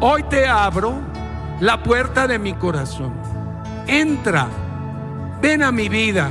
hoy 0.00 0.22
te 0.24 0.48
abro 0.48 0.94
la 1.60 1.82
puerta 1.82 2.26
de 2.26 2.38
mi 2.38 2.54
corazón. 2.54 3.12
Entra, 3.86 4.48
ven 5.40 5.62
a 5.62 5.70
mi 5.70 5.88
vida. 5.88 6.30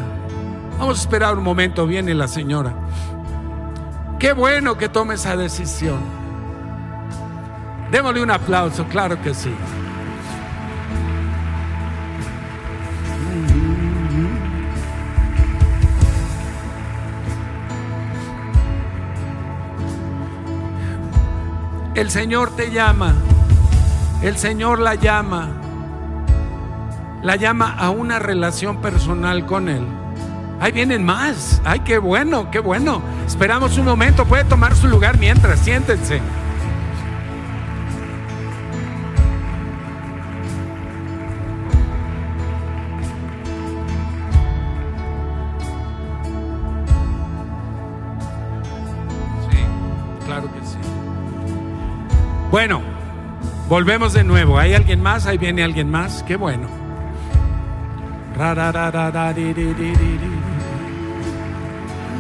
Vamos 0.78 1.00
a 1.00 1.02
esperar 1.02 1.38
un 1.38 1.44
momento, 1.44 1.86
viene 1.86 2.14
la 2.14 2.28
señora. 2.28 2.74
Qué 4.18 4.34
bueno 4.34 4.78
que 4.78 4.90
tome 4.90 5.16
esa 5.16 5.38
decisión. 5.38 6.19
Démosle 7.92 8.22
un 8.22 8.32
aplauso, 8.32 8.86
claro 8.86 9.20
que 9.22 9.34
sí. 9.34 9.54
El 21.96 22.10
Señor 22.12 22.56
te 22.56 22.72
llama. 22.72 23.16
El 24.22 24.38
Señor 24.38 24.80
la 24.80 24.96
llama. 24.96 25.50
La 27.24 27.36
llama 27.36 27.76
a 27.78 27.90
una 27.90 28.20
relación 28.20 28.78
personal 28.78 29.46
con 29.46 29.68
Él. 29.68 29.86
Ahí 30.62 30.72
vienen 30.72 31.04
más. 31.04 31.62
Ay, 31.66 31.82
qué 31.82 31.98
bueno, 31.98 32.52
qué 32.52 32.60
bueno. 32.60 33.02
Esperamos 33.28 33.78
un 33.78 33.86
momento. 33.86 34.26
Puede 34.26 34.46
tomar 34.46 34.76
su 34.76 34.88
lugar 34.88 35.18
mientras. 35.18 35.60
Siéntense. 35.60 36.22
Bueno, 52.60 52.82
volvemos 53.70 54.12
de 54.12 54.26
nuevo. 54.26 54.60
¿Hay 54.60 54.74
alguien 54.74 55.02
más? 55.02 55.26
Ahí 55.26 55.38
viene 55.38 55.64
alguien 55.64 55.90
más. 55.90 56.24
Qué 56.24 56.36
bueno. 56.36 56.68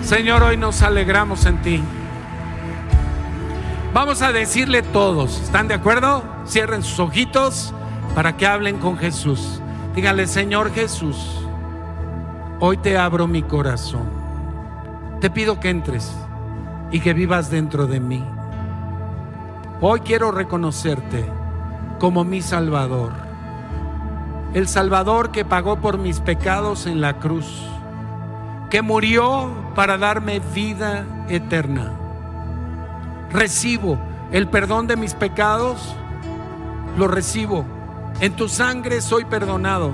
Señor, 0.02 0.44
hoy 0.44 0.56
nos 0.56 0.82
alegramos 0.82 1.46
en 1.46 1.62
ti. 1.62 1.84
Vamos 3.94 4.22
a 4.22 4.32
decirle 4.32 4.82
todos, 4.82 5.42
¿están 5.42 5.68
de 5.68 5.74
acuerdo? 5.74 6.24
Cierren 6.48 6.84
sus 6.84 7.02
ojitos 7.02 7.74
para 8.16 8.38
que 8.38 8.48
hablen 8.48 8.78
con 8.78 8.98
Jesús. 8.98 9.62
Dígale, 9.94 10.26
Señor 10.26 10.72
Jesús, 10.74 11.18
hoy 12.62 12.78
te 12.78 12.98
abro 12.98 13.28
mi 13.28 13.44
corazón. 13.44 14.10
Te 15.20 15.30
pido 15.30 15.60
que 15.60 15.70
entres 15.70 16.16
y 16.92 17.02
que 17.02 17.14
vivas 17.14 17.52
dentro 17.52 17.88
de 17.88 18.00
mí. 18.00 18.24
Hoy 19.82 20.02
quiero 20.02 20.32
reconocerte 20.32 21.26
como 22.00 22.26
mi 22.26 22.42
Salvador. 22.42 23.14
El 24.54 24.68
Salvador 24.68 25.32
que 25.32 25.46
pagó 25.46 25.80
por 25.80 25.98
mis 25.98 26.20
pecados 26.20 26.86
en 26.86 27.00
la 27.00 27.20
cruz. 27.20 27.66
Que 28.70 28.82
murió 28.82 29.50
para 29.76 29.98
darme 29.98 30.42
vida 30.54 31.06
eterna. 31.30 31.94
Recibo 33.32 33.98
el 34.34 34.50
perdón 34.50 34.88
de 34.88 34.98
mis 34.98 35.14
pecados. 35.14 35.96
Lo 36.98 37.08
recibo. 37.08 37.66
En 38.20 38.36
tu 38.36 38.50
sangre 38.50 39.00
soy 39.00 39.24
perdonado. 39.24 39.94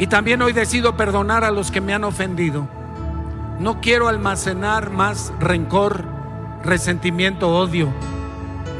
Y 0.00 0.08
también 0.08 0.42
hoy 0.42 0.52
decido 0.52 0.96
perdonar 0.96 1.44
a 1.44 1.52
los 1.52 1.70
que 1.70 1.80
me 1.80 1.94
han 1.94 2.02
ofendido. 2.02 2.66
No 3.60 3.80
quiero 3.80 4.08
almacenar 4.08 4.90
más 4.90 5.32
rencor, 5.38 6.17
resentimiento, 6.64 7.48
odio. 7.48 7.88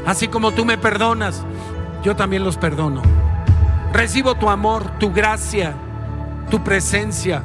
Así 0.05 0.27
como 0.27 0.51
tú 0.51 0.65
me 0.65 0.77
perdonas, 0.77 1.43
yo 2.03 2.15
también 2.15 2.43
los 2.43 2.57
perdono. 2.57 3.01
Recibo 3.93 4.35
tu 4.35 4.49
amor, 4.49 4.97
tu 4.99 5.11
gracia, 5.11 5.73
tu 6.49 6.63
presencia. 6.63 7.43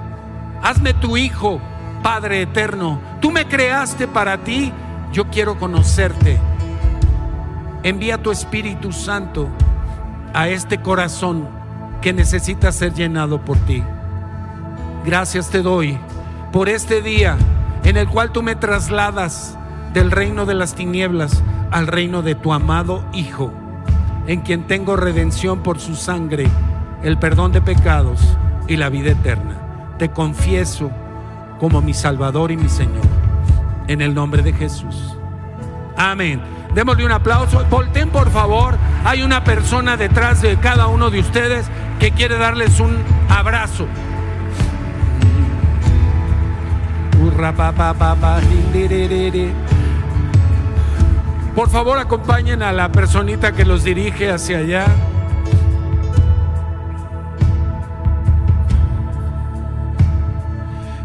Hazme 0.62 0.94
tu 0.94 1.16
hijo, 1.16 1.60
Padre 2.02 2.42
eterno. 2.42 3.00
Tú 3.20 3.30
me 3.30 3.46
creaste 3.46 4.06
para 4.06 4.38
ti, 4.38 4.72
yo 5.12 5.28
quiero 5.28 5.58
conocerte. 5.58 6.38
Envía 7.82 8.22
tu 8.22 8.30
Espíritu 8.30 8.92
Santo 8.92 9.48
a 10.32 10.48
este 10.48 10.80
corazón 10.80 11.48
que 12.00 12.12
necesita 12.12 12.72
ser 12.72 12.92
llenado 12.92 13.40
por 13.40 13.56
ti. 13.58 13.82
Gracias 15.04 15.50
te 15.50 15.62
doy 15.62 15.98
por 16.52 16.68
este 16.68 17.02
día 17.02 17.36
en 17.84 17.96
el 17.96 18.08
cual 18.08 18.30
tú 18.30 18.42
me 18.42 18.56
trasladas 18.56 19.58
del 19.94 20.10
reino 20.10 20.44
de 20.44 20.54
las 20.54 20.74
tinieblas 20.74 21.42
al 21.70 21.86
reino 21.86 22.20
de 22.22 22.34
tu 22.34 22.52
amado 22.52 23.04
Hijo, 23.12 23.52
en 24.26 24.40
quien 24.40 24.66
tengo 24.66 24.96
redención 24.96 25.62
por 25.62 25.78
su 25.78 25.94
sangre, 25.94 26.48
el 27.02 27.16
perdón 27.16 27.52
de 27.52 27.62
pecados 27.62 28.20
y 28.66 28.76
la 28.76 28.88
vida 28.88 29.12
eterna. 29.12 29.94
Te 29.96 30.10
confieso 30.10 30.90
como 31.60 31.80
mi 31.80 31.94
Salvador 31.94 32.50
y 32.50 32.56
mi 32.56 32.68
Señor, 32.68 33.06
en 33.86 34.00
el 34.00 34.14
nombre 34.14 34.42
de 34.42 34.52
Jesús. 34.52 35.16
Amén. 35.96 36.42
Démosle 36.74 37.06
un 37.06 37.12
aplauso. 37.12 37.64
Volten, 37.70 38.10
por 38.10 38.30
favor. 38.30 38.76
Hay 39.04 39.22
una 39.22 39.44
persona 39.44 39.96
detrás 39.96 40.42
de 40.42 40.56
cada 40.56 40.88
uno 40.88 41.08
de 41.08 41.20
ustedes 41.20 41.66
que 42.00 42.10
quiere 42.10 42.36
darles 42.36 42.80
un 42.80 42.96
abrazo. 43.28 43.86
Urra, 47.24 47.52
pa, 47.52 47.72
pa. 47.72 48.40
Por 51.54 51.70
favor, 51.70 51.98
acompañen 51.98 52.64
a 52.64 52.72
la 52.72 52.90
personita 52.90 53.52
que 53.52 53.64
los 53.64 53.84
dirige 53.84 54.28
hacia 54.28 54.58
allá. 54.58 54.86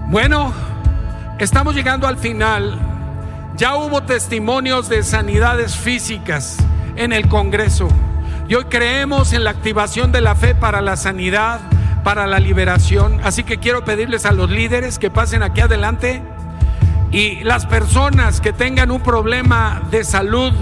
Bueno, 0.08 0.52
estamos 1.38 1.76
llegando 1.76 2.08
al 2.08 2.18
final. 2.18 2.80
Ya 3.58 3.76
hubo 3.76 4.02
testimonios 4.02 4.89
de 4.89 5.04
sanidades 5.04 5.76
físicas 5.76 6.58
en 6.95 7.14
el 7.14 7.28
Congreso. 7.28 7.88
Y 8.47 8.56
hoy 8.56 8.64
creemos 8.66 9.34
en 9.34 9.43
la 9.43 9.52
activación 9.52 10.12
de 10.12 10.22
la 10.22 10.34
fe 10.34 10.56
para 10.56 10.82
la 10.82 10.97
sanidad, 10.97 11.60
para 12.04 12.26
la 12.26 12.39
liberación. 12.39 13.20
Así 13.24 13.43
que 13.43 13.60
quiero 13.60 13.86
pedirles 13.86 14.26
a 14.26 14.32
los 14.32 14.50
líderes 14.50 14.97
que 14.97 15.12
pasen 15.12 15.43
aquí 15.43 15.62
adelante 15.62 16.24
y 17.12 17.43
las 17.43 17.66
personas 17.66 18.41
que 18.41 18.53
tengan 18.53 18.91
un 18.91 19.01
problema 19.01 19.82
de 19.89 20.03
salud 20.03 20.53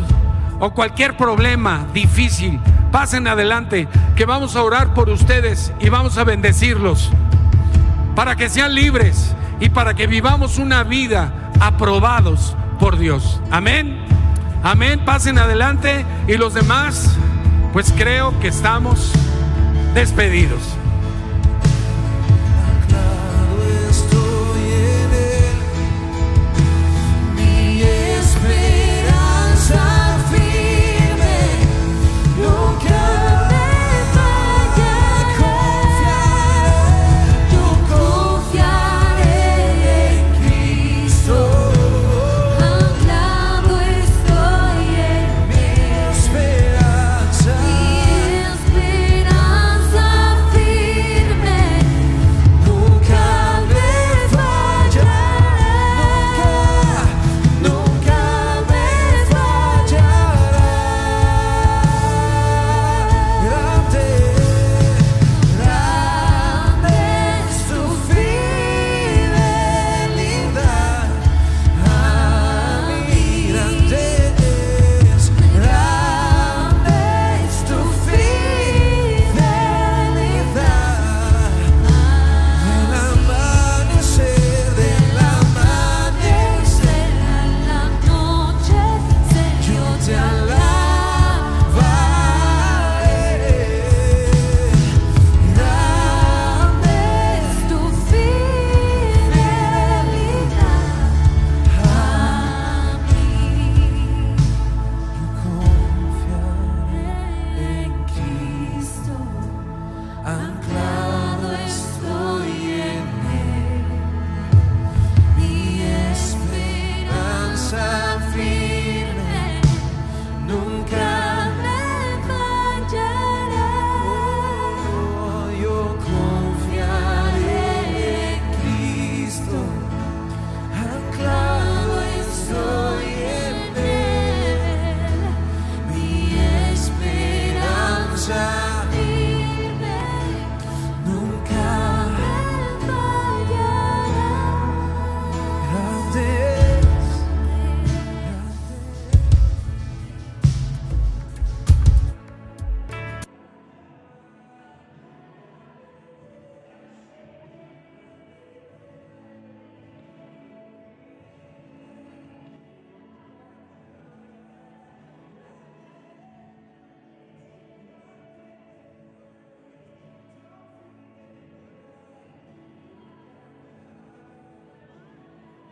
o 0.59 0.71
cualquier 0.71 1.17
problema 1.17 1.85
difícil, 1.93 2.59
pasen 2.91 3.27
adelante, 3.27 3.87
que 4.15 4.25
vamos 4.25 4.55
a 4.55 4.63
orar 4.63 4.93
por 4.93 5.09
ustedes 5.09 5.73
y 5.79 5.89
vamos 5.89 6.17
a 6.17 6.23
bendecirlos 6.23 7.11
para 8.15 8.35
que 8.35 8.49
sean 8.49 8.73
libres 8.73 9.35
y 9.59 9.69
para 9.69 9.93
que 9.93 10.07
vivamos 10.07 10.57
una 10.57 10.83
vida 10.83 11.31
aprobados 11.59 12.55
por 12.79 12.97
Dios. 12.97 13.41
Amén. 13.51 13.99
Amén. 14.63 15.01
Pasen 15.05 15.37
adelante 15.37 16.05
y 16.27 16.37
los 16.37 16.53
demás, 16.53 17.15
pues 17.73 17.93
creo 17.95 18.37
que 18.39 18.47
estamos 18.47 19.11
despedidos. 19.93 20.61